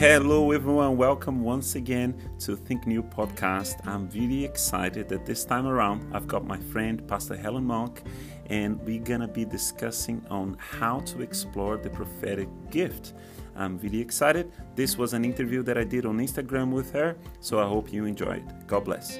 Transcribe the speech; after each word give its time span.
Hello, 0.00 0.50
everyone. 0.52 0.96
Welcome 0.96 1.42
once 1.42 1.74
again 1.74 2.14
to 2.38 2.56
Think 2.56 2.86
New 2.86 3.02
podcast. 3.02 3.86
I'm 3.86 4.08
really 4.08 4.46
excited 4.46 5.10
that 5.10 5.26
this 5.26 5.44
time 5.44 5.66
around 5.66 6.10
I've 6.14 6.26
got 6.26 6.46
my 6.46 6.56
friend 6.56 7.06
Pastor 7.06 7.36
Helen 7.36 7.66
Monk, 7.66 8.04
and 8.46 8.80
we're 8.80 9.02
gonna 9.02 9.28
be 9.28 9.44
discussing 9.44 10.24
on 10.30 10.56
how 10.58 11.00
to 11.00 11.20
explore 11.20 11.76
the 11.76 11.90
prophetic 11.90 12.48
gift. 12.70 13.12
I'm 13.54 13.76
really 13.76 14.00
excited. 14.00 14.50
This 14.74 14.96
was 14.96 15.12
an 15.12 15.22
interview 15.22 15.62
that 15.64 15.76
I 15.76 15.84
did 15.84 16.06
on 16.06 16.16
Instagram 16.16 16.72
with 16.72 16.90
her, 16.92 17.18
so 17.40 17.58
I 17.58 17.68
hope 17.68 17.92
you 17.92 18.06
enjoyed. 18.06 18.42
God 18.66 18.86
bless. 18.86 19.18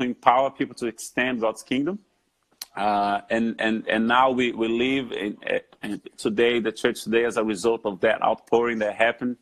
Empower 0.00 0.50
people 0.50 0.74
to 0.74 0.84
extend 0.86 1.40
God's 1.40 1.62
kingdom. 1.62 2.00
Uh, 2.76 3.20
and 3.30 3.54
and 3.60 3.86
and 3.86 4.08
now 4.08 4.30
we 4.30 4.50
we 4.52 4.66
live 4.66 5.12
in, 5.12 5.36
today 6.16 6.58
the 6.58 6.72
church 6.72 7.04
today 7.04 7.24
as 7.24 7.36
a 7.36 7.44
result 7.44 7.80
of 7.84 8.00
that 8.00 8.20
outpouring 8.22 8.78
that 8.78 8.96
happened 8.96 9.36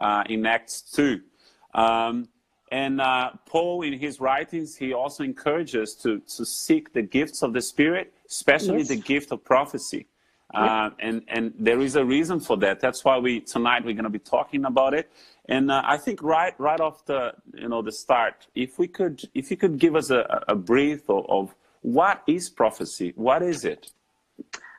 uh, 0.00 0.22
in 0.28 0.46
Acts 0.46 0.82
two, 0.82 1.20
um, 1.74 2.28
and 2.70 3.00
uh, 3.00 3.30
Paul 3.44 3.82
in 3.82 3.92
his 3.92 4.20
writings 4.20 4.76
he 4.76 4.92
also 4.92 5.24
encourages 5.24 5.96
to 5.96 6.20
to 6.36 6.46
seek 6.46 6.92
the 6.92 7.02
gifts 7.02 7.42
of 7.42 7.52
the 7.52 7.60
Spirit, 7.60 8.14
especially 8.28 8.78
yes. 8.78 8.88
the 8.88 8.96
gift 8.96 9.32
of 9.32 9.42
prophecy, 9.44 10.06
uh, 10.54 10.90
and 11.00 11.22
and 11.26 11.54
there 11.58 11.80
is 11.80 11.96
a 11.96 12.04
reason 12.04 12.38
for 12.38 12.56
that. 12.58 12.78
That's 12.78 13.04
why 13.04 13.18
we 13.18 13.40
tonight 13.40 13.84
we're 13.84 13.94
going 13.94 14.04
to 14.04 14.10
be 14.10 14.20
talking 14.20 14.64
about 14.64 14.94
it. 14.94 15.10
And 15.48 15.72
uh, 15.72 15.82
I 15.84 15.96
think 15.96 16.22
right 16.22 16.54
right 16.58 16.80
off 16.80 17.04
the 17.04 17.32
you 17.52 17.68
know 17.68 17.82
the 17.82 17.90
start, 17.90 18.46
if 18.54 18.78
we 18.78 18.86
could 18.86 19.28
if 19.34 19.50
you 19.50 19.56
could 19.56 19.80
give 19.80 19.96
us 19.96 20.10
a, 20.10 20.44
a 20.46 20.54
brief 20.54 21.10
of, 21.10 21.26
of 21.28 21.54
what 21.86 22.24
is 22.26 22.50
prophecy? 22.50 23.12
What 23.14 23.44
is 23.44 23.64
it? 23.64 23.92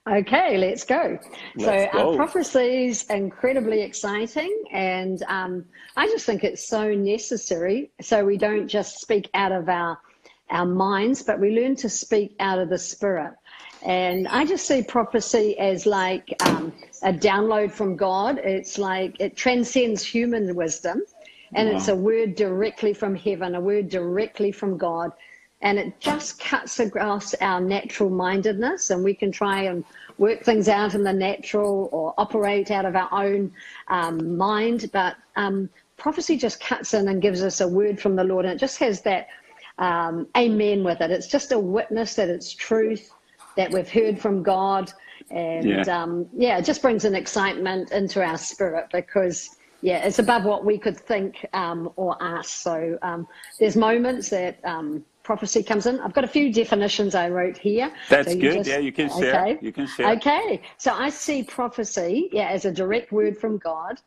Okay, 0.09 0.57
let's 0.57 0.83
go. 0.83 1.17
Let's 1.55 1.93
so, 1.93 1.97
go. 1.97 2.13
Uh, 2.13 2.15
prophecy 2.17 2.87
is 2.87 3.05
incredibly 3.05 3.81
exciting, 3.81 4.53
and 4.73 5.23
um, 5.29 5.63
I 5.95 6.07
just 6.07 6.25
think 6.25 6.43
it's 6.43 6.67
so 6.67 6.93
necessary. 6.93 7.91
So 8.01 8.25
we 8.25 8.35
don't 8.35 8.67
just 8.67 8.99
speak 8.99 9.29
out 9.33 9.53
of 9.53 9.69
our 9.69 9.97
our 10.49 10.65
minds, 10.65 11.23
but 11.23 11.39
we 11.39 11.51
learn 11.51 11.77
to 11.77 11.89
speak 11.89 12.35
out 12.41 12.59
of 12.59 12.67
the 12.67 12.77
spirit. 12.77 13.33
And 13.83 14.27
I 14.27 14.43
just 14.43 14.65
see 14.65 14.83
prophecy 14.83 15.57
as 15.59 15.85
like 15.85 16.35
um, 16.45 16.73
a 17.03 17.13
download 17.13 17.71
from 17.71 17.95
God. 17.95 18.37
It's 18.39 18.77
like 18.77 19.15
it 19.21 19.37
transcends 19.37 20.03
human 20.03 20.53
wisdom, 20.55 21.03
and 21.53 21.69
wow. 21.69 21.77
it's 21.77 21.87
a 21.87 21.95
word 21.95 22.35
directly 22.35 22.93
from 22.93 23.15
heaven, 23.15 23.55
a 23.55 23.61
word 23.61 23.87
directly 23.87 24.51
from 24.51 24.77
God 24.77 25.13
and 25.61 25.79
it 25.79 25.99
just 25.99 26.39
cuts 26.39 26.79
across 26.79 27.33
our 27.35 27.59
natural 27.59 28.09
mindedness 28.09 28.91
and 28.91 29.03
we 29.03 29.13
can 29.13 29.31
try 29.31 29.63
and 29.63 29.83
work 30.17 30.43
things 30.43 30.67
out 30.67 30.93
in 30.93 31.03
the 31.03 31.13
natural 31.13 31.89
or 31.91 32.13
operate 32.17 32.69
out 32.69 32.85
of 32.85 32.95
our 32.95 33.09
own 33.11 33.51
um, 33.87 34.37
mind. 34.37 34.89
But 34.93 35.15
um, 35.35 35.69
prophecy 35.97 36.37
just 36.37 36.59
cuts 36.59 36.93
in 36.93 37.07
and 37.07 37.21
gives 37.21 37.41
us 37.41 37.59
a 37.61 37.67
word 37.67 37.99
from 37.99 38.15
the 38.15 38.23
lord 38.23 38.45
and 38.45 38.53
it 38.53 38.59
just 38.59 38.77
has 38.79 39.01
that 39.01 39.27
um, 39.79 40.27
amen 40.35 40.83
with 40.83 41.01
it. 41.01 41.11
It's 41.11 41.27
just 41.27 41.51
a 41.51 41.59
witness 41.59 42.15
that 42.15 42.29
it's 42.29 42.53
truth 42.53 43.11
that 43.55 43.71
we've 43.71 43.89
heard 43.89 44.19
from 44.19 44.43
god 44.43 44.91
and 45.31 45.65
yeah, 45.65 45.81
um, 46.03 46.27
yeah 46.35 46.59
it 46.59 46.65
just 46.65 46.81
brings 46.81 47.03
an 47.05 47.15
excitement 47.15 47.91
into 47.91 48.23
our 48.23 48.37
spirit 48.37 48.85
because 48.91 49.57
yeah, 49.81 50.05
it's 50.05 50.19
above 50.19 50.43
what 50.43 50.65
we 50.65 50.77
could 50.77 50.97
think 50.97 51.45
um, 51.53 51.91
or 51.95 52.17
ask. 52.21 52.61
So 52.61 52.97
um, 53.01 53.27
there's 53.59 53.75
moments 53.75 54.29
that 54.29 54.59
um, 54.63 55.05
prophecy 55.27 55.61
comes 55.61 55.85
in. 55.85 55.99
I've 55.99 56.13
got 56.13 56.23
a 56.23 56.33
few 56.37 56.53
definitions 56.53 57.13
I 57.13 57.27
wrote 57.29 57.57
here. 57.57 57.91
That's 58.09 58.31
so 58.31 58.39
good. 58.39 58.53
Just, 58.59 58.69
yeah, 58.69 58.77
you 58.77 58.93
can 58.93 59.09
share. 59.09 59.45
Okay. 59.45 59.59
You 59.61 59.73
can 59.73 59.85
share. 59.85 60.11
Okay. 60.13 60.61
So 60.77 60.93
I 60.93 61.09
see 61.09 61.43
prophecy, 61.43 62.29
yeah, 62.31 62.47
as 62.47 62.63
a 62.63 62.71
direct 62.71 63.11
word 63.11 63.37
from 63.37 63.57
God. 63.57 63.99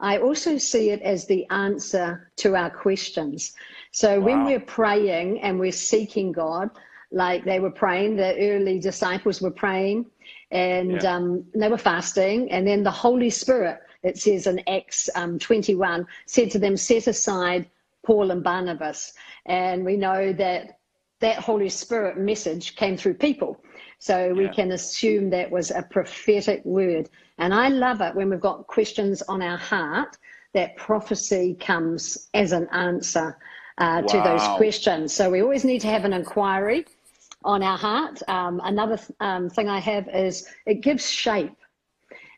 I 0.00 0.18
also 0.18 0.56
see 0.56 0.88
it 0.88 1.02
as 1.02 1.26
the 1.26 1.46
answer 1.50 2.30
to 2.36 2.56
our 2.56 2.70
questions. 2.70 3.52
So 3.90 4.18
wow. 4.18 4.26
when 4.26 4.44
we're 4.46 4.66
praying 4.80 5.42
and 5.42 5.60
we're 5.60 5.78
seeking 5.92 6.32
God, 6.32 6.70
like 7.10 7.44
they 7.44 7.60
were 7.60 7.70
praying, 7.70 8.16
the 8.16 8.34
early 8.50 8.78
disciples 8.80 9.42
were 9.42 9.50
praying 9.50 10.06
and 10.52 11.02
yeah. 11.02 11.14
um, 11.14 11.44
they 11.54 11.68
were 11.68 11.78
fasting, 11.78 12.50
and 12.52 12.66
then 12.66 12.82
the 12.82 12.90
Holy 12.90 13.30
Spirit, 13.30 13.80
it 14.02 14.18
says 14.18 14.46
in 14.46 14.60
Acts 14.68 15.08
um, 15.14 15.38
21, 15.38 16.06
said 16.26 16.50
to 16.50 16.58
them, 16.58 16.76
Set 16.76 17.06
aside 17.06 17.70
Paul 18.04 18.30
and 18.30 18.42
Barnabas. 18.42 19.12
And 19.46 19.84
we 19.84 19.96
know 19.96 20.32
that 20.32 20.78
that 21.20 21.38
Holy 21.38 21.68
Spirit 21.68 22.18
message 22.18 22.76
came 22.76 22.96
through 22.96 23.14
people. 23.14 23.62
So 23.98 24.34
we 24.34 24.44
yeah. 24.44 24.52
can 24.52 24.72
assume 24.72 25.30
that 25.30 25.50
was 25.50 25.70
a 25.70 25.82
prophetic 25.82 26.64
word. 26.64 27.08
And 27.38 27.54
I 27.54 27.68
love 27.68 28.00
it 28.00 28.14
when 28.14 28.28
we've 28.28 28.40
got 28.40 28.66
questions 28.66 29.22
on 29.22 29.40
our 29.40 29.56
heart 29.56 30.18
that 30.52 30.76
prophecy 30.76 31.56
comes 31.60 32.28
as 32.34 32.52
an 32.52 32.68
answer 32.72 33.38
uh, 33.78 34.02
wow. 34.02 34.06
to 34.08 34.20
those 34.20 34.56
questions. 34.56 35.14
So 35.14 35.30
we 35.30 35.42
always 35.42 35.64
need 35.64 35.80
to 35.82 35.88
have 35.88 36.04
an 36.04 36.12
inquiry 36.12 36.84
on 37.44 37.62
our 37.62 37.78
heart. 37.78 38.20
Um, 38.28 38.60
another 38.64 38.98
um, 39.20 39.48
thing 39.48 39.68
I 39.68 39.78
have 39.78 40.08
is 40.08 40.48
it 40.66 40.82
gives 40.82 41.08
shape. 41.08 41.56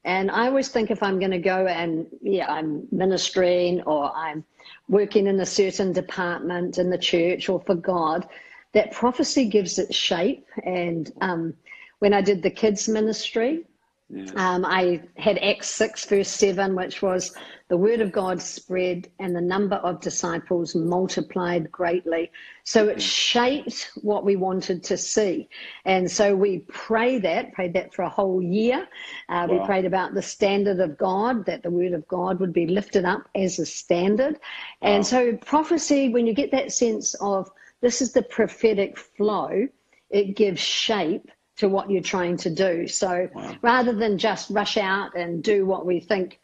And 0.04 0.30
I 0.30 0.46
always 0.46 0.68
think 0.68 0.90
if 0.90 1.02
I'm 1.02 1.18
going 1.18 1.30
to 1.30 1.38
go 1.38 1.66
and, 1.66 2.06
yeah, 2.20 2.52
I'm 2.52 2.86
ministering 2.92 3.80
or 3.82 4.14
I'm 4.14 4.44
working 4.88 5.26
in 5.26 5.40
a 5.40 5.46
certain 5.46 5.92
department 5.92 6.78
in 6.78 6.90
the 6.90 6.98
church 6.98 7.48
or 7.48 7.60
for 7.60 7.74
God, 7.74 8.28
that 8.72 8.92
prophecy 8.92 9.48
gives 9.48 9.78
it 9.78 9.94
shape. 9.94 10.46
And 10.64 11.10
um, 11.20 11.54
when 12.00 12.12
I 12.12 12.20
did 12.20 12.42
the 12.42 12.50
kids' 12.50 12.88
ministry, 12.88 13.64
yeah. 14.10 14.30
um, 14.36 14.64
I 14.64 15.02
had 15.16 15.38
Acts 15.38 15.70
6, 15.70 16.04
verse 16.06 16.28
7, 16.28 16.74
which 16.74 17.00
was 17.02 17.34
the 17.74 17.78
word 17.78 18.00
of 18.00 18.12
God 18.12 18.40
spread 18.40 19.08
and 19.18 19.34
the 19.34 19.40
number 19.40 19.74
of 19.74 20.00
disciples 20.00 20.76
multiplied 20.76 21.72
greatly. 21.72 22.30
So 22.62 22.86
it 22.86 23.02
shaped 23.02 23.90
what 24.02 24.24
we 24.24 24.36
wanted 24.36 24.84
to 24.84 24.96
see. 24.96 25.48
And 25.84 26.08
so 26.08 26.36
we 26.36 26.60
prayed 26.68 27.22
that, 27.22 27.52
prayed 27.52 27.72
that 27.72 27.92
for 27.92 28.02
a 28.02 28.08
whole 28.08 28.40
year. 28.40 28.86
Uh, 29.28 29.48
wow. 29.50 29.58
We 29.58 29.66
prayed 29.66 29.86
about 29.86 30.14
the 30.14 30.22
standard 30.22 30.78
of 30.78 30.96
God, 30.96 31.44
that 31.46 31.64
the 31.64 31.70
word 31.72 31.94
of 31.94 32.06
God 32.06 32.38
would 32.38 32.52
be 32.52 32.68
lifted 32.68 33.04
up 33.04 33.28
as 33.34 33.58
a 33.58 33.66
standard. 33.66 34.34
Wow. 34.34 34.92
And 34.92 35.04
so 35.04 35.36
prophecy, 35.38 36.10
when 36.10 36.28
you 36.28 36.32
get 36.32 36.52
that 36.52 36.70
sense 36.70 37.14
of 37.14 37.50
this 37.80 38.00
is 38.00 38.12
the 38.12 38.22
prophetic 38.22 38.96
flow, 38.96 39.66
it 40.10 40.36
gives 40.36 40.60
shape 40.60 41.28
to 41.56 41.68
what 41.68 41.90
you're 41.90 42.02
trying 42.02 42.36
to 42.36 42.50
do. 42.50 42.86
So 42.86 43.28
wow. 43.34 43.56
rather 43.62 43.92
than 43.92 44.16
just 44.16 44.50
rush 44.50 44.76
out 44.76 45.16
and 45.16 45.42
do 45.42 45.66
what 45.66 45.84
we 45.84 45.98
think 45.98 46.38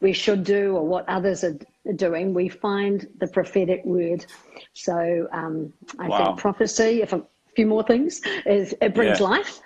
we 0.00 0.12
should 0.12 0.44
do 0.44 0.76
or 0.76 0.86
what 0.86 1.08
others 1.08 1.44
are 1.44 1.58
doing, 1.94 2.34
we 2.34 2.48
find 2.48 3.06
the 3.18 3.26
prophetic 3.28 3.82
word. 3.84 4.26
So 4.74 5.28
um, 5.32 5.72
I 5.98 6.08
wow. 6.08 6.24
think 6.24 6.38
prophecy, 6.38 7.02
if 7.02 7.12
a 7.12 7.22
few 7.54 7.66
more 7.66 7.82
things, 7.82 8.20
is 8.44 8.74
it 8.80 8.94
brings 8.94 9.20
yeah. 9.20 9.26
life. 9.26 9.60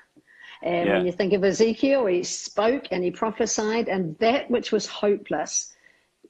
And 0.62 0.86
yeah. 0.86 0.96
when 0.98 1.06
you 1.06 1.12
think 1.12 1.32
of 1.32 1.42
Ezekiel, 1.42 2.06
he 2.06 2.22
spoke 2.22 2.88
and 2.90 3.02
he 3.02 3.10
prophesied, 3.10 3.88
and 3.88 4.16
that 4.18 4.50
which 4.50 4.72
was 4.72 4.86
hopeless 4.86 5.72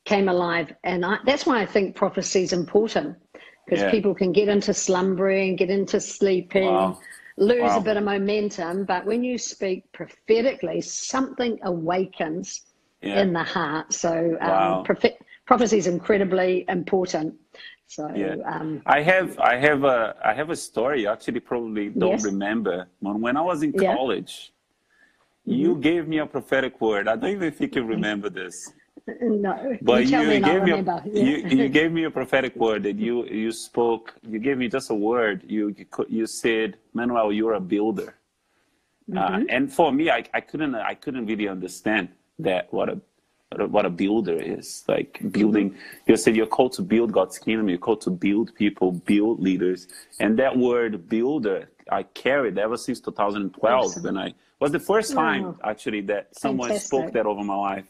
came 0.05 0.29
alive. 0.29 0.73
And 0.85 1.05
I, 1.05 1.19
that's 1.27 1.47
why 1.47 1.61
I 1.61 1.67
think 1.67 1.97
prophecy 1.97 2.43
is 2.43 2.53
important 2.53 3.17
because 3.65 3.83
yeah. 3.83 3.91
people 3.91 4.15
can 4.15 4.33
get 4.33 4.49
into 4.49 4.73
slumbering, 4.73 5.57
get 5.57 5.71
into 5.71 6.01
sleeping, 6.01 6.67
wow. 6.67 6.99
lose 7.37 7.61
wow. 7.61 7.79
a 7.79 7.81
bit 7.81 7.97
of 7.97 8.05
momentum. 8.05 8.85
But 8.85 9.05
when 9.05 9.23
you 9.23 9.37
speak 9.37 9.91
prophetically, 9.93 10.81
something 10.81 11.59
awakens 11.65 12.63
yeah. 13.03 13.21
in 13.21 13.33
the 13.33 13.43
heart. 13.43 13.93
So 13.93 14.37
um, 14.41 14.49
wow. 14.49 14.83
prophet, 14.85 15.21
prophecy 15.47 15.79
is 15.79 15.87
incredibly 15.87 16.65
important. 16.69 17.35
So 17.87 18.09
yeah. 18.15 18.37
Um, 18.47 18.83
I 18.87 19.03
have 19.03 19.39
I 19.41 19.57
have 19.57 19.83
a 19.85 20.15
I 20.25 20.33
have 20.33 20.51
a 20.51 20.57
story. 20.57 21.09
actually 21.09 21.41
probably 21.41 21.89
don't 21.89 22.13
yes. 22.13 22.25
remember. 22.25 22.87
When 23.01 23.37
I 23.37 23.43
was 23.43 23.63
in 23.63 23.73
college, 23.73 24.53
yeah. 25.45 25.57
you 25.57 25.71
mm-hmm. 25.73 25.81
gave 25.81 26.07
me 26.07 26.19
a 26.19 26.27
prophetic 26.27 26.81
word. 26.81 27.09
I 27.09 27.17
don't 27.17 27.31
even 27.31 27.53
think 27.53 27.75
you 27.75 27.85
remember 27.85 28.31
this. 28.31 28.73
No, 29.21 29.77
but 29.83 30.07
you, 30.07 30.21
you 30.21 30.41
gave 30.41 30.63
me 30.63 30.73
a, 30.73 30.83
yeah. 30.85 31.01
you, 31.05 31.37
you 31.49 31.69
gave 31.79 31.91
me 31.91 32.05
a 32.05 32.11
prophetic 32.11 32.55
word 32.55 32.85
that 32.85 32.97
you 32.97 33.27
you 33.27 33.51
spoke. 33.51 34.15
You 34.23 34.39
gave 34.39 34.57
me 34.59 34.69
just 34.69 34.91
a 34.91 34.95
word. 34.95 35.43
You 35.49 35.75
you, 35.77 35.87
you 36.09 36.27
said, 36.27 36.77
Manuel, 36.93 37.33
you're 37.33 37.55
a 37.55 37.61
builder. 37.61 38.15
Uh, 39.11 39.15
mm-hmm. 39.15 39.35
Uh, 39.35 39.47
and 39.49 39.73
for 39.73 39.91
me, 39.91 40.11
I, 40.11 40.23
I 40.33 40.41
couldn't 40.41 40.77
I 40.77 40.95
couldn't 40.95 41.27
really 41.27 41.49
understand 41.49 42.11
that 42.43 42.73
what 42.73 42.89
a 42.89 43.01
what 43.67 43.85
a 43.85 43.91
builder 43.91 44.41
is 44.41 44.85
like 44.87 45.19
building 45.33 45.75
you 46.07 46.17
said 46.17 46.37
you're 46.37 46.47
called 46.47 46.73
to 46.73 46.83
build 46.83 47.11
god's 47.11 47.37
kingdom 47.39 47.69
you're 47.69 47.79
called 47.79 48.01
to 48.01 48.11
build 48.11 48.55
people 48.55 48.93
build 48.93 49.41
leaders 49.41 49.89
and 50.21 50.39
that 50.39 50.57
word 50.57 51.09
builder 51.09 51.69
i 51.91 52.03
carried 52.03 52.59
ever 52.59 52.77
since 52.77 53.01
2012 53.01 53.85
awesome. 53.85 54.03
when 54.05 54.17
i 54.17 54.33
was 54.61 54.71
the 54.71 54.79
first 54.79 55.13
time 55.13 55.43
wow. 55.43 55.57
actually 55.65 56.01
that 56.01 56.29
someone 56.33 56.69
Fantastic. 56.69 56.87
spoke 56.87 57.13
that 57.13 57.27
over 57.27 57.43
my 57.43 57.57
life 57.57 57.87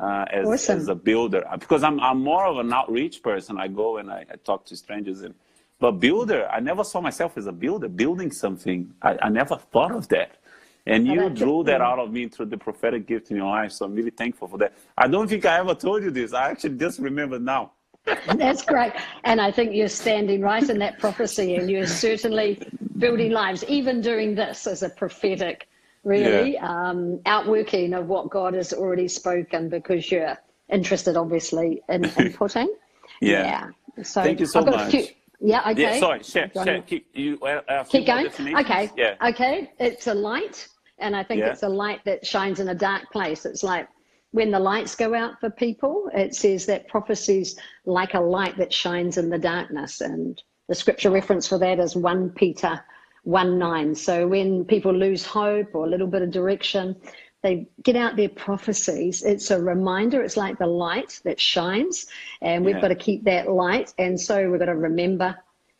uh, 0.00 0.24
as, 0.32 0.46
awesome. 0.46 0.78
as 0.78 0.88
a 0.88 0.94
builder 0.94 1.44
because 1.58 1.84
I'm, 1.84 2.00
I'm 2.00 2.20
more 2.20 2.46
of 2.46 2.56
an 2.58 2.72
outreach 2.72 3.22
person 3.22 3.58
i 3.58 3.68
go 3.68 3.98
and 3.98 4.10
I, 4.10 4.24
I, 4.32 4.36
talk 4.36 4.64
to 4.66 4.76
strangers 4.76 5.20
and 5.20 5.34
but 5.80 5.92
builder 5.92 6.48
i 6.48 6.60
never 6.60 6.82
saw 6.82 7.02
myself 7.02 7.36
as 7.36 7.46
a 7.46 7.52
builder 7.52 7.88
building 7.88 8.32
something 8.32 8.90
i, 9.02 9.18
I 9.20 9.28
never 9.28 9.56
thought 9.56 9.92
of 9.92 10.08
that 10.08 10.38
And 10.86 11.06
you 11.06 11.30
drew 11.30 11.64
that 11.64 11.80
out 11.80 11.98
of 11.98 12.12
me 12.12 12.28
through 12.28 12.46
the 12.46 12.58
prophetic 12.58 13.06
gift 13.06 13.30
in 13.30 13.38
your 13.38 13.46
life. 13.46 13.72
So 13.72 13.86
I'm 13.86 13.94
really 13.94 14.10
thankful 14.10 14.48
for 14.48 14.58
that. 14.58 14.74
I 14.98 15.08
don't 15.08 15.28
think 15.28 15.46
I 15.46 15.58
ever 15.58 15.74
told 15.74 16.02
you 16.02 16.10
this. 16.10 16.34
I 16.34 16.50
actually 16.50 16.76
just 16.76 16.98
remember 16.98 17.38
now. 17.38 17.72
That's 18.36 18.62
great. 18.62 18.92
And 19.24 19.40
I 19.40 19.50
think 19.50 19.74
you're 19.74 19.88
standing 19.88 20.42
right 20.42 20.68
in 20.68 20.78
that 20.80 20.98
prophecy 20.98 21.56
and 21.56 21.70
you're 21.70 21.86
certainly 21.86 22.60
building 22.98 23.32
lives, 23.32 23.64
even 23.64 24.02
doing 24.02 24.34
this 24.34 24.66
as 24.66 24.82
a 24.82 24.90
prophetic, 24.90 25.68
really 26.04 26.54
yeah. 26.54 26.90
um, 26.90 27.18
outworking 27.24 27.94
of 27.94 28.08
what 28.08 28.28
God 28.28 28.52
has 28.52 28.74
already 28.74 29.08
spoken 29.08 29.70
because 29.70 30.10
you're 30.10 30.36
interested, 30.70 31.16
obviously, 31.16 31.82
in 31.88 32.02
inputting. 32.02 32.68
yeah. 33.22 33.70
yeah. 33.96 34.02
So 34.02 34.22
Thank 34.22 34.40
you 34.40 34.46
so 34.46 34.62
much. 34.62 34.90
Few, 34.90 35.06
yeah, 35.40 35.70
okay. 35.70 35.82
Yeah, 35.82 36.00
sorry, 36.00 36.22
share, 36.22 36.50
share. 36.52 36.82
Keep, 36.82 37.08
you, 37.14 37.38
uh, 37.40 37.84
keep 37.84 38.06
going. 38.06 38.28
Okay. 38.56 38.90
Yeah. 38.96 39.14
Okay. 39.28 39.72
It's 39.78 40.06
a 40.06 40.14
light, 40.14 40.68
and 40.98 41.16
I 41.16 41.22
think 41.22 41.40
yeah. 41.40 41.50
it's 41.50 41.62
a 41.62 41.68
light 41.68 42.04
that 42.04 42.26
shines 42.26 42.60
in 42.60 42.68
a 42.68 42.74
dark 42.74 43.10
place. 43.10 43.44
It's 43.44 43.62
like 43.62 43.88
when 44.30 44.50
the 44.50 44.58
lights 44.58 44.94
go 44.94 45.14
out 45.14 45.40
for 45.40 45.50
people, 45.50 46.10
it 46.14 46.34
says 46.34 46.66
that 46.66 46.88
prophecy's 46.88 47.56
like 47.84 48.14
a 48.14 48.20
light 48.20 48.56
that 48.58 48.72
shines 48.72 49.16
in 49.16 49.30
the 49.30 49.38
darkness. 49.38 50.00
And 50.00 50.40
the 50.68 50.74
scripture 50.74 51.10
reference 51.10 51.46
for 51.46 51.58
that 51.58 51.78
is 51.78 51.94
1 51.94 52.30
Peter 52.30 52.80
1 53.24 53.58
9. 53.58 53.94
So 53.94 54.26
when 54.26 54.64
people 54.64 54.92
lose 54.92 55.24
hope 55.24 55.74
or 55.74 55.86
a 55.86 55.88
little 55.88 56.06
bit 56.06 56.22
of 56.22 56.30
direction, 56.30 56.96
they 57.42 57.68
get 57.82 57.94
out 57.94 58.16
their 58.16 58.30
prophecies. 58.30 59.22
It's 59.22 59.50
a 59.50 59.62
reminder. 59.62 60.22
It's 60.22 60.36
like 60.36 60.58
the 60.58 60.66
light 60.66 61.20
that 61.24 61.38
shines, 61.38 62.06
and 62.40 62.64
we've 62.64 62.76
yeah. 62.76 62.80
got 62.80 62.88
to 62.88 62.94
keep 62.94 63.22
that 63.24 63.50
light. 63.50 63.92
And 63.98 64.18
so 64.18 64.50
we've 64.50 64.58
got 64.58 64.66
to 64.66 64.76
remember 64.76 65.36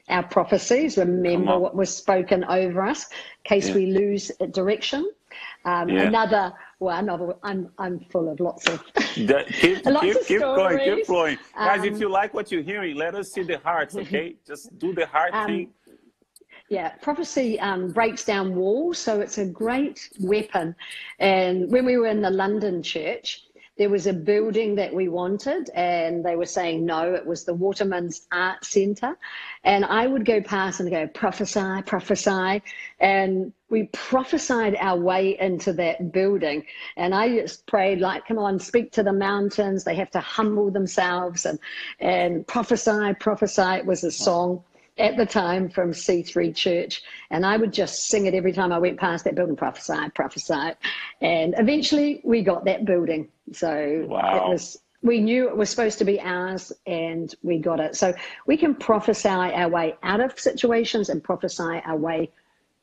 our 0.08 0.22
prophecies, 0.22 0.98
remember 0.98 1.58
what 1.58 1.74
was 1.74 1.94
spoken 1.94 2.44
over 2.44 2.82
us, 2.82 3.04
in 3.10 3.48
case 3.48 3.68
yeah. 3.68 3.74
we 3.74 3.86
lose 3.86 4.30
direction. 4.52 5.10
Um, 5.64 5.88
yeah. 5.88 6.02
Another 6.02 6.52
one 6.78 7.08
of 7.08 7.38
I'm 7.42 7.70
I'm 7.78 8.00
full 8.10 8.28
of 8.30 8.38
lots 8.38 8.68
of 8.68 8.84
the, 8.94 9.44
keep, 9.48 9.84
lots 9.86 10.06
keep, 10.06 10.16
of 10.16 10.26
keep 10.26 10.40
going, 10.40 10.78
keep 10.78 11.08
guys. 11.08 11.38
Um, 11.56 11.84
if 11.84 11.98
you 11.98 12.10
like 12.10 12.34
what 12.34 12.52
you're 12.52 12.62
hearing, 12.62 12.96
let 12.96 13.14
us 13.14 13.32
see 13.32 13.42
the 13.42 13.58
hearts. 13.58 13.96
Okay, 13.96 14.36
just 14.46 14.78
do 14.78 14.94
the 14.94 15.06
heart 15.06 15.32
um, 15.32 15.46
thing. 15.46 15.70
Yeah, 16.68 16.90
prophecy 17.02 17.58
um, 17.60 17.88
breaks 17.88 18.24
down 18.24 18.54
walls, 18.54 18.98
so 18.98 19.20
it's 19.20 19.38
a 19.38 19.46
great 19.46 20.10
weapon. 20.20 20.74
And 21.18 21.70
when 21.70 21.84
we 21.84 21.96
were 21.96 22.06
in 22.06 22.22
the 22.22 22.30
London 22.30 22.82
church, 22.82 23.43
there 23.76 23.90
was 23.90 24.06
a 24.06 24.12
building 24.12 24.76
that 24.76 24.94
we 24.94 25.08
wanted 25.08 25.68
and 25.70 26.24
they 26.24 26.36
were 26.36 26.46
saying 26.46 26.84
no 26.84 27.12
it 27.12 27.26
was 27.26 27.44
the 27.44 27.54
waterman's 27.54 28.26
art 28.30 28.64
centre. 28.64 29.16
And 29.64 29.84
i 29.84 30.06
would 30.06 30.24
go 30.24 30.40
past 30.40 30.80
and 30.80 30.90
go 30.90 31.06
prophesy 31.08 31.82
prophesy. 31.84 32.62
And 33.00 33.52
we 33.70 33.84
prophesied 33.92 34.76
our 34.78 34.98
way 34.98 35.38
into 35.38 35.72
that 35.74 36.12
building. 36.12 36.64
And 36.96 37.14
i 37.14 37.28
just 37.40 37.66
prayed 37.66 38.00
like 38.00 38.26
come 38.26 38.38
on 38.38 38.60
speak 38.60 38.92
to 38.92 39.02
the 39.02 39.12
mountains. 39.12 39.84
They 39.84 39.96
have 39.96 40.10
to 40.12 40.20
humble 40.20 40.70
themselves 40.70 41.44
and 41.44 41.58
and 41.98 42.46
prophesy 42.46 43.14
prophesy. 43.18 43.78
It 43.78 43.86
was 43.86 44.04
a 44.04 44.12
song 44.12 44.62
at 44.96 45.16
the 45.16 45.26
time 45.26 45.68
from 45.68 45.90
C3 45.90 46.54
Church, 46.54 47.02
and 47.30 47.44
I 47.44 47.56
would 47.56 47.72
just 47.72 48.06
sing 48.06 48.26
it 48.26 48.34
every 48.34 48.52
time 48.52 48.72
I 48.72 48.78
went 48.78 48.98
past 48.98 49.24
that 49.24 49.34
building, 49.34 49.56
prophesy, 49.56 50.08
prophesy. 50.14 50.74
And 51.20 51.54
eventually 51.58 52.20
we 52.22 52.42
got 52.42 52.64
that 52.66 52.84
building. 52.84 53.28
So 53.52 54.06
wow. 54.08 54.36
it 54.36 54.48
was 54.48 54.78
we 55.02 55.20
knew 55.20 55.48
it 55.48 55.56
was 55.56 55.68
supposed 55.68 55.98
to 55.98 56.04
be 56.04 56.18
ours 56.20 56.72
and 56.86 57.34
we 57.42 57.58
got 57.58 57.78
it. 57.78 57.94
So 57.94 58.14
we 58.46 58.56
can 58.56 58.74
prophesy 58.74 59.28
our 59.28 59.68
way 59.68 59.94
out 60.02 60.20
of 60.20 60.38
situations 60.40 61.10
and 61.10 61.22
prophesy 61.22 61.80
our 61.84 61.96
way 61.96 62.30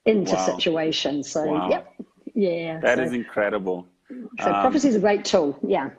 into 0.06 0.36
wow. 0.36 0.46
situations. 0.46 1.32
So 1.32 1.46
wow. 1.46 1.70
yep. 1.70 1.94
Yeah. 2.36 2.80
that 2.80 3.00
so, 3.00 3.04
is 3.04 3.14
incredible. 3.14 3.88
So 4.40 4.54
um, 4.54 4.62
prophecy 4.62 4.90
is 4.90 4.96
a 4.96 5.00
great 5.00 5.26
tool. 5.26 5.58
Yeah. 5.68 5.90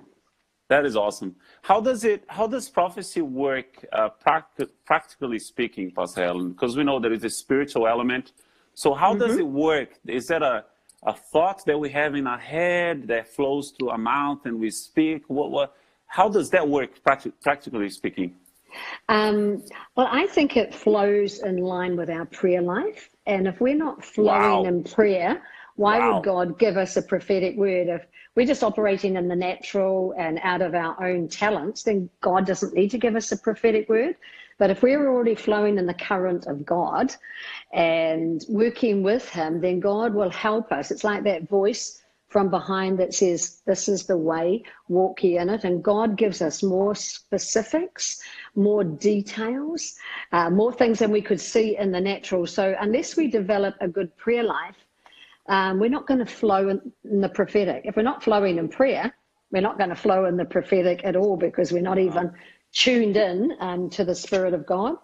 That 0.68 0.86
is 0.86 0.96
awesome. 0.96 1.34
How 1.62 1.80
does 1.80 2.04
it? 2.04 2.24
How 2.28 2.46
does 2.46 2.68
prophecy 2.68 3.20
work, 3.20 3.84
uh, 3.92 4.08
practi- 4.24 4.70
practically 4.86 5.38
speaking, 5.38 5.90
Pastor 5.90 6.22
Helen? 6.22 6.52
Because 6.52 6.76
we 6.76 6.84
know 6.84 6.98
there 6.98 7.12
is 7.12 7.24
a 7.24 7.30
spiritual 7.30 7.86
element. 7.86 8.32
So 8.74 8.94
how 8.94 9.10
mm-hmm. 9.10 9.26
does 9.26 9.36
it 9.36 9.46
work? 9.46 9.98
Is 10.06 10.28
that 10.28 10.42
a 10.42 10.64
a 11.04 11.14
thought 11.14 11.64
that 11.66 11.78
we 11.78 11.90
have 11.90 12.14
in 12.14 12.26
our 12.26 12.38
head 12.38 13.08
that 13.08 13.28
flows 13.28 13.70
through 13.70 13.90
our 13.90 13.98
mouth 13.98 14.40
and 14.44 14.58
we 14.58 14.70
speak? 14.70 15.24
What 15.28 15.50
what? 15.50 15.76
How 16.06 16.28
does 16.28 16.50
that 16.50 16.68
work, 16.68 17.02
practi- 17.02 17.32
practically 17.40 17.88
speaking? 17.88 18.34
Um, 19.08 19.62
well, 19.96 20.08
I 20.10 20.26
think 20.26 20.56
it 20.56 20.74
flows 20.74 21.40
in 21.40 21.58
line 21.58 21.96
with 21.96 22.10
our 22.10 22.26
prayer 22.26 22.62
life, 22.62 23.10
and 23.26 23.46
if 23.46 23.60
we're 23.60 23.76
not 23.76 24.04
flowing 24.04 24.62
wow. 24.62 24.64
in 24.64 24.84
prayer, 24.84 25.42
why 25.76 25.98
wow. 25.98 26.14
would 26.14 26.24
God 26.24 26.58
give 26.58 26.76
us 26.76 26.96
a 26.96 27.02
prophetic 27.02 27.56
word? 27.56 27.88
If 27.88 28.06
we're 28.34 28.46
just 28.46 28.62
operating 28.62 29.16
in 29.16 29.28
the 29.28 29.36
natural 29.36 30.14
and 30.18 30.38
out 30.42 30.62
of 30.62 30.74
our 30.74 31.02
own 31.04 31.28
talents, 31.28 31.82
then 31.82 32.08
God 32.20 32.46
doesn't 32.46 32.74
need 32.74 32.90
to 32.90 32.98
give 32.98 33.16
us 33.16 33.32
a 33.32 33.36
prophetic 33.36 33.88
word. 33.88 34.16
But 34.58 34.70
if 34.70 34.82
we're 34.82 35.10
already 35.10 35.34
flowing 35.34 35.78
in 35.78 35.86
the 35.86 35.94
current 35.94 36.46
of 36.46 36.64
God 36.64 37.14
and 37.72 38.44
working 38.48 39.02
with 39.02 39.28
Him, 39.28 39.60
then 39.60 39.80
God 39.80 40.14
will 40.14 40.30
help 40.30 40.72
us. 40.72 40.90
It's 40.90 41.04
like 41.04 41.24
that 41.24 41.48
voice 41.48 42.02
from 42.28 42.48
behind 42.48 42.98
that 42.98 43.14
says, 43.14 43.60
This 43.66 43.88
is 43.88 44.06
the 44.06 44.16
way, 44.16 44.64
walk 44.88 45.22
ye 45.22 45.38
in 45.38 45.48
it. 45.50 45.64
And 45.64 45.84
God 45.84 46.16
gives 46.16 46.42
us 46.42 46.62
more 46.62 46.94
specifics, 46.94 48.20
more 48.54 48.82
details, 48.82 49.94
uh, 50.32 50.50
more 50.50 50.72
things 50.72 50.98
than 50.98 51.10
we 51.10 51.22
could 51.22 51.40
see 51.40 51.76
in 51.76 51.92
the 51.92 52.00
natural. 52.00 52.46
So, 52.46 52.74
unless 52.80 53.16
we 53.16 53.28
develop 53.28 53.74
a 53.80 53.88
good 53.88 54.16
prayer 54.16 54.42
life, 54.42 54.76
um, 55.48 55.78
we're 55.78 55.90
not 55.90 56.06
going 56.06 56.20
to 56.20 56.26
flow 56.26 56.68
in, 56.68 56.92
in, 57.04 57.20
the 57.20 57.28
prophetic. 57.28 57.82
If 57.84 57.96
we're 57.96 58.02
not 58.02 58.22
flowing 58.22 58.58
in 58.58 58.68
prayer, 58.68 59.14
we're 59.50 59.60
not 59.60 59.76
going 59.76 59.90
to 59.90 59.96
flow 59.96 60.24
in 60.24 60.36
the 60.36 60.44
prophetic 60.44 61.02
at 61.04 61.16
all 61.16 61.36
because 61.36 61.72
we're 61.72 61.82
not 61.82 61.98
even 61.98 62.32
tuned 62.72 63.16
in 63.16 63.52
um, 63.60 63.90
to 63.90 64.04
the 64.04 64.14
Spirit 64.14 64.54
of 64.54 64.64
God. 64.66 64.96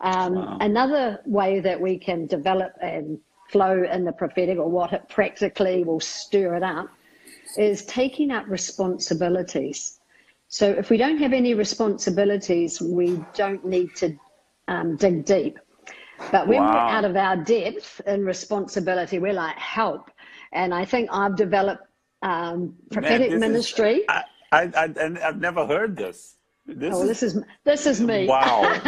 Um, 0.00 0.34
wow. 0.34 0.58
Another 0.60 1.20
way 1.24 1.60
that 1.60 1.80
we 1.80 1.98
can 1.98 2.26
develop 2.26 2.72
and 2.80 3.18
flow 3.50 3.82
in 3.84 4.04
the 4.04 4.12
prophetic, 4.12 4.58
or 4.58 4.68
what 4.68 4.92
it 4.92 5.08
practically 5.08 5.84
will 5.84 6.00
stir 6.00 6.56
it 6.56 6.62
up, 6.62 6.88
is 7.56 7.84
taking 7.86 8.30
up 8.30 8.44
responsibilities. 8.48 9.98
So 10.48 10.70
if 10.70 10.90
we 10.90 10.96
don't 10.96 11.18
have 11.18 11.32
any 11.32 11.54
responsibilities, 11.54 12.80
we 12.80 13.24
don't 13.34 13.64
need 13.64 13.94
to 13.96 14.16
um, 14.68 14.96
dig 14.96 15.24
deep. 15.24 15.58
But 16.32 16.48
when 16.48 16.60
wow. 16.60 16.72
we're 16.72 16.78
out 16.78 17.04
of 17.04 17.16
our 17.16 17.36
depth 17.36 18.00
and 18.06 18.24
responsibility, 18.24 19.18
we're 19.18 19.32
like, 19.32 19.56
help. 19.56 20.10
And 20.52 20.72
I 20.72 20.84
think 20.84 21.10
I've 21.12 21.36
developed 21.36 21.84
um, 22.22 22.74
prophetic 22.90 23.30
Man, 23.30 23.40
ministry. 23.40 23.96
Is, 23.96 24.04
I, 24.08 24.22
I, 24.52 24.70
I, 24.76 25.18
have 25.20 25.40
never 25.40 25.66
heard 25.66 25.96
this. 25.96 26.35
This 26.66 26.94
oh, 26.94 27.02
is, 27.02 27.08
this 27.08 27.22
is 27.22 27.42
this 27.64 27.86
is 27.86 28.00
me. 28.00 28.26
Wow, 28.26 28.80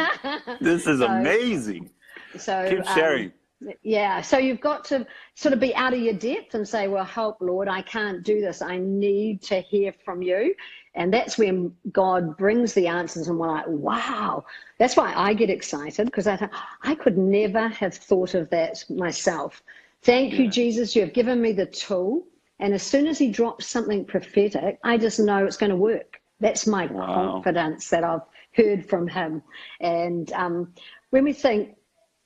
this 0.61 0.87
is 0.87 0.99
so, 0.99 1.07
amazing. 1.07 1.91
So 2.37 2.67
keep 2.69 2.81
um, 2.81 2.95
sharing. 2.95 3.27
Um, 3.27 3.73
yeah, 3.83 4.21
so 4.21 4.39
you've 4.39 4.61
got 4.61 4.85
to 4.87 5.05
sort 5.35 5.53
of 5.53 5.59
be 5.59 5.75
out 5.75 5.93
of 5.93 6.01
your 6.01 6.15
depth 6.15 6.55
and 6.55 6.67
say, 6.67 6.89
"Well, 6.89 7.05
help, 7.05 7.39
Lord, 7.41 7.69
I 7.69 7.83
can't 7.83 8.23
do 8.23 8.41
this. 8.41 8.63
I 8.63 8.79
need 8.79 9.43
to 9.43 9.61
hear 9.61 9.93
from 10.05 10.23
you." 10.23 10.55
And 10.99 11.15
that's 11.15 11.39
when 11.39 11.73
God 11.93 12.37
brings 12.37 12.75
the 12.75 12.89
answers, 12.89 13.29
and 13.29 13.39
we're 13.39 13.47
like, 13.47 13.69
wow. 13.69 14.45
That's 14.79 14.97
why 14.97 15.15
I 15.15 15.33
get 15.33 15.49
excited 15.49 16.07
because 16.07 16.27
I 16.27 16.37
thought, 16.37 16.51
I 16.83 16.97
could 16.97 17.17
never 17.17 17.69
have 17.69 17.95
thought 17.95 18.35
of 18.35 18.51
that 18.51 18.85
myself. 18.91 19.63
Thank 20.03 20.33
yeah. 20.33 20.41
you, 20.41 20.51
Jesus. 20.51 20.97
You 20.97 21.03
have 21.03 21.13
given 21.13 21.41
me 21.41 21.53
the 21.53 21.67
tool. 21.67 22.27
And 22.59 22.75
as 22.75 22.83
soon 22.83 23.07
as 23.07 23.17
He 23.17 23.31
drops 23.31 23.69
something 23.69 24.05
prophetic, 24.07 24.81
I 24.83 24.99
just 24.99 25.21
know 25.21 25.47
it's 25.47 25.57
going 25.57 25.71
to 25.71 25.77
work. 25.77 26.18
That's 26.41 26.67
my 26.67 26.87
wow. 26.87 27.07
confidence 27.07 27.91
that 27.91 28.05
I've 28.05 28.23
heard 28.53 28.89
from 28.89 29.09
Him. 29.09 29.43
And 29.81 30.33
um, 30.33 30.75
when 31.11 31.25
we 31.25 31.33
think, 31.33 31.77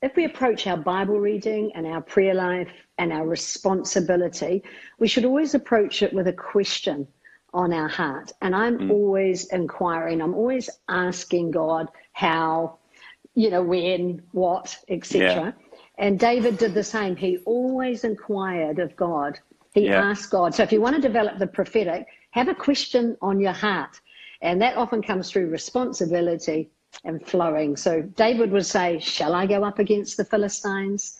if 0.01 0.15
we 0.15 0.25
approach 0.25 0.67
our 0.67 0.77
Bible 0.77 1.19
reading 1.19 1.71
and 1.75 1.87
our 1.87 2.01
prayer 2.01 2.33
life 2.33 2.71
and 2.97 3.13
our 3.13 3.25
responsibility, 3.25 4.63
we 4.99 5.07
should 5.07 5.25
always 5.25 5.55
approach 5.55 6.03
it 6.03 6.13
with 6.13 6.27
a 6.27 6.33
question 6.33 7.07
on 7.53 7.71
our 7.71 7.87
heart. 7.87 8.31
And 8.41 8.55
I'm 8.55 8.77
mm. 8.77 8.91
always 8.91 9.45
inquiring, 9.45 10.21
I'm 10.21 10.33
always 10.33 10.69
asking 10.89 11.51
God 11.51 11.87
how, 12.11 12.79
you 13.35 13.49
know, 13.49 13.63
when, 13.63 14.21
what, 14.31 14.77
etc. 14.89 15.21
Yeah. 15.21 15.51
And 15.97 16.19
David 16.19 16.57
did 16.57 16.73
the 16.73 16.83
same. 16.83 17.15
He 17.15 17.37
always 17.45 18.03
inquired 18.03 18.79
of 18.79 18.95
God. 18.95 19.39
He 19.73 19.85
yeah. 19.85 20.03
asked 20.03 20.31
God. 20.31 20.53
So 20.53 20.63
if 20.63 20.71
you 20.71 20.81
want 20.81 20.95
to 20.95 21.01
develop 21.01 21.37
the 21.37 21.47
prophetic, 21.47 22.07
have 22.31 22.47
a 22.47 22.55
question 22.55 23.15
on 23.21 23.39
your 23.39 23.53
heart. 23.53 23.99
And 24.43 24.61
that 24.61 24.77
often 24.77 25.01
comes 25.01 25.31
through 25.31 25.47
responsibility 25.47 26.69
and 27.03 27.25
flowing. 27.25 27.75
So 27.75 28.01
David 28.01 28.51
would 28.51 28.65
say, 28.65 28.99
Shall 28.99 29.33
I 29.33 29.47
go 29.47 29.63
up 29.63 29.79
against 29.79 30.17
the 30.17 30.25
Philistines? 30.25 31.19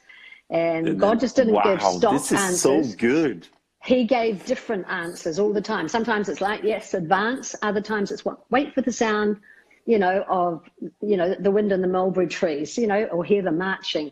And 0.52 1.00
God 1.00 1.20
just 1.20 1.36
didn't 1.36 1.54
wow, 1.54 1.64
give 1.64 1.82
stock 1.82 2.14
this 2.14 2.32
is 2.32 2.40
answers. 2.40 2.92
so 2.92 2.98
good 2.98 3.48
he 3.84 4.06
gave 4.06 4.46
different 4.46 4.88
answers 4.88 5.40
all 5.40 5.52
the 5.52 5.62
time. 5.62 5.90
Sometimes 5.90 6.30
it's 6.30 6.40
like, 6.40 6.64
yes, 6.64 6.94
advance. 6.94 7.54
Other 7.62 7.82
times 7.82 8.12
it's 8.12 8.24
what, 8.24 8.50
wait 8.50 8.74
for 8.74 8.82
the 8.82 8.94
sound, 8.94 9.38
you 9.86 10.00
know, 10.00 10.24
of, 10.30 10.64
you 11.02 11.18
know, 11.18 11.36
the 11.38 11.52
wind 11.52 11.74
in 11.74 11.82
the 11.82 11.88
mulberry 11.88 12.28
trees, 12.28 12.78
you 12.78 12.88
know, 12.88 13.04
or 13.06 13.26
hear 13.26 13.42
the 13.42 13.52
marching. 13.52 14.12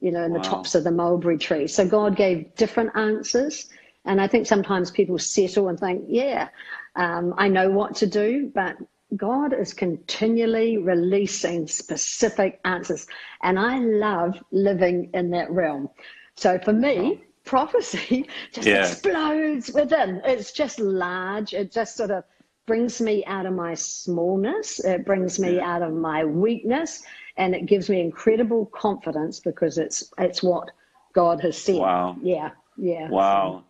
you 0.00 0.12
know, 0.12 0.24
in 0.24 0.32
wow. 0.32 0.38
the 0.38 0.44
tops 0.44 0.74
of 0.76 0.84
the 0.84 0.92
mulberry 0.92 1.38
tree. 1.38 1.66
So 1.66 1.86
God 1.86 2.16
gave 2.16 2.54
different 2.54 2.96
answers. 2.96 3.68
And 4.04 4.20
I 4.20 4.28
think 4.28 4.46
sometimes 4.46 4.90
people 4.90 5.18
settle 5.18 5.68
and 5.68 5.78
think, 5.78 6.04
yeah, 6.08 6.48
um, 6.96 7.34
I 7.36 7.48
know 7.48 7.70
what 7.70 7.94
to 7.96 8.06
do, 8.06 8.50
but 8.54 8.76
God 9.16 9.52
is 9.52 9.74
continually 9.74 10.78
releasing 10.78 11.66
specific 11.66 12.60
answers. 12.64 13.06
And 13.42 13.58
I 13.58 13.78
love 13.78 14.42
living 14.52 15.10
in 15.14 15.30
that 15.30 15.50
realm. 15.50 15.88
So 16.36 16.58
for 16.58 16.72
me, 16.72 17.24
prophecy 17.44 18.28
just 18.52 18.66
yeah. 18.66 18.86
explodes 18.86 19.72
within. 19.72 20.22
It's 20.24 20.52
just 20.52 20.78
large. 20.78 21.54
It 21.54 21.72
just 21.72 21.96
sort 21.96 22.10
of 22.10 22.24
brings 22.66 23.00
me 23.00 23.24
out 23.24 23.46
of 23.46 23.52
my 23.52 23.74
smallness. 23.74 24.78
It 24.84 25.04
brings 25.04 25.38
me 25.38 25.56
yeah. 25.56 25.74
out 25.74 25.82
of 25.82 25.92
my 25.92 26.24
weakness, 26.24 27.02
and 27.36 27.54
it 27.54 27.66
gives 27.66 27.90
me 27.90 28.00
incredible 28.00 28.66
confidence 28.66 29.40
because 29.40 29.78
it's 29.78 30.12
it's 30.18 30.42
what 30.42 30.70
God 31.12 31.40
has 31.40 31.60
said. 31.60 31.76
Wow. 31.76 32.16
Yeah. 32.22 32.50
Yeah. 32.76 33.08
Wow. 33.10 33.64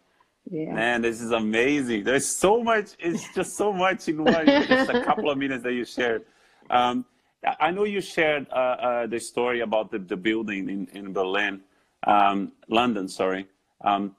Yeah. 0.48 0.72
Man, 0.72 1.02
this 1.02 1.20
is 1.20 1.32
amazing. 1.32 2.04
There's 2.04 2.26
so 2.26 2.62
much. 2.62 2.90
It's 2.98 3.32
just 3.34 3.56
so 3.56 3.72
much 3.72 4.08
in 4.08 4.24
one. 4.24 4.46
just 4.46 4.90
a 4.90 5.04
couple 5.04 5.30
of 5.30 5.38
minutes 5.38 5.62
that 5.64 5.72
you 5.72 5.84
shared. 5.84 6.24
Um, 6.70 7.04
I 7.58 7.70
know 7.70 7.84
you 7.84 8.00
shared 8.00 8.46
uh, 8.50 8.54
uh, 8.54 9.06
the 9.06 9.18
story 9.18 9.60
about 9.60 9.90
the, 9.90 9.98
the 9.98 10.16
building 10.16 10.68
in, 10.68 10.88
in 10.92 11.12
Berlin, 11.12 11.60
um, 12.06 12.52
London, 12.68 13.08
sorry. 13.08 13.46
Um, 13.80 14.14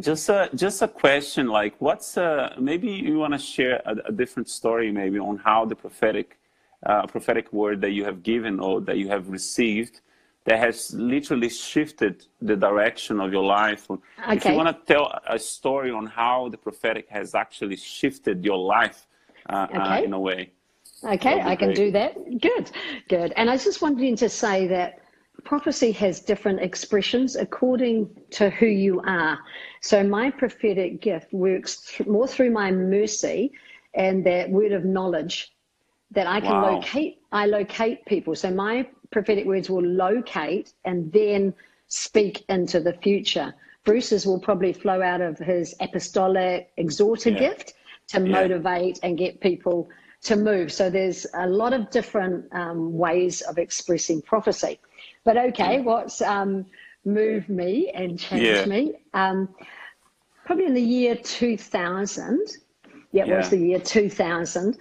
just 0.00 0.28
a 0.28 0.50
just 0.54 0.82
a 0.82 0.88
question, 0.88 1.48
like 1.48 1.74
what's 1.78 2.16
uh, 2.16 2.54
maybe 2.58 2.88
you 2.90 3.18
want 3.18 3.32
to 3.32 3.38
share 3.38 3.82
a, 3.86 3.96
a, 4.06 4.12
different 4.12 4.48
story, 4.48 4.92
maybe 4.92 5.18
on 5.18 5.36
how 5.38 5.64
the 5.64 5.74
prophetic 5.74 6.38
uh, 6.86 7.06
prophetic 7.06 7.52
word 7.52 7.80
that 7.80 7.90
you 7.90 8.04
have 8.04 8.22
given 8.22 8.60
or 8.60 8.80
that 8.82 8.98
you 8.98 9.08
have 9.08 9.28
received 9.28 10.00
that 10.44 10.58
has 10.58 10.92
literally 10.94 11.48
shifted 11.48 12.26
the 12.42 12.56
direction 12.56 13.20
of 13.20 13.32
your 13.32 13.44
life. 13.44 13.90
Okay. 13.90 14.00
If 14.36 14.44
you 14.44 14.54
want 14.54 14.68
to 14.68 14.92
tell 14.92 15.18
a 15.26 15.38
story 15.38 15.90
on 15.90 16.06
how 16.06 16.48
the 16.50 16.58
prophetic 16.58 17.08
has 17.08 17.34
actually 17.34 17.76
shifted 17.76 18.44
your 18.44 18.58
life 18.58 19.06
uh, 19.48 19.52
uh 19.52 19.66
okay. 19.70 19.78
uh, 19.78 20.02
in 20.02 20.12
a 20.12 20.20
way. 20.20 20.52
Okay, 21.02 21.40
I 21.40 21.54
can 21.54 21.74
do 21.74 21.90
that. 21.90 22.14
Good, 22.40 22.70
good. 23.08 23.32
And 23.36 23.50
I 23.50 23.54
was 23.54 23.64
just 23.64 23.82
wanted 23.82 24.16
to 24.18 24.28
say 24.28 24.66
that 24.68 25.00
prophecy 25.44 25.92
has 25.92 26.20
different 26.20 26.60
expressions 26.60 27.36
according 27.36 28.08
to 28.30 28.48
who 28.50 28.66
you 28.66 29.00
are. 29.06 29.38
So 29.82 30.02
my 30.02 30.30
prophetic 30.30 31.02
gift 31.02 31.32
works 31.32 31.92
th- 31.96 32.08
more 32.08 32.26
through 32.26 32.50
my 32.50 32.70
mercy 32.70 33.52
and 33.94 34.24
that 34.24 34.48
word 34.50 34.72
of 34.72 34.84
knowledge 34.84 35.53
that 36.14 36.26
I 36.26 36.40
can 36.40 36.52
wow. 36.52 36.74
locate. 36.74 37.20
I 37.32 37.46
locate 37.46 38.04
people. 38.06 38.34
So 38.34 38.50
my 38.50 38.88
prophetic 39.10 39.46
words 39.46 39.68
will 39.68 39.84
locate 39.84 40.72
and 40.84 41.12
then 41.12 41.54
speak 41.88 42.44
into 42.48 42.80
the 42.80 42.92
future. 42.94 43.54
Bruce's 43.84 44.26
will 44.26 44.40
probably 44.40 44.72
flow 44.72 45.02
out 45.02 45.20
of 45.20 45.38
his 45.38 45.74
apostolic 45.80 46.70
exhorter 46.76 47.30
yeah. 47.30 47.38
gift 47.38 47.74
to 48.08 48.20
yeah. 48.20 48.32
motivate 48.32 48.98
and 49.02 49.18
get 49.18 49.40
people 49.40 49.88
to 50.22 50.36
move. 50.36 50.72
So 50.72 50.88
there's 50.88 51.26
a 51.34 51.46
lot 51.46 51.72
of 51.72 51.90
different 51.90 52.46
um, 52.52 52.96
ways 52.96 53.42
of 53.42 53.58
expressing 53.58 54.22
prophecy. 54.22 54.80
But 55.24 55.36
okay, 55.36 55.80
what's 55.80 56.22
um, 56.22 56.66
moved 57.04 57.48
me 57.48 57.90
and 57.94 58.18
changed 58.18 58.44
yeah. 58.44 58.64
me? 58.64 58.94
Um, 59.12 59.54
probably 60.46 60.66
in 60.66 60.74
the 60.74 60.82
year 60.82 61.14
2000. 61.14 62.40
Yeah, 63.12 63.26
it 63.26 63.36
was 63.36 63.50
the 63.50 63.58
year 63.58 63.78
2000. 63.78 64.76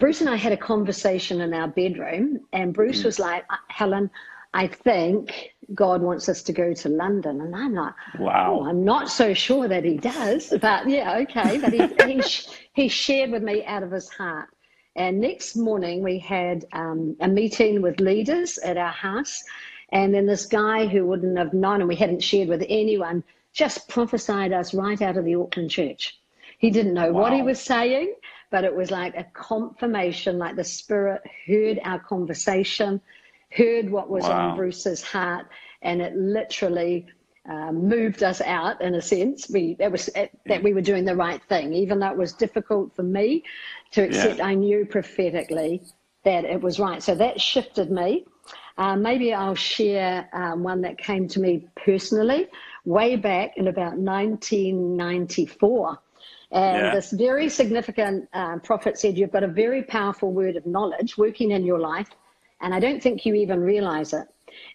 Bruce 0.00 0.22
and 0.22 0.30
I 0.30 0.36
had 0.36 0.52
a 0.52 0.56
conversation 0.56 1.42
in 1.42 1.52
our 1.54 1.68
bedroom, 1.68 2.40
and 2.54 2.72
Bruce 2.74 3.04
was 3.04 3.18
like, 3.18 3.44
uh, 3.50 3.56
Helen, 3.68 4.10
I 4.54 4.66
think 4.66 5.52
God 5.74 6.02
wants 6.02 6.28
us 6.28 6.42
to 6.44 6.52
go 6.52 6.72
to 6.72 6.88
London. 6.88 7.40
And 7.42 7.54
I'm 7.54 7.74
like, 7.74 7.92
wow, 8.18 8.60
oh, 8.60 8.68
I'm 8.68 8.82
not 8.82 9.10
so 9.10 9.34
sure 9.34 9.68
that 9.68 9.84
he 9.84 9.98
does, 9.98 10.52
but 10.60 10.88
yeah, 10.88 11.18
okay. 11.18 11.58
But 11.58 11.72
he, 11.72 11.86
he, 12.12 12.22
he 12.72 12.88
shared 12.88 13.30
with 13.30 13.42
me 13.42 13.64
out 13.66 13.82
of 13.82 13.92
his 13.92 14.08
heart. 14.08 14.48
And 14.96 15.20
next 15.20 15.54
morning, 15.54 16.02
we 16.02 16.18
had 16.18 16.64
um, 16.72 17.14
a 17.20 17.28
meeting 17.28 17.80
with 17.82 18.00
leaders 18.00 18.58
at 18.58 18.76
our 18.76 18.90
house. 18.90 19.44
And 19.92 20.14
then 20.14 20.26
this 20.26 20.46
guy 20.46 20.86
who 20.86 21.06
wouldn't 21.06 21.38
have 21.38 21.52
known 21.52 21.80
and 21.80 21.88
we 21.88 21.96
hadn't 21.96 22.24
shared 22.24 22.48
with 22.48 22.64
anyone 22.68 23.22
just 23.52 23.88
prophesied 23.88 24.52
us 24.52 24.72
right 24.74 25.00
out 25.02 25.16
of 25.16 25.24
the 25.24 25.34
Auckland 25.34 25.70
church. 25.70 26.18
He 26.58 26.70
didn't 26.70 26.94
know 26.94 27.12
wow. 27.12 27.22
what 27.22 27.32
he 27.32 27.42
was 27.42 27.60
saying, 27.60 28.14
but 28.50 28.64
it 28.64 28.74
was 28.74 28.90
like 28.90 29.16
a 29.16 29.24
confirmation, 29.32 30.38
like 30.38 30.56
the 30.56 30.64
Spirit 30.64 31.22
heard 31.46 31.80
our 31.84 32.00
conversation, 32.00 33.00
heard 33.50 33.90
what 33.90 34.10
was 34.10 34.24
wow. 34.24 34.50
on 34.50 34.56
Bruce's 34.56 35.02
heart, 35.02 35.46
and 35.82 36.02
it 36.02 36.16
literally 36.16 37.06
um, 37.48 37.88
moved 37.88 38.22
us 38.22 38.40
out 38.40 38.82
in 38.82 38.94
a 38.94 39.02
sense. 39.02 39.48
We 39.48 39.74
that 39.74 39.90
was 39.90 40.08
it, 40.08 40.30
that 40.46 40.62
we 40.62 40.74
were 40.74 40.82
doing 40.82 41.04
the 41.04 41.16
right 41.16 41.42
thing, 41.48 41.72
even 41.72 42.00
though 42.00 42.10
it 42.10 42.16
was 42.16 42.32
difficult 42.32 42.94
for 42.94 43.02
me 43.02 43.44
to 43.92 44.02
accept. 44.02 44.38
Yeah. 44.38 44.46
I 44.46 44.54
knew 44.54 44.84
prophetically 44.84 45.82
that 46.24 46.44
it 46.44 46.60
was 46.60 46.78
right, 46.78 47.02
so 47.02 47.14
that 47.14 47.40
shifted 47.40 47.90
me. 47.90 48.26
Uh, 48.76 48.96
maybe 48.96 49.34
I'll 49.34 49.54
share 49.54 50.28
um, 50.32 50.62
one 50.62 50.82
that 50.82 50.98
came 50.98 51.28
to 51.28 51.40
me 51.40 51.68
personally 51.76 52.48
way 52.84 53.16
back 53.16 53.56
in 53.56 53.68
about 53.68 53.96
1994. 53.96 55.98
And 56.52 56.86
yeah. 56.86 56.94
this 56.94 57.12
very 57.12 57.48
significant 57.48 58.28
uh, 58.32 58.58
prophet 58.58 58.98
said, 58.98 59.16
You've 59.16 59.32
got 59.32 59.44
a 59.44 59.48
very 59.48 59.82
powerful 59.82 60.32
word 60.32 60.56
of 60.56 60.66
knowledge 60.66 61.16
working 61.16 61.52
in 61.52 61.64
your 61.64 61.78
life, 61.78 62.10
and 62.60 62.74
I 62.74 62.80
don't 62.80 63.02
think 63.02 63.24
you 63.24 63.34
even 63.34 63.60
realize 63.60 64.12
it. 64.12 64.26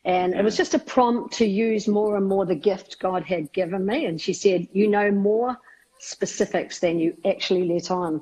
And 0.06 0.34
yeah. 0.34 0.40
it 0.40 0.44
was 0.44 0.56
just 0.56 0.74
a 0.74 0.80
prompt 0.80 1.34
to 1.36 1.46
use 1.46 1.88
more 1.88 2.16
and 2.16 2.28
more 2.28 2.46
the 2.46 2.56
gift 2.56 3.00
God 3.00 3.24
had 3.24 3.52
given 3.52 3.86
me. 3.86 4.06
And 4.06 4.20
she 4.20 4.34
said, 4.34 4.68
You 4.72 4.88
know 4.88 5.12
more 5.12 5.58
specifics 6.00 6.80
than 6.80 7.00
you 7.00 7.18
actually 7.26 7.66
let 7.66 7.92
on. 7.92 8.22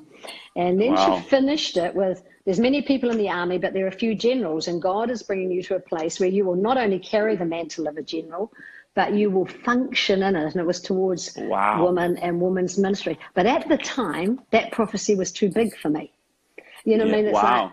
And 0.56 0.80
then 0.80 0.94
wow. 0.94 1.20
she 1.20 1.28
finished 1.28 1.76
it 1.76 1.94
with, 1.94 2.22
there's 2.44 2.60
many 2.60 2.82
people 2.82 3.10
in 3.10 3.18
the 3.18 3.28
army, 3.28 3.58
but 3.58 3.72
there 3.72 3.84
are 3.84 3.88
a 3.88 3.92
few 3.92 4.14
generals, 4.14 4.68
and 4.68 4.80
God 4.80 5.10
is 5.10 5.22
bringing 5.22 5.50
you 5.50 5.62
to 5.64 5.76
a 5.76 5.80
place 5.80 6.20
where 6.20 6.28
you 6.28 6.44
will 6.44 6.56
not 6.56 6.76
only 6.76 6.98
carry 6.98 7.36
the 7.36 7.44
mantle 7.44 7.86
of 7.86 7.96
a 7.96 8.02
general, 8.02 8.52
but 8.94 9.12
you 9.12 9.30
will 9.30 9.46
function 9.46 10.22
in 10.22 10.36
it. 10.36 10.44
And 10.44 10.56
it 10.56 10.66
was 10.66 10.80
towards 10.80 11.36
wow. 11.36 11.84
women 11.84 12.16
and 12.18 12.40
women's 12.40 12.78
ministry. 12.78 13.18
But 13.34 13.46
at 13.46 13.68
the 13.68 13.78
time, 13.78 14.40
that 14.50 14.72
prophecy 14.72 15.14
was 15.14 15.32
too 15.32 15.50
big 15.50 15.76
for 15.76 15.90
me. 15.90 16.12
You 16.84 16.98
know 16.98 17.04
yeah, 17.04 17.10
what 17.10 17.18
I 17.18 17.22
mean? 17.22 17.26
It's 17.26 17.34
wow. 17.34 17.62
like, 17.62 17.72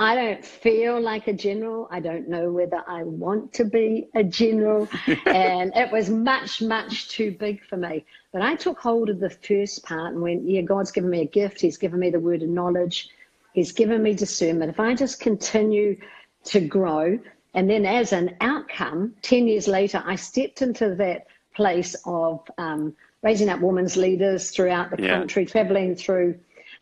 I 0.00 0.14
don't 0.14 0.44
feel 0.44 1.00
like 1.00 1.26
a 1.26 1.32
general. 1.32 1.88
I 1.90 2.00
don't 2.00 2.28
know 2.28 2.52
whether 2.52 2.82
I 2.86 3.02
want 3.02 3.52
to 3.54 3.64
be 3.64 4.08
a 4.14 4.22
general. 4.22 4.88
and 5.26 5.72
it 5.74 5.90
was 5.90 6.10
much, 6.10 6.62
much 6.62 7.08
too 7.08 7.32
big 7.32 7.64
for 7.64 7.76
me. 7.76 8.04
But 8.32 8.42
I 8.42 8.54
took 8.54 8.78
hold 8.78 9.08
of 9.08 9.20
the 9.20 9.30
first 9.30 9.84
part 9.84 10.12
and 10.12 10.22
went, 10.22 10.48
yeah, 10.48 10.60
God's 10.60 10.92
given 10.92 11.10
me 11.10 11.22
a 11.22 11.26
gift. 11.26 11.60
He's 11.60 11.78
given 11.78 11.98
me 11.98 12.10
the 12.10 12.20
word 12.20 12.42
of 12.42 12.48
knowledge. 12.48 13.08
He's 13.54 13.72
given 13.72 14.02
me 14.02 14.14
discernment. 14.14 14.70
If 14.70 14.78
I 14.78 14.94
just 14.94 15.18
continue 15.18 15.96
to 16.44 16.60
grow, 16.60 17.18
and 17.54 17.68
then 17.68 17.86
as 17.86 18.12
an 18.12 18.36
outcome, 18.40 19.14
10 19.22 19.48
years 19.48 19.68
later, 19.68 20.02
I 20.04 20.16
stepped 20.16 20.62
into 20.62 20.94
that 20.96 21.26
place 21.54 21.96
of 22.04 22.48
um, 22.58 22.94
raising 23.22 23.48
up 23.48 23.60
women's 23.60 23.96
leaders 23.96 24.50
throughout 24.50 24.90
the 24.90 25.02
yeah. 25.02 25.18
country, 25.18 25.46
traveling 25.46 25.96
through 25.96 26.38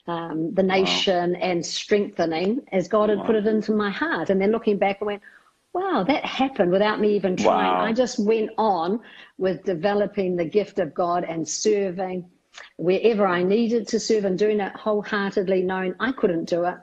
um, 0.06 0.54
the 0.54 0.62
nation 0.62 1.32
wow. 1.32 1.38
and 1.40 1.64
strengthening 1.64 2.62
as 2.73 2.88
God 2.88 3.08
had 3.08 3.18
wow. 3.18 3.26
put 3.26 3.37
it 3.37 3.46
into 3.46 3.73
my 3.73 3.90
heart. 3.90 4.30
And 4.30 4.40
then 4.40 4.52
looking 4.52 4.78
back, 4.78 4.99
I 5.00 5.04
went, 5.04 5.23
wow, 5.73 6.04
that 6.06 6.25
happened 6.25 6.73
without 6.73 7.00
me 7.00 7.14
even 7.16 7.37
trying. 7.37 7.73
Wow. 7.73 7.85
I 7.85 7.92
just 7.92 8.18
went 8.18 8.50
on 8.58 9.00
with 9.38 9.64
developing 9.64 10.37
the 10.37 10.44
gift 10.44 10.78
of 10.78 10.94
God 10.94 11.25
and 11.25 11.49
serving 11.49 12.28
wherever 12.76 13.26
I 13.26 13.42
needed 13.42 13.88
to 13.88 14.00
serve 14.00 14.25
and 14.25 14.38
doing 14.38 14.61
it 14.61 14.73
wholeheartedly, 14.75 15.62
knowing 15.62 15.94
I 16.00 16.12
couldn't 16.12 16.49
do 16.49 16.64
it 16.64 16.76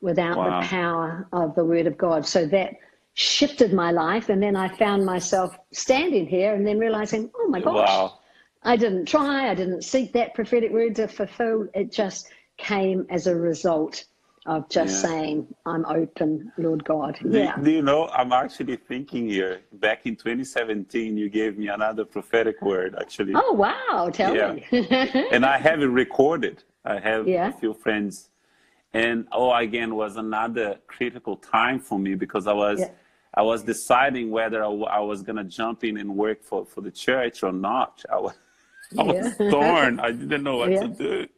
without 0.00 0.34
the 0.34 0.66
power 0.66 1.28
of 1.32 1.54
the 1.54 1.64
Word 1.64 1.86
of 1.86 1.98
God. 1.98 2.26
So 2.26 2.46
that 2.46 2.74
shifted 3.14 3.72
my 3.72 3.90
life. 3.90 4.28
And 4.28 4.42
then 4.42 4.56
I 4.56 4.68
found 4.68 5.04
myself 5.04 5.56
standing 5.72 6.26
here 6.26 6.54
and 6.54 6.66
then 6.66 6.78
realizing, 6.78 7.30
oh 7.36 7.48
my 7.48 7.60
gosh, 7.60 7.88
wow. 7.88 8.18
I 8.62 8.76
didn't 8.76 9.06
try, 9.06 9.50
I 9.50 9.54
didn't 9.54 9.82
seek 9.82 10.12
that 10.12 10.34
prophetic 10.34 10.72
word 10.72 10.96
to 10.96 11.08
fulfill. 11.08 11.68
It 11.74 11.92
just 11.92 12.30
came 12.58 13.06
as 13.10 13.26
a 13.26 13.34
result 13.34 14.04
of 14.46 14.68
just 14.68 15.04
yeah. 15.04 15.10
saying, 15.10 15.54
I'm 15.66 15.84
open, 15.86 16.52
Lord 16.58 16.84
God. 16.84 17.18
Do, 17.22 17.38
yeah. 17.38 17.56
Do 17.56 17.70
you 17.70 17.82
know, 17.82 18.08
I'm 18.08 18.32
actually 18.32 18.76
thinking 18.76 19.28
here, 19.28 19.60
back 19.74 20.04
in 20.04 20.16
2017, 20.16 21.16
you 21.16 21.28
gave 21.28 21.58
me 21.58 21.68
another 21.68 22.04
prophetic 22.04 22.60
word, 22.60 22.96
actually. 23.00 23.34
Oh, 23.36 23.52
wow. 23.52 24.10
Tell 24.12 24.34
yeah. 24.34 24.52
me. 24.52 24.64
and 25.30 25.46
I 25.46 25.58
have 25.58 25.80
it 25.80 25.86
recorded. 25.86 26.64
I 26.84 26.98
have 26.98 27.28
yeah. 27.28 27.48
a 27.48 27.52
few 27.52 27.72
friends. 27.72 28.30
And 28.94 29.26
oh, 29.32 29.54
again, 29.54 29.94
was 29.94 30.16
another 30.16 30.80
critical 30.88 31.36
time 31.36 31.78
for 31.78 31.98
me 31.98 32.14
because 32.14 32.46
I 32.46 32.52
was. 32.52 32.82
I 33.34 33.42
was 33.42 33.62
deciding 33.62 34.30
whether 34.30 34.62
I, 34.62 34.68
I 34.68 35.00
was 35.00 35.22
gonna 35.22 35.44
jump 35.44 35.84
in 35.84 35.96
and 35.96 36.16
work 36.16 36.42
for, 36.42 36.66
for 36.66 36.80
the 36.80 36.90
church 36.90 37.42
or 37.42 37.52
not. 37.52 38.02
I 38.10 38.18
was, 38.18 38.34
I 38.98 39.02
was 39.02 39.36
torn. 39.36 40.00
I 40.00 40.12
didn't 40.12 40.42
know 40.42 40.56
what 40.58 40.68
to 40.68 40.88
do 40.88 41.28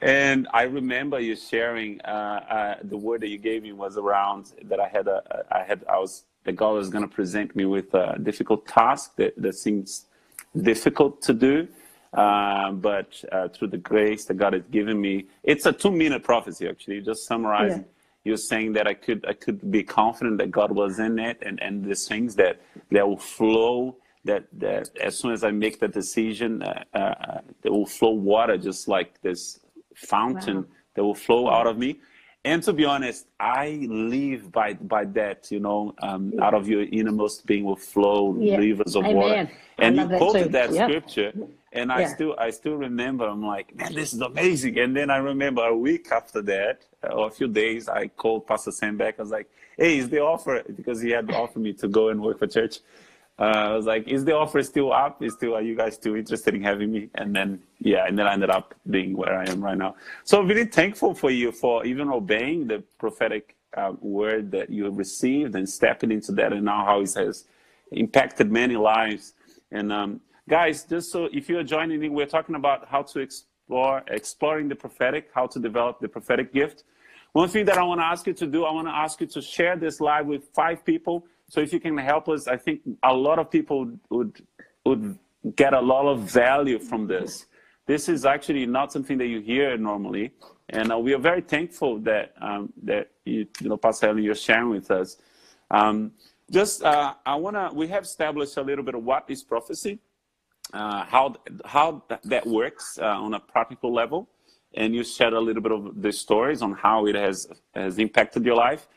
and 0.00 0.48
I 0.52 0.62
remember 0.62 1.18
you 1.18 1.34
sharing 1.34 2.00
uh, 2.02 2.08
uh, 2.08 2.74
the 2.84 2.96
word 2.96 3.22
that 3.22 3.28
you 3.28 3.38
gave 3.38 3.62
me 3.62 3.72
was 3.72 3.96
around 3.96 4.52
that 4.64 4.78
I 4.78 4.88
had 4.88 5.08
a 5.08 5.44
I 5.50 5.62
had 5.62 5.84
I 5.88 5.98
was 5.98 6.24
that 6.44 6.52
God 6.52 6.72
was 6.72 6.90
going 6.90 7.08
to 7.08 7.14
present 7.14 7.56
me 7.56 7.64
with 7.64 7.94
a 7.94 8.18
difficult 8.22 8.66
task 8.66 9.16
that, 9.16 9.32
that 9.40 9.54
seems 9.54 10.06
difficult 10.60 11.22
to 11.22 11.32
do. 11.32 11.66
Uh, 12.12 12.70
but 12.72 13.24
uh, 13.32 13.48
through 13.48 13.68
the 13.68 13.78
grace 13.78 14.26
that 14.26 14.34
God 14.34 14.52
has 14.52 14.62
given 14.70 15.00
me, 15.00 15.24
it's 15.42 15.64
a 15.64 15.72
two-minute 15.72 16.22
prophecy 16.22 16.68
actually. 16.68 17.00
Just 17.00 17.26
summarizing, 17.26 17.78
yeah. 17.78 17.93
You're 18.24 18.36
saying 18.36 18.72
that 18.74 18.86
I 18.86 18.94
could 18.94 19.24
I 19.28 19.34
could 19.34 19.70
be 19.70 19.82
confident 19.82 20.38
that 20.38 20.50
God 20.50 20.72
was 20.72 20.98
in 20.98 21.18
it, 21.18 21.38
and 21.42 21.62
and 21.62 21.84
these 21.84 22.08
things 22.08 22.34
that 22.36 22.60
that 22.90 23.06
will 23.06 23.18
flow. 23.18 23.96
That 24.26 24.46
that 24.54 24.96
as 24.98 25.18
soon 25.18 25.32
as 25.32 25.44
I 25.44 25.50
make 25.50 25.80
the 25.80 25.88
decision, 25.88 26.62
uh, 26.62 26.84
uh, 26.94 27.40
there 27.60 27.72
will 27.72 27.84
flow 27.84 28.12
water 28.12 28.56
just 28.56 28.88
like 28.88 29.20
this 29.20 29.60
fountain 29.94 30.56
wow. 30.56 30.64
that 30.94 31.04
will 31.04 31.14
flow 31.14 31.50
out 31.50 31.66
of 31.66 31.76
me 31.76 32.00
and 32.46 32.62
to 32.64 32.72
be 32.74 32.84
honest, 32.84 33.26
I 33.40 33.86
live 33.88 34.52
by 34.52 34.74
by 34.74 35.06
that. 35.06 35.50
You 35.50 35.60
know, 35.60 35.94
um, 36.02 36.32
yeah. 36.34 36.44
out 36.44 36.54
of 36.54 36.68
your 36.68 36.82
innermost 36.82 37.46
being 37.46 37.64
will 37.64 37.76
flow 37.76 38.36
yeah. 38.38 38.56
rivers 38.56 38.96
of 38.96 39.04
Amen. 39.04 39.16
water. 39.16 39.50
And 39.78 39.96
you 39.96 40.06
quoted 40.18 40.52
that, 40.52 40.70
that 40.70 40.88
scripture, 40.88 41.32
and 41.74 41.92
I 41.92 42.06
still 42.06 42.34
I 42.38 42.50
still 42.50 42.76
remember. 42.76 43.26
I'm 43.26 43.44
like, 43.44 43.74
man, 43.74 43.94
this 43.94 44.14
is 44.14 44.20
amazing. 44.20 44.78
And 44.78 44.96
then 44.96 45.10
I 45.10 45.18
remember 45.18 45.64
a 45.64 45.76
week 45.76 46.10
after 46.12 46.40
that, 46.42 46.82
or 47.02 47.28
a 47.28 47.30
few 47.30 47.48
days, 47.48 47.88
I 47.88 48.08
called 48.08 48.46
Pastor 48.46 48.72
Sam 48.72 48.96
back. 48.96 49.16
I 49.18 49.22
was 49.22 49.30
like, 49.30 49.48
hey, 49.76 49.98
is 49.98 50.08
the 50.08 50.20
offer 50.20 50.62
because 50.76 51.00
he 51.00 51.10
had 51.10 51.30
offered 51.32 51.60
me 51.60 51.72
to 51.74 51.88
go 51.88 52.08
and 52.08 52.22
work 52.22 52.38
for 52.38 52.46
church 52.46 52.78
uh, 53.38 53.42
I 53.42 53.72
was 53.74 53.84
like, 53.84 54.06
is 54.06 54.24
the 54.24 54.34
offer 54.36 54.62
still 54.62 54.92
up? 54.92 55.22
Is 55.22 55.32
still, 55.34 55.54
are 55.56 55.62
you 55.62 55.74
guys 55.74 55.94
still 55.94 56.14
interested 56.14 56.54
in 56.54 56.62
having 56.62 56.92
me? 56.92 57.10
And 57.16 57.34
then, 57.34 57.60
yeah, 57.80 58.06
and 58.06 58.16
then 58.16 58.26
I 58.28 58.32
ended 58.32 58.50
up 58.50 58.74
being 58.88 59.16
where 59.16 59.36
I 59.36 59.44
am 59.50 59.62
right 59.62 59.76
now. 59.76 59.96
So 60.22 60.38
I'm 60.38 60.46
really 60.46 60.66
thankful 60.66 61.14
for 61.14 61.30
you 61.30 61.50
for 61.50 61.84
even 61.84 62.08
obeying 62.08 62.68
the 62.68 62.84
prophetic 62.98 63.56
uh, 63.76 63.94
word 64.00 64.52
that 64.52 64.70
you 64.70 64.84
have 64.84 64.96
received 64.96 65.56
and 65.56 65.68
stepping 65.68 66.12
into 66.12 66.30
that 66.32 66.52
and 66.52 66.64
now 66.64 66.84
how 66.84 67.00
it 67.00 67.12
has 67.14 67.46
impacted 67.90 68.52
many 68.52 68.76
lives. 68.76 69.32
And 69.72 69.92
um, 69.92 70.20
guys, 70.48 70.84
just 70.84 71.10
so 71.10 71.28
if 71.32 71.48
you're 71.48 71.62
joining 71.64 72.02
in, 72.02 72.12
we're 72.12 72.26
talking 72.26 72.54
about 72.54 72.88
how 72.88 73.02
to 73.02 73.20
explore, 73.20 74.02
exploring 74.08 74.68
the 74.68 74.74
prophetic, 74.74 75.30
how 75.34 75.46
to 75.46 75.58
develop 75.58 76.00
the 76.00 76.08
prophetic 76.08 76.52
gift. 76.52 76.84
One 77.32 77.48
thing 77.48 77.64
that 77.66 77.78
I 77.78 77.82
want 77.82 78.00
to 78.00 78.04
ask 78.04 78.26
you 78.26 78.34
to 78.34 78.46
do, 78.46 78.64
I 78.64 78.72
want 78.72 78.86
to 78.86 78.94
ask 78.94 79.20
you 79.20 79.26
to 79.26 79.42
share 79.42 79.76
this 79.76 80.00
live 80.00 80.26
with 80.26 80.48
five 80.54 80.84
people 80.84 81.26
so 81.48 81.60
if 81.60 81.72
you 81.72 81.80
can 81.80 81.96
help 81.98 82.28
us, 82.28 82.48
I 82.48 82.56
think 82.56 82.80
a 83.02 83.12
lot 83.12 83.38
of 83.38 83.50
people 83.50 83.90
would 84.10 84.44
would 84.84 85.18
get 85.56 85.74
a 85.74 85.80
lot 85.80 86.06
of 86.06 86.20
value 86.20 86.78
from 86.78 87.06
this. 87.06 87.46
This 87.86 88.08
is 88.08 88.24
actually 88.24 88.66
not 88.66 88.92
something 88.92 89.18
that 89.18 89.26
you 89.26 89.40
hear 89.40 89.76
normally, 89.76 90.32
and 90.70 90.90
uh, 90.90 90.98
we 90.98 91.14
are 91.14 91.18
very 91.18 91.42
thankful 91.42 91.98
that 92.00 92.32
um, 92.40 92.72
that 92.82 93.10
you, 93.24 93.46
you 93.60 93.68
know, 93.68 93.76
Pastor 93.76 94.06
Helen, 94.06 94.22
you're 94.22 94.34
sharing 94.34 94.70
with 94.70 94.90
us. 94.90 95.16
Um, 95.70 96.12
just 96.50 96.82
uh, 96.82 97.14
I 97.24 97.34
wanna 97.34 97.70
we 97.74 97.88
have 97.88 98.04
established 98.04 98.56
a 98.56 98.62
little 98.62 98.84
bit 98.84 98.94
of 98.94 99.04
what 99.04 99.24
is 99.28 99.42
prophecy, 99.42 99.98
uh, 100.74 101.04
how 101.04 101.34
how 101.64 102.02
that 102.24 102.44
works 102.46 102.98
uh, 103.00 103.04
on 103.04 103.34
a 103.34 103.40
practical 103.40 103.92
level, 103.92 104.28
and 104.74 104.94
you 104.94 105.04
shared 105.04 105.32
a 105.32 105.40
little 105.40 105.62
bit 105.62 105.72
of 105.72 106.02
the 106.02 106.12
stories 106.12 106.60
on 106.62 106.72
how 106.72 107.06
it 107.06 107.14
has 107.14 107.48
has 107.74 107.98
impacted 107.98 108.44
your 108.44 108.56
life. 108.56 108.88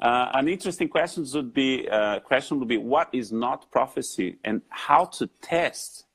Uh, 0.00 0.30
an 0.34 0.48
interesting 0.48 0.88
question 0.88 1.26
would 1.34 1.52
be 1.52 1.88
uh, 1.88 2.20
question 2.20 2.58
would 2.58 2.68
be 2.68 2.78
what 2.78 3.08
is 3.12 3.30
not 3.30 3.70
prophecy 3.70 4.36
and 4.44 4.62
how 4.68 5.04
to 5.04 5.26
test 5.42 6.06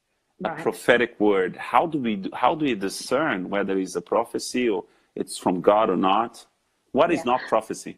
right. 0.41 0.59
a 0.59 0.63
prophetic 0.63 1.19
word. 1.19 1.55
How 1.57 1.85
do 1.85 1.99
we 1.99 2.15
do, 2.15 2.29
how 2.33 2.55
do 2.55 2.65
we 2.65 2.75
discern 2.75 3.49
whether 3.49 3.77
it's 3.77 3.95
a 3.95 4.01
prophecy 4.01 4.69
or 4.69 4.85
it's 5.15 5.37
from 5.37 5.61
God 5.61 5.89
or 5.89 5.97
not? 5.97 6.45
What 6.91 7.09
yeah. 7.09 7.17
is 7.17 7.25
not 7.25 7.41
prophecy? 7.49 7.97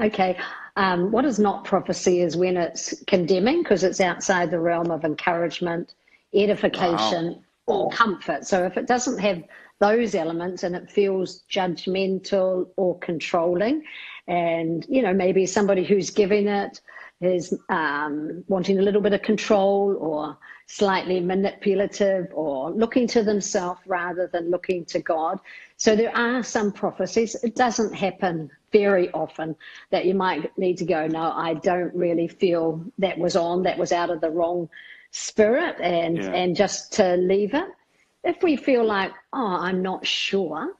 Okay, 0.00 0.36
um, 0.76 1.10
what 1.10 1.24
is 1.24 1.38
not 1.38 1.64
prophecy 1.64 2.20
is 2.20 2.36
when 2.36 2.56
it's 2.56 2.94
condemning 3.06 3.62
because 3.62 3.84
it's 3.84 4.00
outside 4.00 4.50
the 4.50 4.58
realm 4.58 4.90
of 4.90 5.04
encouragement, 5.04 5.94
edification, 6.34 7.42
wow. 7.66 7.74
or 7.74 7.90
comfort. 7.90 8.46
So 8.46 8.64
if 8.64 8.76
it 8.76 8.86
doesn't 8.86 9.18
have 9.18 9.42
those 9.80 10.14
elements 10.14 10.62
and 10.62 10.74
it 10.76 10.90
feels 10.90 11.44
judgmental 11.50 12.68
or 12.76 12.98
controlling, 12.98 13.82
and 14.26 14.86
you 14.88 15.02
know 15.02 15.12
maybe 15.12 15.46
somebody 15.46 15.84
who's 15.84 16.10
giving 16.10 16.48
it 16.48 16.80
is 17.20 17.56
um, 17.68 18.44
wanting 18.48 18.78
a 18.78 18.82
little 18.82 19.00
bit 19.00 19.12
of 19.12 19.22
control 19.22 19.96
or 19.98 20.36
slightly 20.66 21.20
manipulative 21.20 22.26
or 22.32 22.70
looking 22.70 23.06
to 23.06 23.22
themselves 23.22 23.80
rather 23.86 24.28
than 24.32 24.50
looking 24.50 24.84
to 24.86 24.98
God. 25.00 25.38
So 25.76 25.94
there 25.94 26.14
are 26.16 26.42
some 26.42 26.72
prophecies. 26.72 27.34
It 27.42 27.54
doesn't 27.54 27.94
happen 27.94 28.50
very 28.72 29.10
often 29.12 29.56
that 29.90 30.06
you 30.06 30.14
might 30.14 30.56
need 30.58 30.78
to 30.78 30.84
go, 30.84 31.06
no, 31.06 31.32
I 31.32 31.54
don't 31.54 31.94
really 31.94 32.28
feel 32.28 32.84
that 32.98 33.18
was 33.18 33.36
on, 33.36 33.62
that 33.64 33.78
was 33.78 33.92
out 33.92 34.10
of 34.10 34.20
the 34.20 34.30
wrong 34.30 34.68
spirit 35.14 35.76
and, 35.80 36.16
yeah. 36.16 36.32
and 36.32 36.56
just 36.56 36.92
to 36.94 37.16
leave 37.16 37.54
it. 37.54 37.68
If 38.24 38.42
we 38.42 38.56
feel 38.56 38.84
like, 38.84 39.12
oh, 39.32 39.56
I'm 39.60 39.82
not 39.82 40.06
sure, 40.06 40.74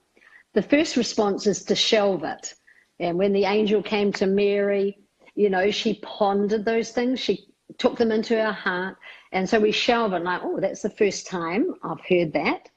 the 0.53 0.61
first 0.61 0.95
response 0.95 1.47
is 1.47 1.63
to 1.65 1.75
shelve 1.75 2.23
it 2.23 2.53
and 2.99 3.17
when 3.17 3.33
the 3.33 3.45
angel 3.45 3.81
came 3.83 4.11
to 4.13 4.25
Mary, 4.25 4.97
you 5.35 5.49
know, 5.49 5.69
she 5.71 5.95
pondered 5.95 6.65
those 6.65 6.91
things. 6.91 7.19
She 7.19 7.47
took 7.77 7.97
them 7.97 8.11
into 8.11 8.35
her 8.35 8.53
heart. 8.53 8.97
And 9.31 9.49
so 9.49 9.59
we 9.59 9.71
shelve 9.71 10.13
it 10.13 10.23
like, 10.23 10.41
oh, 10.43 10.59
that's 10.59 10.81
the 10.81 10.89
first 10.89 11.27
time 11.27 11.73
I've 11.83 11.99
heard 12.07 12.33
that. 12.33 12.69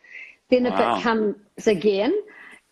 Then 0.50 0.66
if 0.66 0.74
wow. 0.74 0.98
it 0.98 1.02
comes 1.02 1.66
again, 1.66 2.20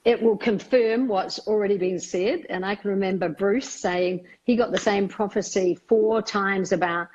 it 0.04 0.20
will 0.20 0.36
confirm 0.36 1.08
what's 1.08 1.38
already 1.46 1.76
been 1.76 2.00
said. 2.00 2.46
And 2.48 2.64
I 2.64 2.74
can 2.74 2.90
remember 2.90 3.28
Bruce 3.28 3.68
saying 3.68 4.26
he 4.44 4.56
got 4.56 4.72
the 4.72 4.78
same 4.78 5.08
prophecy 5.08 5.78
four 5.88 6.22
times 6.22 6.72
about 6.72 7.08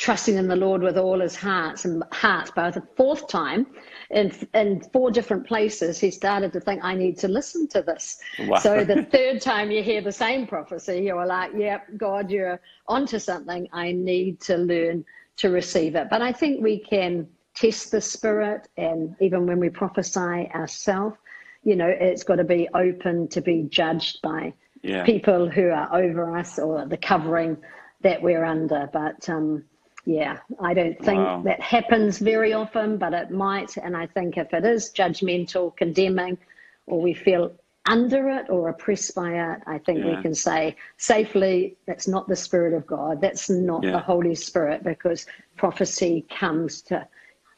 trusting 0.00 0.38
in 0.38 0.48
the 0.48 0.56
Lord 0.56 0.82
with 0.82 0.96
all 0.96 1.20
his 1.20 1.36
hearts 1.36 1.84
and 1.84 2.02
heart. 2.10 2.50
But 2.56 2.72
the 2.72 2.82
fourth 2.96 3.28
time, 3.28 3.66
in 4.10 4.32
in 4.54 4.80
four 4.94 5.10
different 5.10 5.46
places, 5.46 6.00
he 6.00 6.10
started 6.10 6.54
to 6.54 6.60
think, 6.60 6.82
I 6.82 6.94
need 6.94 7.18
to 7.18 7.28
listen 7.28 7.68
to 7.68 7.82
this. 7.82 8.18
Wow. 8.46 8.58
So 8.60 8.82
the 8.82 9.02
third 9.12 9.42
time 9.42 9.70
you 9.70 9.82
hear 9.82 10.00
the 10.00 10.10
same 10.10 10.46
prophecy, 10.46 11.02
you're 11.04 11.26
like, 11.26 11.50
Yep, 11.54 11.98
God, 11.98 12.30
you're 12.30 12.60
onto 12.88 13.18
something. 13.18 13.68
I 13.72 13.92
need 13.92 14.40
to 14.40 14.56
learn 14.56 15.04
to 15.36 15.50
receive 15.50 15.94
it. 15.94 16.08
But 16.08 16.22
I 16.22 16.32
think 16.32 16.62
we 16.62 16.78
can 16.78 17.28
test 17.54 17.90
the 17.90 18.00
spirit, 18.00 18.68
and 18.78 19.14
even 19.20 19.46
when 19.46 19.60
we 19.60 19.68
prophesy 19.68 20.48
ourselves, 20.54 21.16
you 21.62 21.76
know, 21.76 21.88
it's 21.88 22.24
got 22.24 22.36
to 22.36 22.44
be 22.44 22.70
open 22.74 23.28
to 23.28 23.42
be 23.42 23.66
judged 23.68 24.22
by 24.22 24.54
yeah. 24.80 25.04
people 25.04 25.50
who 25.50 25.68
are 25.68 25.94
over 25.94 26.38
us 26.38 26.58
or 26.58 26.86
the 26.86 26.96
covering 26.96 27.58
that 28.00 28.22
we're 28.22 28.44
under. 28.44 28.88
But 28.90 29.28
um, 29.28 29.64
yeah, 30.04 30.38
I 30.60 30.74
don't 30.74 30.98
think 30.98 31.18
wow. 31.18 31.42
that 31.44 31.60
happens 31.60 32.18
very 32.18 32.52
often, 32.52 32.96
but 32.96 33.12
it 33.12 33.30
might. 33.30 33.76
And 33.76 33.96
I 33.96 34.06
think 34.06 34.36
if 34.36 34.52
it 34.52 34.64
is 34.64 34.90
judgmental, 34.90 35.76
condemning, 35.76 36.38
or 36.86 37.00
we 37.00 37.14
feel 37.14 37.52
under 37.86 38.28
it 38.28 38.46
or 38.48 38.68
oppressed 38.68 39.14
by 39.14 39.32
it, 39.32 39.62
I 39.66 39.78
think 39.78 40.00
yeah. 40.00 40.16
we 40.16 40.22
can 40.22 40.34
say 40.34 40.76
safely 40.96 41.76
that's 41.86 42.08
not 42.08 42.28
the 42.28 42.36
Spirit 42.36 42.74
of 42.74 42.86
God. 42.86 43.20
That's 43.20 43.50
not 43.50 43.82
yeah. 43.82 43.92
the 43.92 43.98
Holy 43.98 44.34
Spirit 44.34 44.84
because 44.84 45.26
prophecy 45.56 46.26
comes 46.30 46.82
to 46.82 47.06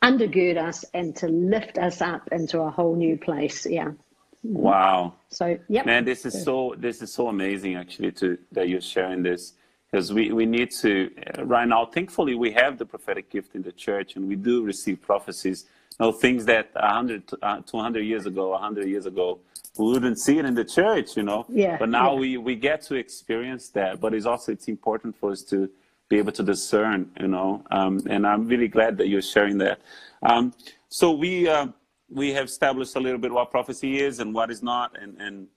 undergird 0.03 0.59
us 0.59 0.85
and 0.95 1.15
to 1.17 1.29
lift 1.29 1.79
us 1.79 2.01
up 2.01 2.29
into 2.33 2.61
a 2.61 2.71
whole 2.71 2.97
new 2.97 3.17
place. 3.17 3.67
Yeah. 3.67 3.93
Mm-hmm. 4.45 4.55
Wow. 4.55 5.15
So, 5.29 5.59
yeah. 5.69 5.85
Man, 5.85 6.05
this 6.05 6.27
is 6.27 6.43
so 6.43 6.75
this 6.77 7.03
is 7.03 7.13
so 7.13 7.29
amazing 7.29 7.77
actually 7.77 8.13
to 8.13 8.39
that 8.53 8.69
you're 8.69 8.81
sharing 8.81 9.23
this 9.23 9.55
because 9.93 10.13
we, 10.13 10.33
we 10.33 10.47
need 10.47 10.71
to 10.71 11.11
right 11.45 11.69
now 11.69 11.85
thankfully 11.85 12.35
we 12.35 12.51
have 12.51 12.79
the 12.79 12.87
prophetic 12.87 13.29
gift 13.31 13.55
in 13.55 13.63
the 13.63 13.73
church 13.73 14.17
and 14.17 14.27
we 14.27 14.37
do 14.37 14.65
receive 14.65 15.01
prophecies. 15.03 15.67
You 16.01 16.07
know 16.07 16.13
things 16.13 16.47
that 16.47 16.71
100 16.75 17.23
uh, 17.43 17.61
200 17.61 18.01
years 18.01 18.27
ago 18.27 18.51
100 18.51 18.89
years 18.89 19.07
ago 19.07 19.39
we 19.79 19.87
wouldn't 19.87 20.19
see 20.19 20.39
it 20.39 20.45
in 20.47 20.55
the 20.55 20.65
church 20.65 21.17
you 21.17 21.23
know? 21.23 21.45
Yeah 21.49 21.77
but 21.79 21.91
now 21.91 22.15
yeah. 22.15 22.21
we 22.21 22.37
we 22.39 22.57
get 22.57 22.83
to 22.83 22.95
experience 22.95 23.69
that 23.71 24.01
but 24.01 24.15
it's 24.15 24.27
also 24.27 24.53
it's 24.53 24.69
important 24.69 25.15
for 25.17 25.31
us 25.31 25.43
to 25.45 25.69
be 26.09 26.17
able 26.19 26.33
to 26.33 26.43
discern 26.43 27.11
you 27.21 27.29
know? 27.29 27.63
Um, 27.71 28.01
and 28.09 28.27
i'm 28.27 28.49
really 28.49 28.69
glad 28.69 28.97
that 28.99 29.09
you're 29.09 29.23
sharing 29.23 29.59
that. 29.59 29.81
Um, 30.23 30.55
so 30.89 31.13
we 31.13 31.49
uh, 31.49 31.67
we 32.09 32.33
have 32.33 32.47
established 32.47 32.97
a 32.97 33.01
little 33.01 33.19
bit 33.19 33.33
what 33.33 33.51
prophecy 33.51 34.01
is 34.01 34.21
and 34.21 34.35
what 34.35 34.51
is 34.51 34.63
not 34.63 34.97
and 35.01 35.21
and 35.21 35.49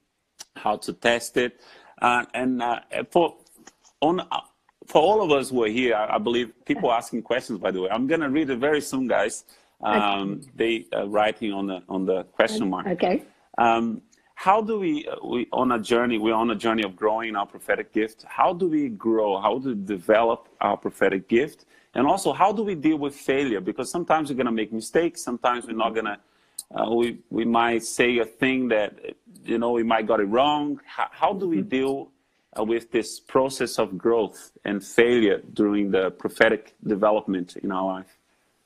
how 0.56 0.76
to 0.76 0.92
test 0.92 1.36
it. 1.36 1.60
Uh, 2.00 2.24
and 2.34 2.62
uh, 2.62 2.80
for 3.10 3.36
on 4.00 4.20
uh, 4.20 4.40
for 4.86 5.02
all 5.02 5.22
of 5.22 5.30
us 5.32 5.50
who 5.50 5.64
are 5.64 5.68
here, 5.68 5.94
I, 5.94 6.16
I 6.16 6.18
believe 6.18 6.52
people 6.64 6.92
asking 6.92 7.22
questions. 7.22 7.58
By 7.58 7.70
the 7.70 7.82
way, 7.82 7.90
I'm 7.90 8.06
going 8.06 8.20
to 8.20 8.30
read 8.30 8.50
it 8.50 8.58
very 8.58 8.80
soon, 8.80 9.06
guys. 9.08 9.44
Um, 9.82 10.40
they 10.54 10.86
uh, 10.94 11.06
writing 11.08 11.52
on 11.52 11.66
the 11.66 11.82
on 11.88 12.06
the 12.06 12.24
question 12.24 12.70
mark. 12.70 12.86
Okay. 12.86 13.24
Um, 13.58 14.02
how 14.34 14.60
do 14.60 14.78
we 14.78 15.06
uh, 15.06 15.16
we 15.24 15.48
on 15.52 15.72
a 15.72 15.78
journey? 15.78 16.18
We're 16.18 16.34
on 16.34 16.50
a 16.50 16.54
journey 16.54 16.82
of 16.82 16.96
growing 16.96 17.36
our 17.36 17.46
prophetic 17.46 17.92
gift. 17.92 18.24
How 18.28 18.52
do 18.52 18.68
we 18.68 18.88
grow? 18.88 19.40
How 19.40 19.58
do 19.58 19.70
we 19.70 19.84
develop 19.84 20.48
our 20.60 20.76
prophetic 20.76 21.28
gift? 21.28 21.66
And 21.94 22.06
also, 22.06 22.32
how 22.32 22.52
do 22.52 22.62
we 22.62 22.74
deal 22.74 22.98
with 22.98 23.14
failure? 23.14 23.60
Because 23.60 23.90
sometimes 23.90 24.28
we're 24.28 24.36
going 24.36 24.46
to 24.46 24.52
make 24.52 24.72
mistakes. 24.72 25.22
Sometimes 25.22 25.66
we're 25.66 25.72
not 25.72 25.94
going 25.94 26.06
to. 26.06 26.18
Uh, 26.74 26.94
we 26.94 27.18
we 27.30 27.44
might 27.44 27.82
say 27.82 28.18
a 28.18 28.24
thing 28.24 28.68
that 28.68 28.94
you 29.44 29.58
know 29.58 29.72
we 29.72 29.82
might 29.82 30.06
got 30.06 30.20
it 30.20 30.24
wrong. 30.24 30.80
How, 30.86 31.08
how 31.10 31.32
do 31.32 31.48
we 31.48 31.58
mm-hmm. 31.58 31.68
deal 31.68 32.12
with 32.58 32.90
this 32.90 33.20
process 33.20 33.78
of 33.78 33.98
growth 33.98 34.52
and 34.64 34.84
failure 34.84 35.42
during 35.54 35.90
the 35.90 36.10
prophetic 36.12 36.74
development 36.86 37.56
in 37.56 37.72
our 37.72 37.86
life? 37.86 38.18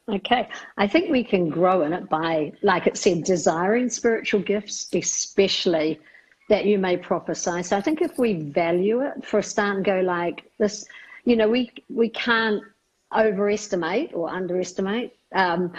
Okay, 0.08 0.48
I 0.76 0.88
think 0.88 1.10
we 1.10 1.22
can 1.22 1.48
grow 1.48 1.82
in 1.82 1.92
it 1.92 2.08
by, 2.08 2.52
like 2.62 2.86
it 2.86 2.96
said, 2.96 3.22
desiring 3.22 3.88
spiritual 3.88 4.40
gifts, 4.40 4.88
especially 4.92 6.00
that 6.48 6.64
you 6.64 6.78
may 6.78 6.96
prophesy. 6.96 7.62
So 7.62 7.76
I 7.76 7.80
think 7.80 8.02
if 8.02 8.18
we 8.18 8.34
value 8.34 9.02
it 9.02 9.24
for 9.24 9.38
a 9.38 9.42
start 9.42 9.76
and 9.76 9.84
go 9.84 10.00
like 10.00 10.50
this, 10.58 10.84
you 11.24 11.36
know, 11.36 11.48
we 11.48 11.70
we 11.88 12.08
can't 12.08 12.62
overestimate 13.16 14.12
or 14.14 14.30
underestimate 14.30 15.12
um, 15.34 15.72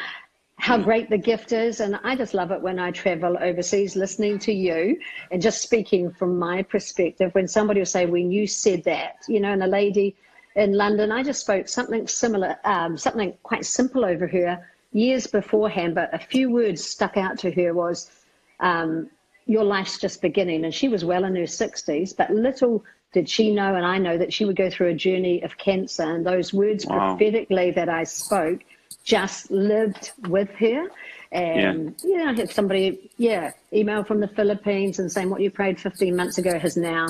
how 0.62 0.78
mm. 0.78 0.84
great 0.84 1.10
the 1.10 1.17
gift 1.17 1.52
is. 1.52 1.80
And 1.80 2.00
I 2.04 2.15
just 2.15 2.36
love 2.36 2.52
it 2.52 2.62
when 2.62 2.78
I 2.78 2.91
travel 2.91 3.36
overseas 3.41 3.95
listening 3.95 4.38
to 4.39 4.54
you 4.54 5.00
and 5.32 5.41
just 5.41 5.63
speaking 5.63 6.12
from 6.12 6.38
my 6.38 6.62
perspective. 6.62 7.34
When 7.34 7.47
somebody 7.47 7.82
will 7.82 7.86
say, 7.88 8.06
when 8.06 8.32
you 8.32 8.45
said 8.45 8.84
that, 8.84 9.15
you 9.28 9.39
know, 9.39 9.52
and 9.52 9.63
a 9.63 9.67
lady 9.67 10.15
in 10.56 10.74
London, 10.74 11.12
I 11.12 11.24
just 11.24 11.41
spoke 11.41 11.67
something 11.67 12.08
similar, 12.08 12.58
um, 12.63 12.95
something 12.95 13.34
quite 13.41 13.65
simple 13.65 14.06
over 14.06 14.28
her 14.28 14.63
years 14.93 15.26
beforehand, 15.26 15.95
but 15.95 16.13
a 16.13 16.19
few 16.19 16.52
words 16.52 16.86
stuck 16.86 17.17
out 17.17 17.39
to 17.39 17.52
her 17.52 17.74
was, 17.74 18.12
um, 18.60 19.10
your 19.47 19.63
life's 19.63 19.97
just 19.97 20.21
beginning. 20.21 20.63
And 20.63 20.74
she 20.74 20.89
was 20.89 21.04
well 21.04 21.26
in 21.26 21.36
her 21.38 21.43
60s, 21.43 22.15
but 22.15 22.30
little 22.30 22.86
did 23.13 23.28
she 23.28 23.52
know, 23.52 23.74
and 23.74 23.86
I 23.86 23.97
know 23.97 24.15
that 24.15 24.32
she 24.32 24.45
would 24.45 24.56
go 24.58 24.69
through 24.69 24.89
a 24.89 24.93
journey 24.93 25.41
of 25.41 25.58
cancer. 25.58 26.04
And 26.04 26.24
those 26.24 26.54
words 26.54 26.86
wow. 26.86 27.15
prophetically 27.15 27.71
that 27.71 27.89
I 27.89 28.04
spoke 28.04 28.62
just 29.03 29.51
lived 29.51 30.11
with 30.27 30.49
her. 30.51 30.87
And 31.31 31.95
yeah. 32.03 32.17
yeah, 32.17 32.29
I 32.29 32.33
had 32.33 32.51
somebody, 32.51 33.09
yeah, 33.17 33.51
email 33.71 34.03
from 34.03 34.19
the 34.19 34.27
Philippines 34.27 34.99
and 34.99 35.11
saying 35.11 35.29
what 35.29 35.41
you 35.41 35.49
prayed 35.49 35.79
15 35.79 36.15
months 36.15 36.37
ago 36.37 36.59
has 36.59 36.75
now 36.75 37.07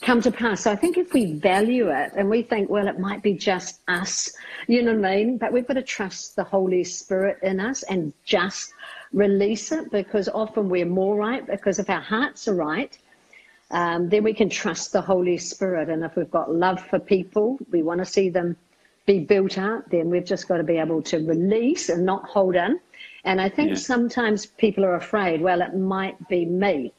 come 0.00 0.20
to 0.22 0.30
pass. 0.30 0.62
So 0.62 0.70
I 0.70 0.76
think 0.76 0.96
if 0.96 1.12
we 1.12 1.32
value 1.32 1.88
it 1.90 2.12
and 2.16 2.30
we 2.30 2.42
think, 2.42 2.70
well, 2.70 2.86
it 2.86 2.98
might 2.98 3.22
be 3.22 3.34
just 3.34 3.80
us, 3.88 4.30
you 4.68 4.82
know 4.82 4.94
what 4.94 5.06
I 5.06 5.16
mean? 5.16 5.38
But 5.38 5.52
we've 5.52 5.66
got 5.66 5.74
to 5.74 5.82
trust 5.82 6.36
the 6.36 6.44
Holy 6.44 6.84
Spirit 6.84 7.38
in 7.42 7.58
us 7.58 7.82
and 7.84 8.12
just 8.24 8.72
release 9.12 9.72
it 9.72 9.90
because 9.90 10.28
often 10.28 10.68
we're 10.68 10.86
more 10.86 11.16
right 11.16 11.46
because 11.46 11.78
if 11.78 11.90
our 11.90 12.00
hearts 12.00 12.46
are 12.48 12.54
right, 12.54 12.96
um, 13.70 14.08
then 14.08 14.22
we 14.22 14.32
can 14.32 14.48
trust 14.48 14.92
the 14.92 15.00
Holy 15.00 15.36
Spirit. 15.36 15.88
And 15.88 16.04
if 16.04 16.16
we've 16.16 16.30
got 16.30 16.54
love 16.54 16.80
for 16.86 16.98
people, 16.98 17.58
we 17.70 17.82
want 17.82 17.98
to 17.98 18.06
see 18.06 18.28
them 18.28 18.56
be 19.08 19.18
built 19.20 19.56
up, 19.56 19.90
then 19.90 20.10
we've 20.10 20.24
just 20.24 20.46
got 20.46 20.58
to 20.58 20.62
be 20.62 20.76
able 20.76 21.00
to 21.00 21.16
release 21.26 21.88
and 21.88 22.04
not 22.04 22.24
hold 22.26 22.54
in. 22.54 22.78
And 23.24 23.40
I 23.40 23.48
think 23.48 23.70
yeah. 23.70 23.76
sometimes 23.76 24.44
people 24.46 24.84
are 24.84 24.96
afraid, 24.96 25.40
well, 25.40 25.62
it 25.62 25.74
might 25.74 26.16
be 26.28 26.44
me. 26.44 26.92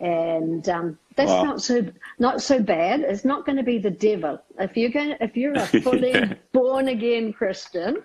And 0.00 0.68
um, 0.68 0.98
that's 1.14 1.30
wow. 1.30 1.44
not 1.44 1.62
so 1.62 1.86
not 2.18 2.42
so 2.42 2.58
bad. 2.60 3.00
It's 3.00 3.24
not 3.24 3.46
going 3.46 3.56
to 3.56 3.62
be 3.62 3.78
the 3.78 3.90
devil. 3.90 4.42
If 4.58 4.76
you're 4.76 4.90
going, 4.90 5.14
if 5.20 5.36
you're 5.36 5.54
a 5.54 5.66
fully 5.82 6.10
yeah. 6.10 6.34
born 6.52 6.88
again 6.88 7.32
Christian, 7.32 8.02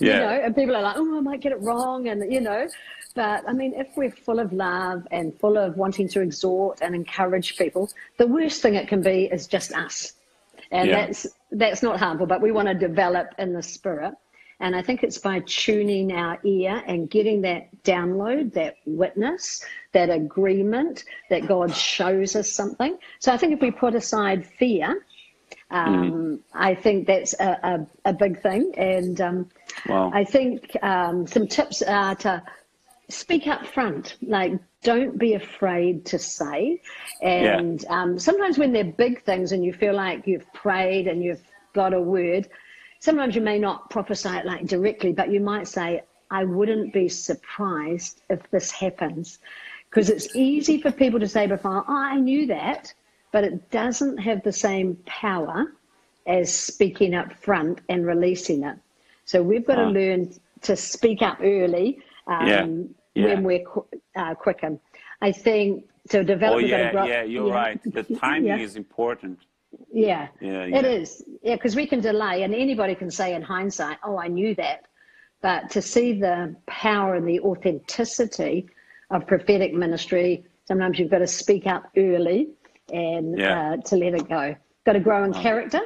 yeah. 0.00 0.12
you 0.12 0.20
know, 0.20 0.44
and 0.44 0.54
people 0.54 0.76
are 0.76 0.82
like, 0.82 0.96
oh, 0.96 1.18
I 1.18 1.20
might 1.20 1.40
get 1.40 1.50
it 1.50 1.60
wrong, 1.60 2.08
and 2.08 2.32
you 2.32 2.40
know, 2.40 2.68
but 3.16 3.42
I 3.48 3.52
mean, 3.52 3.74
if 3.74 3.88
we're 3.96 4.12
full 4.12 4.38
of 4.38 4.52
love 4.52 5.06
and 5.10 5.38
full 5.40 5.58
of 5.58 5.76
wanting 5.76 6.08
to 6.10 6.20
exhort 6.20 6.78
and 6.80 6.94
encourage 6.94 7.58
people, 7.58 7.90
the 8.16 8.28
worst 8.28 8.62
thing 8.62 8.76
it 8.76 8.86
can 8.86 9.02
be 9.02 9.24
is 9.24 9.48
just 9.48 9.72
us. 9.74 10.12
And 10.72 10.88
yeah. 10.88 11.06
that's 11.06 11.26
that's 11.50 11.82
not 11.82 12.00
harmful, 12.00 12.26
but 12.26 12.40
we 12.40 12.50
want 12.50 12.66
to 12.68 12.74
develop 12.74 13.34
in 13.38 13.52
the 13.52 13.62
spirit. 13.62 14.14
And 14.58 14.76
I 14.76 14.82
think 14.82 15.02
it's 15.02 15.18
by 15.18 15.42
tuning 15.44 16.12
our 16.12 16.38
ear 16.44 16.82
and 16.86 17.10
getting 17.10 17.42
that 17.42 17.68
download, 17.82 18.52
that 18.54 18.76
witness, 18.86 19.64
that 19.92 20.08
agreement 20.08 21.04
that 21.30 21.48
God 21.48 21.74
shows 21.74 22.36
us 22.36 22.50
something. 22.50 22.96
So 23.18 23.32
I 23.32 23.36
think 23.36 23.52
if 23.54 23.60
we 23.60 23.72
put 23.72 23.94
aside 23.94 24.46
fear, 24.46 25.04
um, 25.70 26.12
mm. 26.12 26.40
I 26.54 26.74
think 26.76 27.06
that's 27.06 27.34
a, 27.40 27.58
a, 28.04 28.10
a 28.10 28.12
big 28.12 28.40
thing. 28.40 28.72
And 28.76 29.20
um, 29.20 29.48
wow. 29.88 30.10
I 30.14 30.24
think 30.24 30.76
um, 30.82 31.26
some 31.26 31.48
tips 31.48 31.82
are 31.82 32.14
to 32.16 32.42
speak 33.08 33.48
up 33.48 33.66
front. 33.66 34.16
Like, 34.22 34.52
don't 34.82 35.18
be 35.18 35.34
afraid 35.34 36.04
to 36.06 36.18
say. 36.18 36.80
And 37.22 37.82
yeah. 37.82 38.02
um, 38.02 38.18
sometimes 38.18 38.58
when 38.58 38.72
they're 38.72 38.84
big 38.84 39.22
things 39.24 39.52
and 39.52 39.64
you 39.64 39.72
feel 39.72 39.94
like 39.94 40.26
you've 40.26 40.52
prayed 40.52 41.06
and 41.06 41.22
you've 41.22 41.42
got 41.72 41.94
a 41.94 42.00
word, 42.00 42.48
sometimes 43.00 43.34
you 43.34 43.42
may 43.42 43.58
not 43.58 43.90
prophesy 43.90 44.28
it 44.28 44.44
like 44.44 44.66
directly, 44.66 45.12
but 45.12 45.30
you 45.30 45.40
might 45.40 45.68
say, 45.68 46.02
I 46.30 46.44
wouldn't 46.44 46.92
be 46.92 47.08
surprised 47.08 48.22
if 48.28 48.50
this 48.50 48.70
happens. 48.70 49.38
Because 49.88 50.08
it's 50.08 50.34
easy 50.34 50.80
for 50.80 50.90
people 50.90 51.20
to 51.20 51.28
say 51.28 51.46
before, 51.46 51.84
oh, 51.86 51.94
I 51.94 52.16
knew 52.16 52.46
that, 52.46 52.92
but 53.30 53.44
it 53.44 53.70
doesn't 53.70 54.18
have 54.18 54.42
the 54.42 54.52
same 54.52 54.96
power 55.06 55.72
as 56.26 56.52
speaking 56.54 57.14
up 57.14 57.32
front 57.34 57.80
and 57.88 58.06
releasing 58.06 58.64
it. 58.64 58.78
So 59.26 59.42
we've 59.42 59.66
got 59.66 59.76
to 59.76 59.86
learn 59.86 60.32
to 60.62 60.76
speak 60.76 61.22
up 61.22 61.38
early 61.42 61.98
um, 62.26 62.46
yeah 62.46 62.66
yeah. 63.14 63.26
when 63.26 63.42
we're 63.44 63.64
uh, 64.16 64.34
quicken. 64.34 64.80
I 65.20 65.32
think 65.32 65.84
so. 66.08 66.22
Development. 66.22 66.72
Oh 66.72 66.76
yeah, 66.76 66.92
grow, 66.92 67.04
yeah, 67.04 67.22
you're 67.22 67.48
yeah. 67.48 67.54
right. 67.54 67.80
The 67.84 68.02
timing 68.20 68.46
yeah. 68.46 68.58
is 68.58 68.76
important. 68.76 69.40
Yeah, 69.90 70.28
yeah, 70.40 70.64
it 70.64 70.84
is. 70.84 71.24
Yeah, 71.42 71.54
because 71.54 71.74
we 71.74 71.86
can 71.86 72.00
delay, 72.00 72.42
and 72.42 72.54
anybody 72.54 72.94
can 72.94 73.10
say 73.10 73.34
in 73.34 73.42
hindsight, 73.42 73.98
"Oh, 74.04 74.18
I 74.18 74.28
knew 74.28 74.54
that," 74.56 74.86
but 75.40 75.70
to 75.70 75.82
see 75.82 76.20
the 76.20 76.54
power 76.66 77.14
and 77.14 77.26
the 77.26 77.40
authenticity 77.40 78.68
of 79.10 79.26
prophetic 79.26 79.72
ministry, 79.72 80.44
sometimes 80.66 80.98
you've 80.98 81.10
got 81.10 81.18
to 81.18 81.26
speak 81.26 81.66
up 81.66 81.90
early 81.96 82.48
and 82.92 83.40
uh, 83.40 83.76
to 83.78 83.96
let 83.96 84.14
it 84.14 84.28
go. 84.28 84.54
Got 84.84 84.94
to 84.94 85.00
grow 85.00 85.24
in 85.24 85.32
character. 85.32 85.80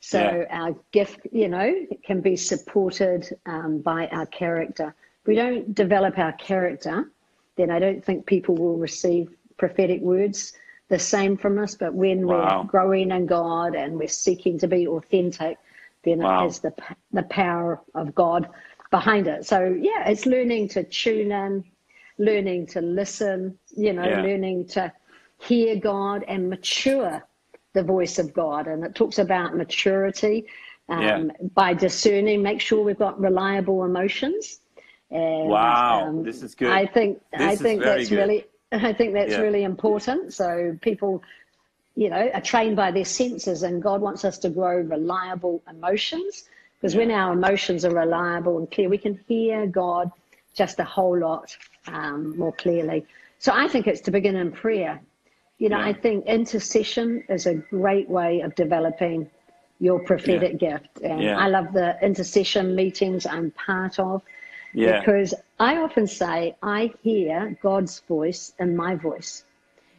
So 0.00 0.46
our 0.50 0.74
gift, 0.92 1.26
you 1.30 1.48
know, 1.48 1.72
can 2.04 2.22
be 2.22 2.36
supported 2.36 3.28
um, 3.44 3.82
by 3.82 4.06
our 4.08 4.26
character 4.26 4.94
we 5.30 5.36
don't 5.36 5.72
develop 5.76 6.18
our 6.18 6.32
character, 6.32 7.08
then 7.54 7.70
I 7.70 7.78
don't 7.78 8.04
think 8.04 8.26
people 8.26 8.56
will 8.56 8.78
receive 8.78 9.32
prophetic 9.58 10.00
words 10.00 10.54
the 10.88 10.98
same 10.98 11.36
from 11.36 11.56
us. 11.56 11.76
But 11.76 11.94
when 11.94 12.26
wow. 12.26 12.62
we're 12.62 12.68
growing 12.68 13.12
in 13.12 13.26
God 13.26 13.76
and 13.76 13.96
we're 13.96 14.08
seeking 14.08 14.58
to 14.58 14.66
be 14.66 14.88
authentic, 14.88 15.56
then 16.02 16.18
wow. 16.18 16.40
it 16.40 16.42
has 16.42 16.58
the 16.58 16.74
the 17.12 17.22
power 17.22 17.80
of 17.94 18.12
God 18.12 18.48
behind 18.90 19.28
it. 19.28 19.46
So 19.46 19.72
yeah, 19.80 20.08
it's 20.08 20.26
learning 20.26 20.66
to 20.70 20.82
tune 20.82 21.30
in, 21.30 21.62
learning 22.18 22.66
to 22.74 22.80
listen, 22.80 23.56
you 23.76 23.92
know, 23.92 24.08
yeah. 24.08 24.22
learning 24.22 24.66
to 24.70 24.92
hear 25.38 25.76
God 25.76 26.24
and 26.26 26.50
mature 26.50 27.22
the 27.72 27.84
voice 27.84 28.18
of 28.18 28.34
God. 28.34 28.66
And 28.66 28.84
it 28.84 28.96
talks 28.96 29.20
about 29.20 29.56
maturity 29.56 30.48
um, 30.88 31.02
yeah. 31.02 31.22
by 31.54 31.72
discerning, 31.72 32.42
make 32.42 32.60
sure 32.60 32.82
we've 32.82 32.98
got 32.98 33.20
reliable 33.20 33.84
emotions. 33.84 34.58
And, 35.10 35.48
wow, 35.48 36.06
um, 36.06 36.22
this 36.22 36.42
is 36.42 36.54
good. 36.54 36.70
I 36.70 36.86
think 36.86 37.20
this 37.32 37.40
I 37.40 37.56
think 37.56 37.82
that's 37.82 38.08
good. 38.08 38.16
really 38.16 38.44
I 38.72 38.92
think 38.92 39.14
that's 39.14 39.32
yeah. 39.32 39.40
really 39.40 39.64
important. 39.64 40.32
So 40.32 40.76
people, 40.80 41.22
you 41.96 42.08
know, 42.10 42.30
are 42.32 42.40
trained 42.40 42.76
by 42.76 42.92
their 42.92 43.04
senses, 43.04 43.62
and 43.62 43.82
God 43.82 44.00
wants 44.00 44.24
us 44.24 44.38
to 44.38 44.50
grow 44.50 44.80
reliable 44.80 45.62
emotions. 45.68 46.44
Because 46.80 46.94
yeah. 46.94 47.00
when 47.00 47.10
our 47.10 47.32
emotions 47.32 47.84
are 47.84 47.94
reliable 47.94 48.58
and 48.58 48.70
clear, 48.70 48.88
we 48.88 48.98
can 48.98 49.20
hear 49.26 49.66
God 49.66 50.10
just 50.54 50.78
a 50.78 50.84
whole 50.84 51.18
lot 51.18 51.56
um, 51.88 52.38
more 52.38 52.52
clearly. 52.52 53.04
So 53.38 53.52
I 53.54 53.68
think 53.68 53.86
it's 53.86 54.00
to 54.02 54.10
begin 54.10 54.36
in 54.36 54.52
prayer. 54.52 55.00
You 55.58 55.68
know, 55.68 55.78
yeah. 55.78 55.86
I 55.86 55.92
think 55.92 56.26
intercession 56.26 57.24
is 57.28 57.46
a 57.46 57.54
great 57.54 58.08
way 58.08 58.40
of 58.40 58.54
developing 58.54 59.30
your 59.78 59.98
prophetic 60.00 60.58
gift. 60.58 61.00
And 61.02 61.28
I 61.30 61.48
love 61.48 61.72
the 61.72 61.96
intercession 62.02 62.74
meetings 62.74 63.26
I'm 63.26 63.50
part 63.50 63.98
of 63.98 64.22
yeah. 64.74 65.00
Because 65.00 65.34
I 65.58 65.76
often 65.76 66.06
say, 66.06 66.56
I 66.62 66.92
hear 67.02 67.56
God's 67.62 68.00
voice 68.00 68.52
in 68.58 68.76
my 68.76 68.94
voice. 68.94 69.44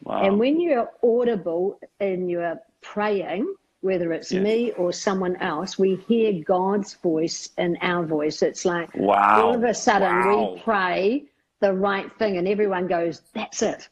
Wow. 0.04 0.22
And 0.22 0.38
when 0.38 0.60
you're 0.60 0.90
audible 1.02 1.78
and 2.00 2.30
you're 2.30 2.58
praying, 2.80 3.54
whether 3.80 4.12
it's 4.12 4.32
yeah. 4.32 4.40
me 4.40 4.72
or 4.72 4.92
someone 4.92 5.36
else, 5.36 5.78
we 5.78 5.96
hear 6.08 6.42
God's 6.44 6.94
voice 6.94 7.50
in 7.58 7.76
our 7.82 8.04
voice. 8.04 8.42
It's 8.42 8.64
like 8.64 8.94
wow. 8.94 9.42
all 9.42 9.54
of 9.54 9.64
a 9.64 9.74
sudden 9.74 10.08
wow. 10.08 10.52
we 10.54 10.60
pray 10.60 11.24
the 11.60 11.72
right 11.72 12.10
thing 12.18 12.38
and 12.38 12.48
everyone 12.48 12.86
goes, 12.86 13.22
That's 13.34 13.62
it. 13.62 13.88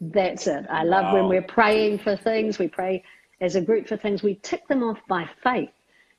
That's 0.00 0.46
it. 0.48 0.66
I 0.68 0.82
love 0.82 1.04
wow. 1.04 1.14
when 1.14 1.28
we're 1.28 1.42
praying 1.42 1.98
for 1.98 2.16
things, 2.16 2.58
we 2.58 2.66
pray 2.66 3.04
as 3.40 3.56
a 3.56 3.60
group 3.60 3.86
for 3.88 3.96
things, 3.96 4.22
we 4.22 4.36
tick 4.36 4.66
them 4.68 4.82
off 4.82 4.98
by 5.08 5.28
faith. 5.42 5.70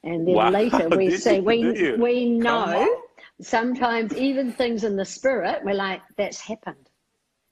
And 0.04 0.28
then 0.28 0.36
later 0.54 0.90
we 0.90 1.18
say, 1.18 1.40
we, 1.40 1.96
we 1.98 2.30
know 2.30 3.03
sometimes 3.42 4.14
even 4.16 4.52
things 4.52 4.84
in 4.84 4.96
the 4.96 5.06
spirit, 5.06 5.62
we're 5.64 5.74
like, 5.74 6.02
that's 6.18 6.40
happened. 6.40 6.90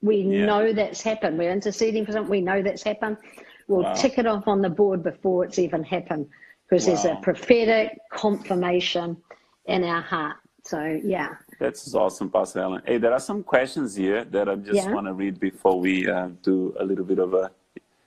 We 0.00 0.16
yeah. 0.16 0.46
know 0.46 0.72
that's 0.72 1.00
happened. 1.00 1.38
We're 1.38 1.52
interceding 1.52 2.04
for 2.04 2.12
something. 2.12 2.30
We 2.30 2.40
know 2.40 2.62
that's 2.62 2.82
happened. 2.82 3.18
We'll 3.68 3.84
wow. 3.84 3.94
tick 3.94 4.18
it 4.18 4.26
off 4.26 4.48
on 4.48 4.60
the 4.60 4.68
board 4.68 5.02
before 5.02 5.44
it's 5.44 5.58
even 5.58 5.84
happened 5.84 6.28
because 6.68 6.86
wow. 6.86 6.94
there's 6.94 7.04
a 7.04 7.20
prophetic 7.20 7.98
confirmation 8.10 9.16
in 9.66 9.84
our 9.84 10.02
heart. 10.02 10.36
So, 10.64 11.00
yeah. 11.04 11.34
That's 11.58 11.94
awesome, 11.94 12.30
Pastor 12.30 12.60
Ellen. 12.60 12.82
Hey, 12.86 12.98
there 12.98 13.12
are 13.12 13.20
some 13.20 13.42
questions 13.42 13.96
here 13.96 14.24
that 14.24 14.48
I 14.48 14.54
just 14.56 14.74
yeah. 14.74 14.92
want 14.92 15.06
to 15.06 15.12
read 15.12 15.40
before 15.40 15.78
we 15.78 16.08
uh, 16.08 16.28
do 16.42 16.74
a 16.78 16.84
little 16.84 17.04
bit 17.04 17.18
of 17.18 17.34
a 17.34 17.50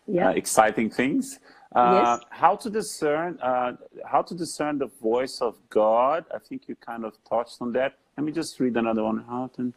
yeah. 0.07 0.31
exciting 0.31 0.89
things. 0.89 1.39
Uh, 1.75 2.17
yes. 2.17 2.25
How 2.29 2.55
to 2.55 2.69
discern 2.69 3.37
uh, 3.41 3.73
how 4.05 4.21
to 4.21 4.33
discern 4.33 4.77
the 4.77 4.87
voice 5.01 5.41
of 5.41 5.57
God? 5.69 6.23
I 6.33 6.39
think 6.39 6.69
you 6.69 6.75
kind 6.75 7.03
of 7.03 7.21
touched 7.29 7.57
on 7.59 7.73
that. 7.73 7.97
Let 8.17 8.23
me 8.23 8.31
just 8.31 8.57
read 8.61 8.77
another 8.77 9.03
one. 9.03 9.25
How 9.27 9.51
to, 9.57 9.73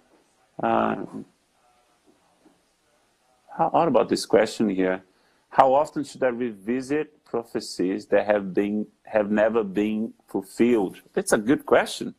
uh, 0.63 1.05
how, 3.57 3.71
about 3.73 4.09
this 4.09 4.25
question 4.27 4.69
here? 4.69 5.03
How 5.51 5.75
often 5.75 6.05
should 6.05 6.23
I 6.23 6.29
revisit 6.29 7.25
prophecies 7.25 8.07
that 8.07 8.27
have 8.27 8.55
been 8.55 8.87
have 9.03 9.33
never 9.33 9.65
been 9.65 10.15
fulfilled? 10.29 11.01
That's 11.15 11.33
a 11.33 11.39
good 11.39 11.67
question. 11.67 12.15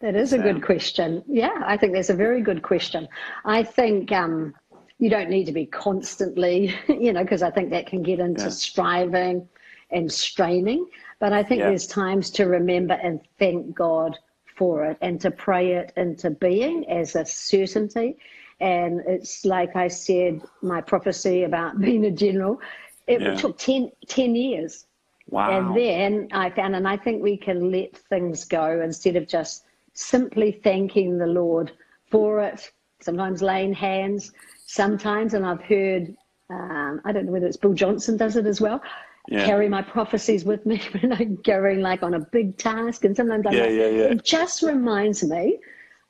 That 0.00 0.16
is 0.16 0.32
a 0.32 0.38
good 0.38 0.64
question. 0.64 1.22
Yeah, 1.28 1.62
I 1.64 1.76
think 1.76 1.92
that's 1.92 2.10
a 2.10 2.14
very 2.14 2.40
good 2.40 2.62
question. 2.62 3.06
I 3.44 3.62
think 3.62 4.10
um, 4.10 4.54
you 5.00 5.08
don't 5.08 5.30
need 5.30 5.46
to 5.46 5.52
be 5.52 5.66
constantly, 5.66 6.74
you 6.88 7.12
know, 7.12 7.22
because 7.22 7.42
I 7.42 7.50
think 7.50 7.70
that 7.70 7.86
can 7.86 8.02
get 8.02 8.20
into 8.20 8.44
yeah. 8.44 8.50
striving 8.50 9.48
and 9.90 10.12
straining. 10.12 10.86
But 11.18 11.32
I 11.32 11.42
think 11.42 11.60
yeah. 11.60 11.70
there's 11.70 11.86
times 11.86 12.30
to 12.32 12.44
remember 12.44 12.94
and 12.94 13.20
thank 13.38 13.74
God 13.74 14.16
for 14.56 14.84
it 14.84 14.98
and 15.00 15.18
to 15.22 15.30
pray 15.30 15.72
it 15.72 15.92
into 15.96 16.30
being 16.30 16.88
as 16.88 17.16
a 17.16 17.24
certainty. 17.24 18.18
And 18.60 19.00
it's 19.06 19.46
like 19.46 19.74
I 19.74 19.88
said, 19.88 20.42
my 20.60 20.82
prophecy 20.82 21.44
about 21.44 21.80
being 21.80 22.04
a 22.04 22.10
general, 22.10 22.60
it 23.06 23.22
yeah. 23.22 23.34
took 23.36 23.58
10, 23.58 23.90
10 24.06 24.34
years. 24.36 24.86
Wow. 25.30 25.50
And 25.50 25.76
then 25.76 26.28
I 26.32 26.50
found, 26.50 26.76
and 26.76 26.86
I 26.86 26.96
think 26.96 27.22
we 27.22 27.38
can 27.38 27.70
let 27.70 27.96
things 27.96 28.44
go 28.44 28.82
instead 28.82 29.16
of 29.16 29.26
just 29.26 29.64
simply 29.94 30.52
thanking 30.52 31.16
the 31.16 31.26
Lord 31.26 31.72
for 32.10 32.40
it, 32.40 32.70
sometimes 33.00 33.40
laying 33.40 33.72
hands, 33.72 34.32
sometimes, 34.70 35.34
and 35.34 35.44
I've 35.44 35.62
heard, 35.62 36.14
um, 36.48 37.00
I 37.04 37.10
don't 37.10 37.26
know 37.26 37.32
whether 37.32 37.46
it's 37.46 37.56
Bill 37.56 37.74
Johnson 37.74 38.16
does 38.16 38.36
it 38.36 38.46
as 38.46 38.60
well. 38.60 38.80
Yeah. 39.28 39.44
Carry 39.44 39.68
my 39.68 39.82
prophecies 39.82 40.44
with 40.44 40.64
me 40.64 40.80
when 41.00 41.12
I'm 41.12 41.36
going 41.42 41.80
like 41.80 42.02
on 42.02 42.14
a 42.14 42.20
big 42.20 42.56
task, 42.56 43.04
and 43.04 43.16
sometimes 43.16 43.46
I'm 43.46 43.52
yeah, 43.52 43.62
like, 43.62 43.72
yeah, 43.72 44.12
it 44.14 44.24
just 44.24 44.62
reminds 44.62 45.24
me 45.24 45.58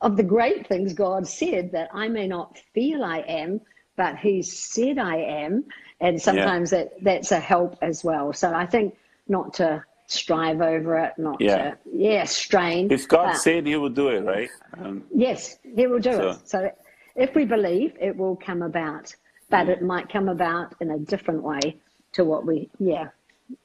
of 0.03 0.17
the 0.17 0.23
great 0.23 0.67
things 0.67 0.93
God 0.93 1.27
said 1.27 1.73
that 1.73 1.89
I 1.93 2.09
may 2.09 2.27
not 2.29 2.59
feel 2.75 3.03
I 3.03 3.19
am, 3.21 3.61
but 3.97 4.17
He 4.17 4.43
said 4.43 4.99
I 4.99 5.17
am, 5.17 5.65
and 6.01 6.21
sometimes 6.21 6.71
that 6.71 6.93
that's 7.03 7.33
a 7.33 7.41
help 7.41 7.79
as 7.83 8.05
well. 8.05 8.33
So 8.33 8.53
I 8.55 8.67
think 8.67 8.95
not 9.27 9.55
to 9.55 9.83
strive 10.07 10.61
over 10.61 10.99
it, 10.99 11.15
not 11.17 11.41
yeah. 11.41 11.57
to 11.57 11.79
yeah 11.93 12.25
strain. 12.25 12.91
If 12.91 13.09
God 13.09 13.35
said 13.37 13.67
He 13.67 13.77
will 13.77 13.89
do 13.89 14.09
it, 14.09 14.21
right? 14.21 14.51
Um, 14.79 15.05
yes, 15.15 15.59
He 15.63 15.87
will 15.87 15.99
do 15.99 16.13
so. 16.13 16.29
it. 16.31 16.49
So 16.49 16.71
if 17.15 17.35
we 17.35 17.45
believe, 17.45 17.97
it 18.01 18.17
will 18.17 18.37
come 18.37 18.63
about, 18.63 19.15
but 19.49 19.69
it 19.69 19.83
might 19.83 20.09
come 20.09 20.29
about 20.29 20.75
in 20.81 20.91
a 20.93 20.99
different 20.99 21.43
way 21.43 21.77
to 22.13 22.25
what 22.25 22.47
we, 22.47 22.71
yeah. 22.79 23.09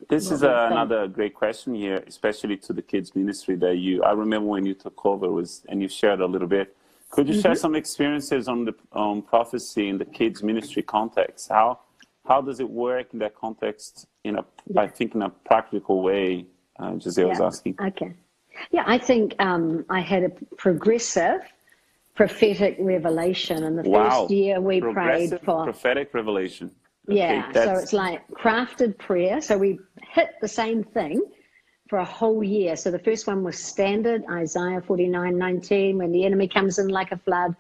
This 0.09 0.31
is 0.31 0.43
a, 0.43 0.69
another 0.71 1.07
great 1.07 1.35
question 1.35 1.75
here, 1.75 2.03
especially 2.07 2.57
to 2.57 2.73
the 2.73 2.81
kids 2.81 3.15
ministry 3.15 3.55
that 3.57 3.77
you, 3.77 4.03
I 4.03 4.11
remember 4.11 4.47
when 4.47 4.65
you 4.65 4.73
took 4.73 5.05
over 5.05 5.29
was, 5.29 5.63
and 5.69 5.81
you 5.81 5.87
shared 5.87 6.21
a 6.21 6.25
little 6.25 6.47
bit. 6.47 6.75
Could 7.11 7.27
you 7.27 7.35
mm-hmm. 7.35 7.41
share 7.41 7.55
some 7.55 7.75
experiences 7.75 8.47
on 8.47 8.65
the 8.65 8.73
um, 8.93 9.21
prophecy 9.21 9.89
in 9.89 9.97
the 9.97 10.05
kids 10.05 10.41
ministry 10.41 10.81
context? 10.81 11.49
How, 11.49 11.79
how 12.27 12.41
does 12.41 12.59
it 12.59 12.69
work 12.69 13.13
in 13.13 13.19
that 13.19 13.35
context 13.35 14.07
in 14.23 14.37
a, 14.37 14.45
yeah. 14.67 14.81
I 14.81 14.87
think 14.87 15.13
in 15.13 15.21
a 15.21 15.29
practical 15.29 16.01
way? 16.01 16.47
Uh, 16.77 16.97
Giselle 16.99 17.27
yeah. 17.27 17.29
was 17.29 17.41
asking. 17.41 17.75
Okay. 17.79 18.13
Yeah, 18.71 18.83
I 18.85 18.97
think 18.97 19.35
um, 19.39 19.85
I 19.89 19.99
had 20.01 20.23
a 20.23 20.29
progressive 20.57 21.41
prophetic 22.15 22.77
revelation. 22.79 23.63
And 23.63 23.77
the 23.77 23.89
wow. 23.89 24.21
first 24.21 24.31
year 24.31 24.61
we 24.61 24.81
prayed 24.81 25.39
for 25.43 25.63
prophetic 25.63 26.13
revelation. 26.13 26.71
Okay, 27.09 27.17
yeah, 27.19 27.51
that's... 27.51 27.65
so 27.65 27.83
it's 27.83 27.93
like 27.93 28.27
crafted 28.29 28.97
prayer. 28.97 29.41
So 29.41 29.57
we 29.57 29.79
hit 30.13 30.29
the 30.41 30.47
same 30.47 30.83
thing 30.83 31.21
for 31.87 31.99
a 31.99 32.05
whole 32.05 32.43
year. 32.43 32.75
So 32.75 32.89
the 32.89 32.99
first 32.99 33.27
one 33.27 33.43
was 33.43 33.57
standard, 33.59 34.23
Isaiah 34.31 34.81
49 34.81 35.37
19, 35.37 35.97
when 35.97 36.11
the 36.11 36.25
enemy 36.25 36.47
comes 36.47 36.79
in 36.79 36.87
like 36.87 37.11
a 37.11 37.17
flood, 37.17 37.55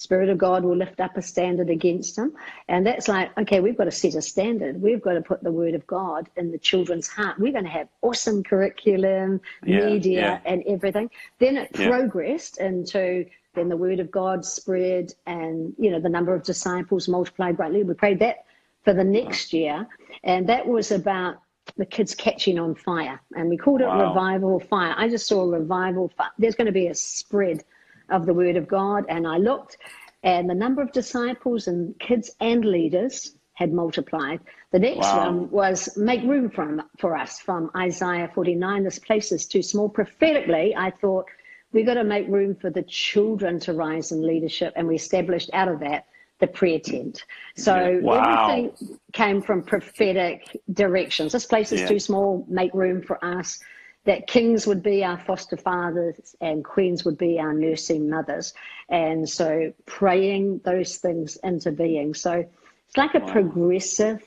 Spirit 0.00 0.30
of 0.30 0.38
God 0.38 0.64
will 0.64 0.76
lift 0.76 0.98
up 0.98 1.18
a 1.18 1.22
standard 1.22 1.68
against 1.68 2.16
him. 2.16 2.32
And 2.68 2.86
that's 2.86 3.06
like, 3.06 3.36
okay, 3.36 3.60
we've 3.60 3.76
got 3.76 3.84
to 3.84 3.90
set 3.90 4.14
a 4.14 4.22
standard. 4.22 4.80
We've 4.80 5.02
got 5.02 5.12
to 5.12 5.20
put 5.20 5.42
the 5.42 5.52
word 5.52 5.74
of 5.74 5.86
God 5.86 6.30
in 6.38 6.50
the 6.50 6.56
children's 6.56 7.06
heart. 7.06 7.38
We're 7.38 7.52
going 7.52 7.64
to 7.64 7.70
have 7.70 7.86
awesome 8.00 8.42
curriculum, 8.42 9.42
yeah, 9.62 9.84
media, 9.84 10.20
yeah. 10.20 10.40
and 10.50 10.64
everything. 10.66 11.10
Then 11.38 11.58
it 11.58 11.68
yeah. 11.78 11.90
progressed 11.90 12.56
into 12.60 13.26
then 13.52 13.68
the 13.68 13.76
word 13.76 14.00
of 14.00 14.10
God 14.10 14.42
spread, 14.42 15.12
and 15.26 15.74
you 15.78 15.90
know 15.90 16.00
the 16.00 16.08
number 16.08 16.34
of 16.34 16.44
disciples 16.44 17.06
multiplied 17.06 17.58
greatly. 17.58 17.82
We 17.82 17.92
prayed 17.92 18.20
that 18.20 18.46
for 18.84 18.94
the 18.94 19.04
next 19.04 19.52
year, 19.52 19.86
and 20.24 20.48
that 20.48 20.66
was 20.66 20.92
about 20.92 21.42
the 21.76 21.84
kids 21.84 22.14
catching 22.14 22.58
on 22.58 22.74
fire, 22.74 23.20
and 23.36 23.50
we 23.50 23.58
called 23.58 23.82
it 23.82 23.86
wow. 23.86 24.08
revival 24.08 24.60
fire. 24.60 24.94
I 24.96 25.10
just 25.10 25.26
saw 25.26 25.44
revival 25.44 26.08
fire. 26.16 26.30
There's 26.38 26.54
going 26.54 26.68
to 26.68 26.72
be 26.72 26.86
a 26.86 26.94
spread 26.94 27.64
of 28.10 28.26
the 28.26 28.34
word 28.34 28.56
of 28.56 28.68
God, 28.68 29.04
and 29.08 29.26
I 29.26 29.38
looked, 29.38 29.78
and 30.22 30.48
the 30.48 30.54
number 30.54 30.82
of 30.82 30.92
disciples 30.92 31.66
and 31.66 31.98
kids 31.98 32.30
and 32.40 32.64
leaders 32.64 33.34
had 33.54 33.72
multiplied. 33.72 34.40
The 34.72 34.78
next 34.78 35.06
wow. 35.06 35.26
one 35.26 35.50
was 35.50 35.96
make 35.96 36.22
room 36.22 36.50
for, 36.50 36.78
for 36.98 37.16
us 37.16 37.40
from 37.40 37.70
Isaiah 37.76 38.30
49. 38.34 38.84
This 38.84 38.98
place 38.98 39.32
is 39.32 39.46
too 39.46 39.62
small. 39.62 39.88
Prophetically, 39.88 40.74
I 40.74 40.90
thought 40.90 41.26
we've 41.72 41.84
got 41.84 41.94
to 41.94 42.04
make 42.04 42.26
room 42.28 42.54
for 42.54 42.70
the 42.70 42.82
children 42.82 43.60
to 43.60 43.74
rise 43.74 44.12
in 44.12 44.26
leadership. 44.26 44.72
And 44.76 44.88
we 44.88 44.94
established 44.94 45.50
out 45.52 45.68
of 45.68 45.80
that 45.80 46.06
the 46.40 46.46
prayer 46.46 46.78
tent. 46.78 47.24
So 47.56 48.00
wow. 48.02 48.48
everything 48.48 48.98
came 49.12 49.42
from 49.42 49.62
prophetic 49.62 50.58
directions. 50.72 51.32
This 51.32 51.44
place 51.44 51.70
is 51.70 51.82
yeah. 51.82 51.88
too 51.88 51.98
small, 51.98 52.46
make 52.48 52.72
room 52.72 53.02
for 53.02 53.22
us. 53.22 53.60
That 54.04 54.26
kings 54.26 54.66
would 54.66 54.82
be 54.82 55.04
our 55.04 55.18
foster 55.18 55.58
fathers 55.58 56.34
and 56.40 56.64
queens 56.64 57.04
would 57.04 57.18
be 57.18 57.38
our 57.38 57.52
nursing 57.52 58.08
mothers. 58.08 58.54
And 58.88 59.28
so 59.28 59.72
praying 59.84 60.62
those 60.64 60.96
things 60.96 61.36
into 61.44 61.70
being. 61.70 62.14
So 62.14 62.44
it's 62.88 62.96
like 62.96 63.14
a 63.14 63.20
wow. 63.20 63.32
progressive 63.32 64.26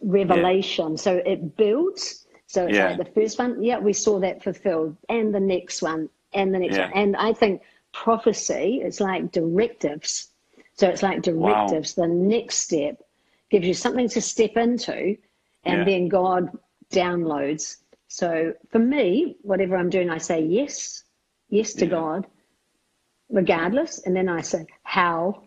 revelation. 0.00 0.92
Yeah. 0.92 0.96
So 0.96 1.16
it 1.26 1.56
builds. 1.56 2.26
So 2.46 2.66
it's 2.66 2.76
yeah. 2.76 2.90
like 2.90 2.98
the 2.98 3.20
first 3.20 3.38
one, 3.38 3.62
yeah, 3.62 3.78
we 3.78 3.92
saw 3.92 4.20
that 4.20 4.44
fulfilled. 4.44 4.96
And 5.08 5.34
the 5.34 5.40
next 5.40 5.82
one, 5.82 6.08
and 6.32 6.54
the 6.54 6.60
next 6.60 6.76
yeah. 6.76 6.90
one. 6.90 6.92
And 6.94 7.16
I 7.16 7.32
think 7.32 7.62
prophecy 7.92 8.80
is 8.84 9.00
like 9.00 9.32
directives. 9.32 10.28
So 10.76 10.88
it's 10.88 11.02
like 11.02 11.22
directives. 11.22 11.96
Wow. 11.96 12.06
The 12.06 12.12
next 12.12 12.58
step 12.58 13.02
gives 13.50 13.66
you 13.66 13.74
something 13.74 14.08
to 14.08 14.20
step 14.20 14.56
into, 14.56 15.16
and 15.64 15.86
then 15.86 16.08
God 16.08 16.50
downloads. 16.90 17.76
So 18.14 18.54
for 18.70 18.78
me, 18.78 19.38
whatever 19.42 19.76
I'm 19.76 19.90
doing, 19.90 20.08
I 20.08 20.18
say 20.18 20.40
yes, 20.40 21.02
yes 21.48 21.72
to 21.74 21.84
yeah. 21.84 21.90
God, 21.90 22.26
regardless, 23.28 24.02
and 24.06 24.14
then 24.14 24.28
I 24.28 24.40
say 24.40 24.66
how, 24.84 25.42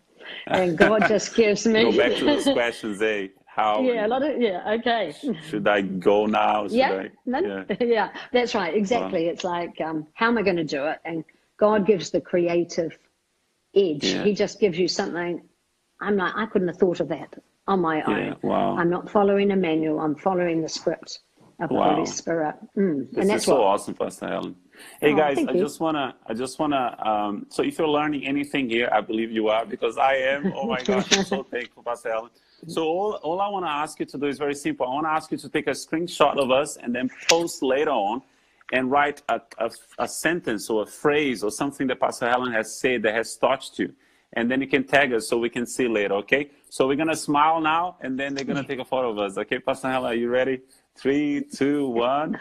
and 0.46 0.76
God 0.76 1.04
just 1.08 1.34
gives 1.34 1.66
me. 1.66 1.84
Go 1.84 1.96
back 1.96 2.16
to 2.18 2.24
those 2.26 2.44
questions, 2.52 3.00
eh? 3.00 3.28
how 3.46 3.80
yeah 3.80 4.06
a 4.06 4.08
lot 4.14 4.22
of 4.22 4.40
yeah 4.40 4.74
okay 4.74 5.12
should 5.48 5.66
i 5.66 5.80
go 5.80 6.26
now 6.26 6.68
should 6.68 6.76
yeah, 6.76 7.08
I, 7.34 7.40
yeah. 7.40 7.64
yeah 7.80 8.08
that's 8.32 8.54
right 8.54 8.72
exactly 8.72 9.26
it's 9.26 9.42
like 9.42 9.80
um, 9.80 10.06
how 10.14 10.28
am 10.28 10.38
i 10.38 10.42
going 10.42 10.62
to 10.64 10.64
do 10.64 10.84
it 10.84 10.98
and 11.04 11.24
god 11.56 11.84
gives 11.84 12.10
the 12.10 12.20
creative 12.20 12.96
edge 13.74 14.04
yeah. 14.04 14.22
he 14.22 14.32
just 14.32 14.60
gives 14.60 14.78
you 14.78 14.86
something 14.86 15.42
i'm 16.00 16.16
like 16.16 16.34
i 16.36 16.46
couldn't 16.46 16.68
have 16.68 16.76
thought 16.76 17.00
of 17.00 17.08
that 17.08 17.34
on 17.66 17.80
my 17.80 18.00
own 18.02 18.36
wow. 18.42 18.76
i'm 18.76 18.90
not 18.90 19.10
following 19.10 19.50
a 19.50 19.56
manual 19.56 19.98
i'm 19.98 20.14
following 20.14 20.62
the 20.62 20.68
script 20.68 21.18
of 21.60 21.70
wow. 21.70 21.94
holy 21.94 22.06
spirit 22.06 22.54
mm. 22.76 23.08
this 23.10 23.18
and 23.18 23.30
that's 23.30 23.42
is 23.42 23.46
so 23.46 23.56
what, 23.56 23.64
awesome 23.64 23.94
pastor 23.94 24.28
helen 24.28 24.54
Hey 25.00 25.12
oh, 25.12 25.16
guys, 25.16 25.38
I 25.38 25.52
you. 25.52 25.60
just 25.60 25.80
wanna, 25.80 26.14
I 26.26 26.34
just 26.34 26.58
wanna. 26.58 26.96
Um, 27.04 27.46
so 27.48 27.62
if 27.62 27.78
you're 27.78 27.88
learning 27.88 28.26
anything 28.26 28.68
here, 28.68 28.88
I 28.92 29.00
believe 29.00 29.30
you 29.32 29.48
are 29.48 29.66
because 29.66 29.98
I 29.98 30.14
am. 30.14 30.52
Oh 30.54 30.66
my 30.66 30.80
gosh, 30.82 31.16
I'm 31.16 31.24
so 31.24 31.42
thankful, 31.50 31.82
Pastor 31.82 32.10
Helen. 32.10 32.30
So 32.66 32.84
all, 32.84 33.12
all 33.22 33.40
I 33.40 33.48
want 33.48 33.64
to 33.64 33.70
ask 33.70 34.00
you 34.00 34.06
to 34.06 34.18
do 34.18 34.26
is 34.26 34.38
very 34.38 34.54
simple. 34.54 34.86
I 34.86 34.90
want 34.90 35.06
to 35.06 35.10
ask 35.10 35.30
you 35.30 35.38
to 35.38 35.48
take 35.48 35.68
a 35.68 35.72
screenshot 35.72 36.36
of 36.38 36.50
us 36.50 36.76
and 36.76 36.94
then 36.94 37.08
post 37.28 37.62
later 37.62 37.90
on 37.90 38.22
and 38.72 38.90
write 38.90 39.22
a, 39.28 39.40
a, 39.58 39.70
a, 40.00 40.08
sentence 40.08 40.68
or 40.68 40.82
a 40.82 40.86
phrase 40.86 41.42
or 41.42 41.50
something 41.50 41.86
that 41.86 42.00
Pastor 42.00 42.28
Helen 42.28 42.52
has 42.52 42.78
said 42.78 43.02
that 43.02 43.14
has 43.14 43.36
touched 43.36 43.78
you. 43.78 43.94
And 44.34 44.50
then 44.50 44.60
you 44.60 44.66
can 44.66 44.84
tag 44.84 45.12
us 45.12 45.28
so 45.28 45.38
we 45.38 45.48
can 45.48 45.64
see 45.64 45.88
later, 45.88 46.14
okay? 46.14 46.50
So 46.68 46.86
we're 46.86 46.96
going 46.96 47.08
to 47.08 47.16
smile 47.16 47.60
now 47.60 47.96
and 48.00 48.18
then 48.18 48.34
they're 48.34 48.44
going 48.44 48.60
to 48.60 48.68
take 48.68 48.80
a 48.80 48.84
photo 48.84 49.10
of 49.10 49.18
us. 49.18 49.38
Okay, 49.38 49.58
Pastor 49.58 49.88
Helen, 49.88 50.12
are 50.12 50.14
you 50.14 50.28
ready? 50.28 50.60
Three, 50.98 51.42
two, 51.42 51.86
one. 51.90 52.40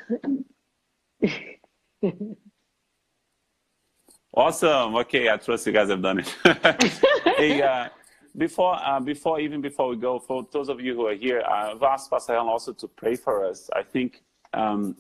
awesome. 4.34 4.96
Okay, 4.96 5.30
I 5.30 5.38
trust 5.38 5.67
you 5.67 5.74
guys 5.74 5.89
have 5.89 6.02
done 6.02 6.20
it. 6.20 6.36
hey, 7.38 7.62
uh, 7.62 7.89
before, 8.36 8.76
uh, 8.84 9.00
before 9.00 9.39
even 9.39 9.62
before 9.62 9.89
we 9.89 9.96
go, 9.98 10.17
for 10.17 10.48
those 10.52 10.70
of 10.70 10.82
you 10.82 10.96
who 10.96 11.06
are 11.06 11.13
here, 11.13 11.41
uh, 11.41 11.74
I've 11.74 11.84
asked 11.84 12.10
Pastor 12.10 12.34
Helen 12.34 12.48
also 12.48 12.74
to 12.74 12.88
pray 12.88 13.15
for 13.15 13.46
us. 13.46 13.70
I 13.76 13.84
think, 13.84 14.24
um, 14.56 14.98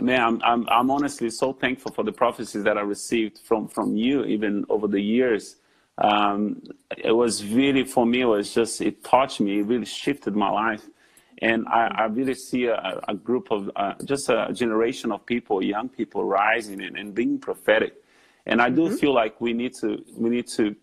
man, 0.00 0.20
I'm, 0.20 0.42
I'm, 0.42 0.68
I'm 0.68 0.90
honestly 0.90 1.30
so 1.30 1.52
thankful 1.52 1.92
for 1.92 2.02
the 2.02 2.12
prophecies 2.12 2.64
that 2.64 2.76
I 2.76 2.80
received 2.80 3.38
from 3.44 3.68
from 3.68 3.96
you, 3.96 4.24
even 4.24 4.64
over 4.68 4.88
the 4.88 5.00
years. 5.00 5.56
Um, 5.98 6.62
it 6.96 7.12
was 7.12 7.44
really 7.46 7.84
for 7.84 8.04
me. 8.04 8.22
It 8.22 8.26
was 8.26 8.52
just 8.52 8.80
it 8.80 9.04
touched 9.04 9.38
me. 9.38 9.60
It 9.60 9.66
really 9.66 9.86
shifted 9.86 10.34
my 10.34 10.50
life. 10.50 10.82
And 11.40 11.66
I, 11.68 11.86
I 11.86 12.04
really 12.06 12.34
see 12.34 12.66
a, 12.66 13.00
a 13.08 13.14
group 13.14 13.50
of 13.50 13.70
uh, 13.76 13.94
just 14.04 14.28
a 14.28 14.48
generation 14.52 15.12
of 15.12 15.24
people, 15.24 15.62
young 15.62 15.88
people, 15.88 16.24
rising 16.24 16.82
and, 16.82 16.96
and 16.96 17.14
being 17.14 17.38
prophetic. 17.38 17.94
And 18.46 18.60
I 18.60 18.70
do 18.70 18.86
mm-hmm. 18.86 18.96
feel 18.96 19.14
like 19.14 19.40
we 19.40 19.52
need 19.52 19.74
to 19.74 20.02
we 20.16 20.30
need 20.30 20.48
to, 20.48 20.74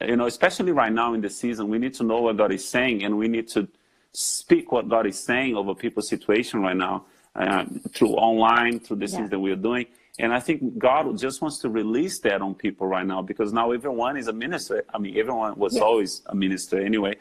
you 0.00 0.16
know, 0.16 0.26
especially 0.26 0.72
right 0.72 0.92
now 0.92 1.14
in 1.14 1.20
the 1.20 1.30
season, 1.30 1.68
we 1.68 1.78
need 1.78 1.94
to 1.94 2.04
know 2.04 2.20
what 2.20 2.36
God 2.36 2.52
is 2.52 2.68
saying, 2.68 3.04
and 3.04 3.16
we 3.16 3.28
need 3.28 3.48
to 3.48 3.66
speak 4.12 4.70
what 4.70 4.88
God 4.88 5.06
is 5.06 5.18
saying 5.18 5.56
over 5.56 5.74
people's 5.74 6.08
situation 6.08 6.60
right 6.60 6.76
now 6.76 7.06
uh, 7.34 7.64
through 7.92 8.12
online, 8.12 8.78
through 8.78 8.96
the 8.96 9.06
yeah. 9.06 9.16
things 9.16 9.30
that 9.30 9.40
we 9.40 9.50
are 9.50 9.56
doing. 9.56 9.86
And 10.20 10.32
I 10.32 10.38
think 10.38 10.78
God 10.78 11.18
just 11.18 11.42
wants 11.42 11.58
to 11.60 11.68
release 11.68 12.20
that 12.20 12.40
on 12.40 12.54
people 12.54 12.86
right 12.86 13.04
now 13.04 13.20
because 13.20 13.52
now 13.52 13.72
everyone 13.72 14.16
is 14.16 14.28
a 14.28 14.32
minister. 14.32 14.84
I 14.94 14.98
mean, 14.98 15.18
everyone 15.18 15.56
was 15.58 15.74
yeah. 15.74 15.82
always 15.82 16.22
a 16.26 16.36
minister 16.36 16.80
anyway. 16.80 17.16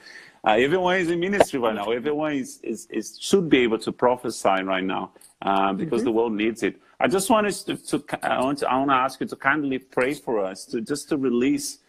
Uh, 0.45 0.51
everyone 0.51 0.97
is 0.97 1.09
in 1.09 1.19
ministry 1.21 1.57
right 1.57 1.73
now. 1.73 1.89
Everyone 1.91 2.33
is, 2.33 2.59
is, 2.63 2.85
is 2.89 3.17
should 3.19 3.49
be 3.49 3.59
able 3.59 3.77
to 3.79 3.93
prophesy 3.93 4.61
right 4.63 4.83
now 4.83 5.11
uh, 5.41 5.71
because 5.71 6.01
mm-hmm. 6.01 6.05
the 6.05 6.11
world 6.11 6.33
needs 6.33 6.63
it. 6.63 6.81
I 6.99 7.07
just 7.07 7.29
wanted 7.29 7.53
to, 7.53 7.77
to, 7.77 8.03
I 8.23 8.41
want 8.41 8.59
to 8.59 8.69
I 8.69 8.77
want 8.77 8.89
to 8.89 8.95
ask 8.95 9.21
you 9.21 9.27
to 9.27 9.35
kindly 9.37 9.79
pray 9.79 10.13
for 10.13 10.43
us 10.43 10.65
to 10.65 10.81
just 10.81 11.07
to 11.09 11.17
release 11.17 11.79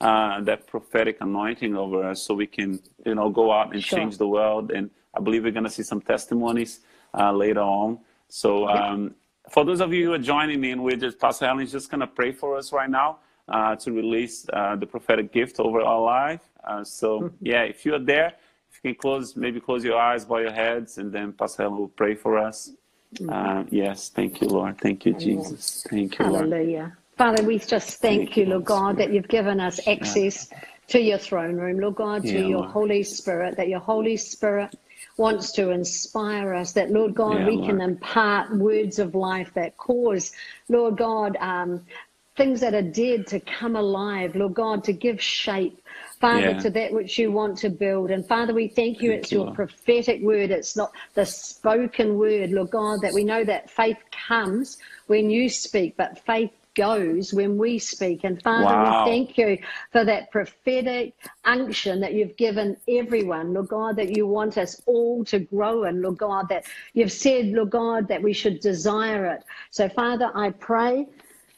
uh, 0.00 0.40
that 0.42 0.68
prophetic 0.68 1.16
anointing 1.20 1.76
over 1.76 2.04
us 2.04 2.22
so 2.22 2.34
we 2.34 2.46
can 2.46 2.80
you 3.04 3.16
know 3.16 3.30
go 3.30 3.52
out 3.52 3.72
and 3.74 3.82
sure. 3.82 3.98
change 3.98 4.16
the 4.16 4.28
world. 4.28 4.70
And 4.70 4.90
I 5.16 5.20
believe 5.20 5.42
we're 5.42 5.50
going 5.50 5.64
to 5.64 5.70
see 5.70 5.82
some 5.82 6.00
testimonies 6.00 6.80
uh, 7.14 7.32
later 7.32 7.60
on. 7.60 7.98
So. 8.28 8.68
Um, 8.68 9.14
for 9.50 9.62
those 9.62 9.82
of 9.82 9.92
you 9.92 10.06
who 10.06 10.12
are 10.14 10.18
joining 10.18 10.58
me, 10.58 10.70
and 10.70 10.82
we're 10.82 10.96
just 10.96 11.18
Pastor 11.18 11.44
Helen 11.44 11.62
is 11.62 11.70
just 11.70 11.90
going 11.90 12.00
to 12.00 12.06
pray 12.06 12.32
for 12.32 12.56
us 12.56 12.72
right 12.72 12.88
now 12.88 13.18
uh, 13.48 13.76
to 13.76 13.92
release 13.92 14.46
uh, 14.52 14.76
the 14.76 14.86
prophetic 14.86 15.32
gift 15.32 15.60
over 15.60 15.80
our 15.80 16.00
life. 16.00 16.40
Uh, 16.66 16.82
so 16.84 17.20
mm-hmm. 17.20 17.36
yeah, 17.40 17.62
if 17.62 17.84
you 17.84 17.94
are 17.94 17.98
there, 17.98 18.32
if 18.70 18.80
you 18.82 18.92
can 18.92 19.00
close, 19.00 19.36
maybe 19.36 19.60
close 19.60 19.84
your 19.84 19.98
eyes, 19.98 20.24
bow 20.24 20.38
your 20.38 20.52
heads, 20.52 20.98
and 20.98 21.12
then 21.12 21.32
Pastor 21.32 21.62
Helen 21.64 21.78
will 21.78 21.88
pray 21.88 22.14
for 22.14 22.38
us. 22.38 22.72
Mm-hmm. 23.16 23.30
Uh, 23.30 23.64
yes, 23.70 24.08
thank 24.08 24.40
you, 24.40 24.48
Lord. 24.48 24.80
Thank 24.80 25.06
you, 25.06 25.14
Jesus. 25.14 25.86
Thank 25.88 26.18
you, 26.18 26.26
Lord. 26.26 26.50
Hallelujah. 26.50 26.96
Father, 27.16 27.44
we 27.44 27.58
just 27.58 28.00
thank, 28.00 28.22
thank 28.22 28.36
you, 28.36 28.46
Lord 28.46 28.64
God, 28.64 28.96
that 28.96 29.12
you've 29.12 29.28
given 29.28 29.60
us 29.60 29.78
access 29.86 30.50
to 30.88 31.00
your 31.00 31.18
throne 31.18 31.56
room, 31.56 31.78
Lord 31.78 31.94
God, 31.94 32.22
to 32.22 32.32
yeah, 32.32 32.40
your 32.40 32.60
Lord. 32.60 32.70
Holy 32.70 33.02
Spirit, 33.04 33.56
that 33.56 33.68
your 33.68 33.78
Holy 33.78 34.16
Spirit 34.16 34.76
wants 35.16 35.52
to 35.52 35.70
inspire 35.70 36.54
us, 36.54 36.72
that, 36.72 36.90
Lord 36.90 37.14
God, 37.14 37.38
yeah, 37.38 37.46
we 37.46 37.56
Lord. 37.56 37.70
can 37.70 37.80
impart 37.80 38.52
words 38.56 38.98
of 38.98 39.14
life 39.14 39.54
that 39.54 39.76
cause, 39.76 40.32
Lord 40.68 40.96
God, 40.96 41.36
um, 41.36 41.86
things 42.36 42.60
that 42.60 42.74
are 42.74 42.82
dead 42.82 43.26
to 43.28 43.40
come 43.40 43.76
alive, 43.76 44.34
Lord 44.34 44.54
God, 44.54 44.84
to 44.84 44.92
give 44.92 45.22
shape. 45.22 45.80
Father, 46.20 46.50
yeah. 46.50 46.60
to 46.60 46.70
that 46.70 46.92
which 46.92 47.18
you 47.18 47.30
want 47.30 47.58
to 47.58 47.68
build. 47.68 48.10
And 48.10 48.26
Father, 48.26 48.54
we 48.54 48.68
thank 48.68 49.02
you. 49.02 49.10
Thank 49.10 49.22
it's 49.24 49.32
you, 49.32 49.38
your 49.38 49.46
Lord. 49.46 49.56
prophetic 49.56 50.22
word. 50.22 50.50
It's 50.50 50.76
not 50.76 50.92
the 51.14 51.26
spoken 51.26 52.16
word, 52.16 52.50
Lord 52.50 52.70
God, 52.70 53.00
that 53.02 53.12
we 53.12 53.24
know 53.24 53.44
that 53.44 53.68
faith 53.68 53.98
comes 54.26 54.78
when 55.06 55.28
you 55.28 55.48
speak, 55.48 55.96
but 55.96 56.24
faith 56.24 56.50
goes 56.74 57.32
when 57.32 57.56
we 57.56 57.78
speak. 57.78 58.24
And 58.24 58.42
Father, 58.42 58.64
wow. 58.64 59.04
we 59.04 59.10
thank 59.10 59.38
you 59.38 59.58
for 59.92 60.04
that 60.04 60.30
prophetic 60.30 61.14
unction 61.44 62.00
that 62.00 62.14
you've 62.14 62.36
given 62.36 62.76
everyone, 62.88 63.54
Lord 63.54 63.68
God, 63.68 63.96
that 63.96 64.16
you 64.16 64.26
want 64.26 64.58
us 64.58 64.80
all 64.86 65.24
to 65.26 65.40
grow 65.40 65.84
in, 65.84 66.02
Lord 66.02 66.18
God, 66.18 66.48
that 66.48 66.64
you've 66.94 67.12
said, 67.12 67.46
Lord 67.46 67.70
God, 67.70 68.08
that 68.08 68.22
we 68.22 68.32
should 68.32 68.60
desire 68.60 69.26
it. 69.26 69.44
So, 69.70 69.88
Father, 69.88 70.30
I 70.34 70.50
pray. 70.50 71.06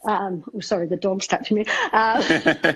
Um, 0.04 0.44
oh, 0.54 0.60
sorry, 0.60 0.86
the 0.86 0.96
dog's 0.96 1.26
touching 1.26 1.58
me. 1.58 1.64
Uh, 1.92 2.22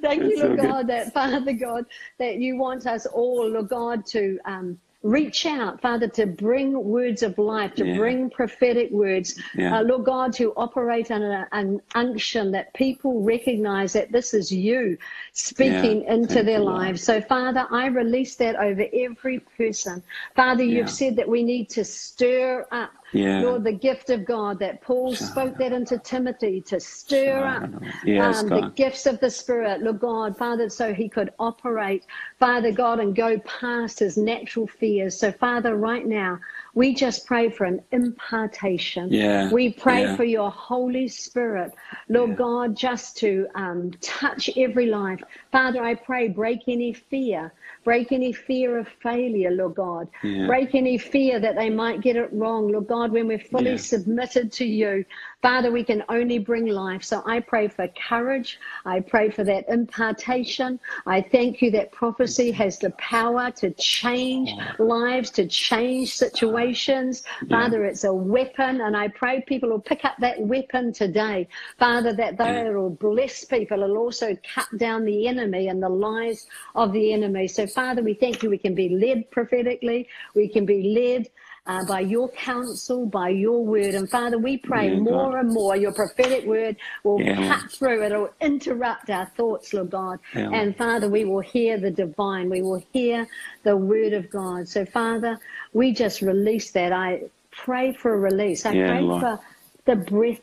thank 0.00 0.22
you, 0.22 0.42
Lord 0.42 0.58
God, 0.58 0.86
that 0.86 1.12
Father 1.12 1.52
God, 1.52 1.84
that 2.18 2.36
you 2.36 2.56
want 2.56 2.86
us 2.86 3.06
all, 3.06 3.48
Lord 3.48 3.68
God, 3.68 4.06
to 4.06 4.38
um, 4.44 4.78
reach 5.04 5.44
out, 5.44 5.80
Father, 5.82 6.08
to 6.08 6.26
bring 6.26 6.82
words 6.82 7.22
of 7.22 7.36
life, 7.36 7.74
to 7.74 7.86
yeah. 7.86 7.96
bring 7.96 8.30
prophetic 8.30 8.90
words, 8.90 9.38
yeah. 9.54 9.78
uh, 9.78 9.82
Lord 9.82 10.06
God, 10.06 10.32
to 10.34 10.52
operate 10.56 11.10
on 11.10 11.22
an 11.22 11.80
unction 11.94 12.50
that 12.52 12.72
people 12.72 13.22
recognize 13.22 13.92
that 13.92 14.10
this 14.10 14.32
is 14.32 14.50
you 14.50 14.96
speaking 15.34 16.02
yeah. 16.02 16.14
into 16.14 16.36
Thank 16.36 16.46
their 16.46 16.60
lives. 16.60 17.02
So, 17.02 17.20
Father, 17.20 17.66
I 17.70 17.86
release 17.86 18.36
that 18.36 18.56
over 18.56 18.86
every 18.94 19.40
person. 19.40 20.02
Father, 20.34 20.64
you've 20.64 20.90
said 20.90 21.16
that 21.16 21.28
we 21.28 21.42
need 21.42 21.68
to 21.70 21.84
stir 21.84 22.66
up 22.72 22.90
yeah. 23.14 23.42
Lord, 23.42 23.64
the 23.64 23.72
gift 23.72 24.10
of 24.10 24.24
God 24.24 24.58
that 24.60 24.82
Paul 24.82 25.14
spoke 25.14 25.58
that 25.58 25.72
into 25.72 25.98
Timothy 25.98 26.60
to 26.62 26.80
stir 26.80 27.46
up 27.46 27.68
yes, 28.04 28.40
um, 28.40 28.48
the 28.48 28.62
gifts 28.76 29.06
of 29.06 29.20
the 29.20 29.30
Spirit, 29.30 29.82
Lord 29.82 30.00
God, 30.00 30.36
Father, 30.36 30.68
so 30.68 30.94
he 30.94 31.08
could 31.08 31.32
operate, 31.38 32.06
Father 32.38 32.72
God, 32.72 33.00
and 33.00 33.16
go 33.16 33.38
past 33.40 33.98
his 34.00 34.16
natural 34.16 34.66
fears. 34.66 35.18
So, 35.18 35.32
Father, 35.32 35.76
right 35.76 36.06
now, 36.06 36.38
we 36.74 36.94
just 36.94 37.26
pray 37.26 37.50
for 37.50 37.64
an 37.64 37.82
impartation. 37.92 39.12
Yeah, 39.12 39.50
we 39.50 39.72
pray 39.72 40.02
yeah. 40.02 40.16
for 40.16 40.24
your 40.24 40.50
Holy 40.50 41.08
Spirit, 41.08 41.72
Lord 42.08 42.30
yeah. 42.30 42.36
God, 42.36 42.76
just 42.76 43.16
to 43.18 43.46
um, 43.54 43.92
touch 44.00 44.50
every 44.56 44.86
life. 44.86 45.20
Father, 45.52 45.82
I 45.82 45.94
pray, 45.94 46.28
break 46.28 46.62
any 46.68 46.92
fear. 46.92 47.52
Break 47.84 48.12
any 48.12 48.32
fear 48.32 48.78
of 48.78 48.88
failure, 49.02 49.50
Lord 49.50 49.74
God. 49.74 50.08
Yeah. 50.22 50.46
Break 50.46 50.74
any 50.74 50.96
fear 50.96 51.38
that 51.38 51.54
they 51.54 51.68
might 51.68 52.00
get 52.00 52.16
it 52.16 52.32
wrong, 52.32 52.72
Lord 52.72 52.86
God, 52.86 53.12
when 53.12 53.28
we're 53.28 53.38
fully 53.38 53.76
submitted 53.78 54.52
to 54.52 54.64
you. 54.64 55.04
Father, 55.44 55.70
we 55.70 55.84
can 55.84 56.02
only 56.08 56.38
bring 56.38 56.68
life. 56.68 57.04
So 57.04 57.22
I 57.26 57.38
pray 57.38 57.68
for 57.68 57.86
courage. 58.08 58.58
I 58.86 59.00
pray 59.00 59.28
for 59.28 59.44
that 59.44 59.66
impartation. 59.68 60.80
I 61.04 61.20
thank 61.20 61.60
you 61.60 61.70
that 61.72 61.92
prophecy 61.92 62.50
has 62.52 62.78
the 62.78 62.88
power 62.92 63.50
to 63.56 63.70
change 63.72 64.54
lives, 64.78 65.30
to 65.32 65.46
change 65.46 66.14
situations. 66.14 67.24
Father, 67.50 67.84
it's 67.84 68.04
a 68.04 68.14
weapon. 68.14 68.80
And 68.80 68.96
I 68.96 69.08
pray 69.08 69.44
people 69.46 69.68
will 69.68 69.82
pick 69.82 70.06
up 70.06 70.16
that 70.20 70.40
weapon 70.40 70.94
today. 70.94 71.46
Father, 71.78 72.14
that 72.14 72.38
they 72.38 72.70
will 72.70 72.88
bless 72.88 73.44
people. 73.44 73.82
It'll 73.82 73.98
also 73.98 74.34
cut 74.54 74.68
down 74.78 75.04
the 75.04 75.28
enemy 75.28 75.68
and 75.68 75.82
the 75.82 75.90
lies 75.90 76.46
of 76.74 76.94
the 76.94 77.12
enemy. 77.12 77.48
So, 77.48 77.66
Father, 77.66 78.02
we 78.02 78.14
thank 78.14 78.42
you. 78.42 78.48
We 78.48 78.56
can 78.56 78.74
be 78.74 78.88
led 78.88 79.30
prophetically. 79.30 80.08
We 80.34 80.48
can 80.48 80.64
be 80.64 80.94
led 80.94 81.28
uh, 81.66 81.84
by 81.86 82.00
your 82.00 82.28
counsel, 82.30 83.06
by 83.06 83.30
your 83.30 83.64
word. 83.64 83.94
And 83.94 84.08
Father, 84.08 84.38
we 84.38 84.56
pray 84.56 84.90
yeah, 84.90 85.00
more 85.00 85.32
God. 85.32 85.40
and 85.40 85.52
more 85.52 85.76
your 85.76 85.92
prophetic 85.92 86.44
word 86.44 86.76
will 87.04 87.20
yeah. 87.20 87.56
cut 87.60 87.70
through, 87.70 88.04
it'll 88.04 88.30
interrupt 88.40 89.08
our 89.10 89.26
thoughts, 89.36 89.72
Lord 89.72 89.90
God. 89.90 90.18
Yeah. 90.34 90.50
And 90.52 90.76
Father, 90.76 91.08
we 91.08 91.24
will 91.24 91.40
hear 91.40 91.78
the 91.78 91.90
divine, 91.90 92.50
we 92.50 92.62
will 92.62 92.82
hear 92.92 93.26
the 93.62 93.76
word 93.76 94.12
of 94.12 94.30
God. 94.30 94.68
So, 94.68 94.84
Father, 94.84 95.38
we 95.72 95.92
just 95.92 96.20
release 96.20 96.70
that. 96.72 96.92
I 96.92 97.22
pray 97.50 97.92
for 97.92 98.14
a 98.14 98.18
release. 98.18 98.66
I 98.66 98.72
pray 98.72 99.00
Lord. 99.00 99.20
for 99.22 99.40
the 99.86 99.96
breath 99.96 100.40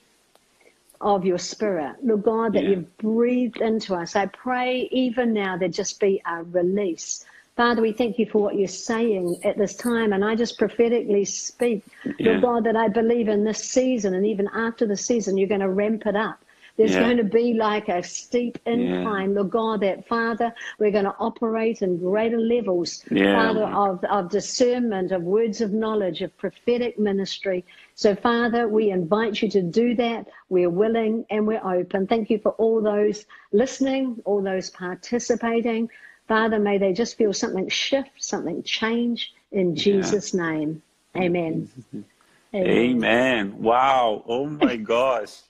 of 1.02 1.26
your 1.26 1.38
spirit, 1.38 1.96
Lord 2.04 2.24
God, 2.24 2.54
that 2.54 2.64
you've 2.64 2.98
breathed 2.98 3.60
into 3.60 3.96
us. 3.96 4.16
I 4.16 4.28
pray 4.28 4.88
even 4.92 5.34
now 5.34 5.58
there 5.58 5.68
just 5.68 6.00
be 6.00 6.22
a 6.26 6.44
release 6.44 7.26
Father, 7.58 7.82
we 7.82 7.92
thank 7.92 8.18
you 8.18 8.26
for 8.26 8.42
what 8.42 8.56
you're 8.56 8.68
saying 8.68 9.42
at 9.44 9.58
this 9.58 9.76
time. 9.76 10.14
And 10.14 10.24
I 10.24 10.36
just 10.36 10.58
prophetically 10.58 11.26
speak, 11.26 11.84
yeah. 12.18 12.32
Lord 12.32 12.42
God, 12.42 12.64
that 12.66 12.76
I 12.76 12.88
believe 12.88 13.28
in 13.28 13.44
this 13.44 13.64
season 13.64 14.14
and 14.14 14.26
even 14.26 14.48
after 14.54 14.86
the 14.86 14.98
season, 14.98 15.38
you're 15.38 15.50
going 15.50 15.62
to 15.62 15.70
ramp 15.70 16.06
it 16.06 16.16
up. 16.16 16.44
There's 16.78 16.94
yeah. 16.94 17.02
going 17.02 17.18
to 17.18 17.24
be 17.24 17.54
like 17.54 17.90
a 17.90 18.02
steep 18.02 18.58
incline, 18.66 19.30
yeah. 19.30 19.36
Lord 19.36 19.52
God, 19.52 19.82
that 19.82 20.08
Father, 20.08 20.54
we're 20.80 20.92
going 20.92 21.06
to 21.06 21.16
operate 21.20 21.82
in 21.82 21.98
greater 21.98 22.40
levels, 22.40 23.04
yeah. 23.12 23.36
Father, 23.36 23.66
of, 23.66 24.04
of 24.06 24.32
discernment, 24.32 25.12
of 25.12 25.22
words 25.24 25.62
of 25.62 25.74
knowledge, 25.74 26.22
of 26.22 26.36
prophetic 26.38 26.98
ministry. 26.98 27.66
So, 27.96 28.16
Father, 28.16 28.68
we 28.68 28.90
invite 28.90 29.42
you 29.42 29.50
to 29.50 29.62
do 29.62 29.94
that. 29.96 30.28
We're 30.50 30.70
willing 30.70 31.26
and 31.30 31.46
we're 31.46 31.64
open. 31.64 32.08
Thank 32.08 32.30
you 32.30 32.40
for 32.40 32.54
all 32.54 32.82
those 32.82 33.26
listening, 33.52 34.22
all 34.26 34.42
those 34.42 34.70
participating. 34.70 35.90
Father, 36.28 36.60
may 36.60 36.78
they 36.78 36.94
just 36.94 37.18
feel 37.18 37.34
something 37.34 37.68
shift, 37.70 38.12
something 38.18 38.64
change 38.64 39.34
in 39.52 39.76
Jesus' 39.76 40.34
yeah. 40.34 40.50
name. 40.50 40.82
Amen. 41.16 41.70
Amen. 41.94 42.06
Amen. 42.54 43.62
Wow. 43.62 44.24
Oh 44.28 44.46
my 44.46 44.76
gosh. 44.94 45.42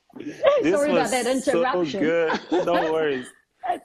Sorry 0.62 0.92
about 0.92 1.12
that 1.12 1.28
interruption. 1.28 1.86
So 1.92 2.00
good. 2.00 2.66
No 2.66 2.92
worries. 2.92 3.28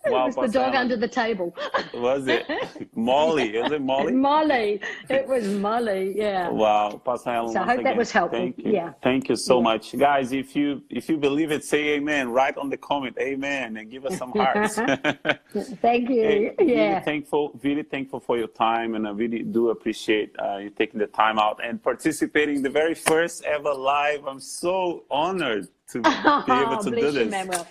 Wow, 0.07 0.29
it 0.29 0.37
was 0.37 0.53
the 0.53 0.59
dog 0.59 0.75
under 0.75 0.97
the 0.97 1.09
table. 1.09 1.55
Was 1.95 2.27
it 2.27 2.47
Molly? 2.97 3.57
Is 3.57 3.73
it 3.73 3.83
Molly? 3.83 4.13
Molly. 4.13 4.81
It 5.11 5.29
was 5.29 5.47
Molly. 5.49 6.15
Yeah. 6.17 6.49
Wow, 6.49 7.01
Pastor 7.05 7.31
Alan. 7.31 7.53
So 7.53 7.61
I 7.61 7.65
hope 7.65 7.73
again, 7.75 7.85
that 7.85 7.97
was 7.97 8.11
helpful. 8.11 8.39
Thank 8.39 8.59
you. 8.59 8.73
Yeah. 8.73 8.93
Thank 9.03 9.29
you 9.29 9.37
so 9.37 9.59
yeah. 9.59 9.65
much, 9.65 9.99
guys. 9.99 10.33
If 10.33 10.57
you 10.57 10.83
if 10.91 11.09
you 11.09 11.19
believe 11.19 11.51
it, 11.53 11.65
say 11.65 11.97
Amen. 11.97 12.31
Write 12.31 12.57
on 12.57 12.71
the 12.71 12.77
comment 12.77 13.17
Amen 13.21 13.77
and 13.77 13.91
give 13.91 14.07
us 14.07 14.17
some 14.17 14.33
hearts. 14.33 14.77
Thank 15.83 16.11
you. 16.11 16.17
Hey, 16.27 16.55
yeah. 16.61 16.89
Really 16.89 17.05
thankful. 17.05 17.61
Really 17.63 17.83
thankful 17.83 18.21
for 18.21 18.37
your 18.37 18.49
time, 18.49 18.95
and 18.95 19.07
I 19.07 19.11
really 19.11 19.43
do 19.43 19.71
appreciate 19.71 20.35
uh, 20.39 20.57
you 20.57 20.71
taking 20.71 20.99
the 20.99 21.07
time 21.07 21.39
out 21.39 21.61
and 21.63 21.83
participating 21.83 22.63
the 22.63 22.71
very 22.71 22.95
first 22.95 23.45
ever 23.45 23.73
live. 23.73 24.27
I'm 24.27 24.41
so 24.41 25.05
honored 25.11 25.69
to 25.93 26.01
be 26.01 26.53
able 26.53 26.79
to 26.79 26.91
do 26.91 27.11
this. 27.11 27.35
You, 27.35 27.67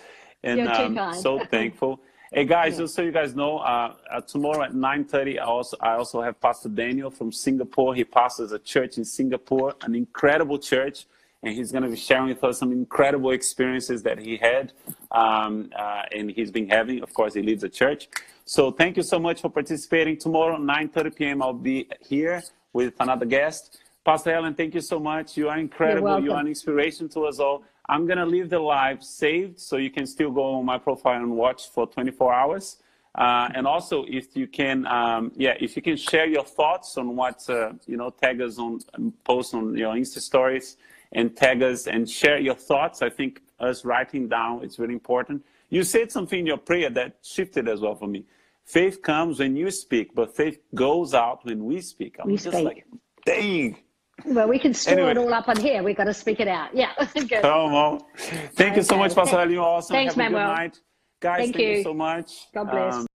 and 0.46 0.68
um, 0.68 1.14
so 1.14 1.44
thankful. 1.50 2.00
Hey 2.32 2.44
guys, 2.44 2.72
yeah. 2.74 2.80
just 2.80 2.94
so 2.94 3.02
you 3.02 3.12
guys 3.12 3.34
know, 3.34 3.58
uh, 3.58 3.94
uh, 4.10 4.20
tomorrow 4.20 4.62
at 4.62 4.72
9:30, 4.72 5.38
I 5.38 5.42
also 5.42 5.76
I 5.80 5.94
also 5.94 6.20
have 6.20 6.40
Pastor 6.40 6.68
Daniel 6.68 7.10
from 7.10 7.32
Singapore. 7.32 7.94
He 7.94 8.04
pastors 8.04 8.52
a 8.52 8.58
church 8.58 8.98
in 8.98 9.04
Singapore, 9.04 9.74
an 9.82 9.94
incredible 9.94 10.58
church, 10.58 11.06
and 11.42 11.54
he's 11.54 11.70
going 11.70 11.84
to 11.84 11.88
be 11.88 11.96
sharing 11.96 12.28
with 12.28 12.42
us 12.42 12.58
some 12.58 12.72
incredible 12.72 13.30
experiences 13.30 14.02
that 14.02 14.18
he 14.18 14.36
had 14.36 14.72
um, 15.12 15.70
uh, 15.76 16.02
and 16.12 16.30
he's 16.30 16.50
been 16.50 16.68
having. 16.68 17.02
Of 17.02 17.12
course, 17.14 17.34
he 17.34 17.42
leads 17.42 17.64
a 17.64 17.68
church. 17.68 18.08
So 18.44 18.70
thank 18.70 18.96
you 18.96 19.02
so 19.02 19.18
much 19.18 19.40
for 19.40 19.50
participating. 19.50 20.16
Tomorrow, 20.18 20.58
9:30 20.58 21.16
p.m., 21.16 21.42
I'll 21.42 21.52
be 21.52 21.88
here 22.00 22.42
with 22.72 22.94
another 23.00 23.26
guest. 23.26 23.78
Pastor 24.04 24.32
Helen, 24.32 24.54
thank 24.54 24.72
you 24.74 24.80
so 24.80 25.00
much. 25.00 25.36
You 25.36 25.48
are 25.48 25.58
incredible. 25.58 26.22
You 26.22 26.32
are 26.32 26.40
an 26.40 26.46
inspiration 26.46 27.08
to 27.08 27.26
us 27.26 27.40
all. 27.40 27.64
I'm 27.88 28.06
going 28.06 28.18
to 28.18 28.26
leave 28.26 28.50
the 28.50 28.58
live 28.58 29.02
saved 29.02 29.60
so 29.60 29.76
you 29.76 29.90
can 29.90 30.06
still 30.06 30.30
go 30.30 30.54
on 30.54 30.64
my 30.64 30.78
profile 30.78 31.22
and 31.22 31.36
watch 31.36 31.70
for 31.70 31.86
24 31.86 32.34
hours. 32.34 32.76
Uh, 33.14 33.48
and 33.54 33.66
also, 33.66 34.04
if 34.08 34.36
you 34.36 34.46
can, 34.46 34.86
um, 34.86 35.32
yeah, 35.36 35.54
if 35.58 35.74
you 35.76 35.82
can 35.82 35.96
share 35.96 36.26
your 36.26 36.44
thoughts 36.44 36.98
on 36.98 37.16
what, 37.16 37.48
uh, 37.48 37.72
you 37.86 37.96
know, 37.96 38.10
tag 38.10 38.40
us 38.40 38.58
on, 38.58 38.80
post 39.24 39.54
on 39.54 39.76
your 39.76 39.94
Insta 39.94 40.20
stories 40.20 40.76
and 41.12 41.34
tag 41.34 41.62
us 41.62 41.86
and 41.86 42.08
share 42.08 42.38
your 42.38 42.54
thoughts. 42.54 43.00
I 43.00 43.08
think 43.08 43.40
us 43.58 43.84
writing 43.84 44.28
down, 44.28 44.62
it's 44.62 44.78
really 44.78 44.94
important. 44.94 45.44
You 45.70 45.82
said 45.82 46.12
something 46.12 46.40
in 46.40 46.46
your 46.46 46.58
prayer 46.58 46.90
that 46.90 47.16
shifted 47.22 47.68
as 47.68 47.80
well 47.80 47.94
for 47.94 48.06
me. 48.06 48.24
Faith 48.64 49.00
comes 49.00 49.38
when 49.38 49.56
you 49.56 49.70
speak, 49.70 50.14
but 50.14 50.36
faith 50.36 50.58
goes 50.74 51.14
out 51.14 51.44
when 51.44 51.64
we 51.64 51.80
speak. 51.80 52.16
I'm 52.20 52.28
we 52.28 52.36
just 52.36 52.50
speak. 52.50 52.64
like, 52.64 52.84
dang, 53.24 53.78
well, 54.24 54.48
we 54.48 54.58
can 54.58 54.72
store 54.72 54.94
anyway. 54.94 55.10
it 55.12 55.18
all 55.18 55.32
up 55.34 55.48
on 55.48 55.58
here. 55.58 55.82
We've 55.82 55.96
got 55.96 56.04
to 56.04 56.14
speak 56.14 56.40
it 56.40 56.48
out. 56.48 56.74
Yeah. 56.74 56.92
Good. 57.14 57.42
Come 57.42 57.74
on. 57.74 58.00
Thank 58.16 58.60
okay. 58.60 58.76
you 58.76 58.82
so 58.82 58.96
much, 58.96 59.14
Pastor. 59.14 59.48
You're 59.48 59.62
awesome. 59.62 59.94
Thanks, 59.94 60.14
Have 60.14 60.32
Manuel. 60.32 60.48
good 60.48 60.54
night. 60.54 60.78
Guys, 61.20 61.38
thank, 61.38 61.54
thank 61.54 61.64
you. 61.64 61.76
you. 61.76 61.82
so 61.82 61.94
much. 61.94 62.46
God 62.54 62.70
bless. 62.70 62.94
Um, 62.94 63.05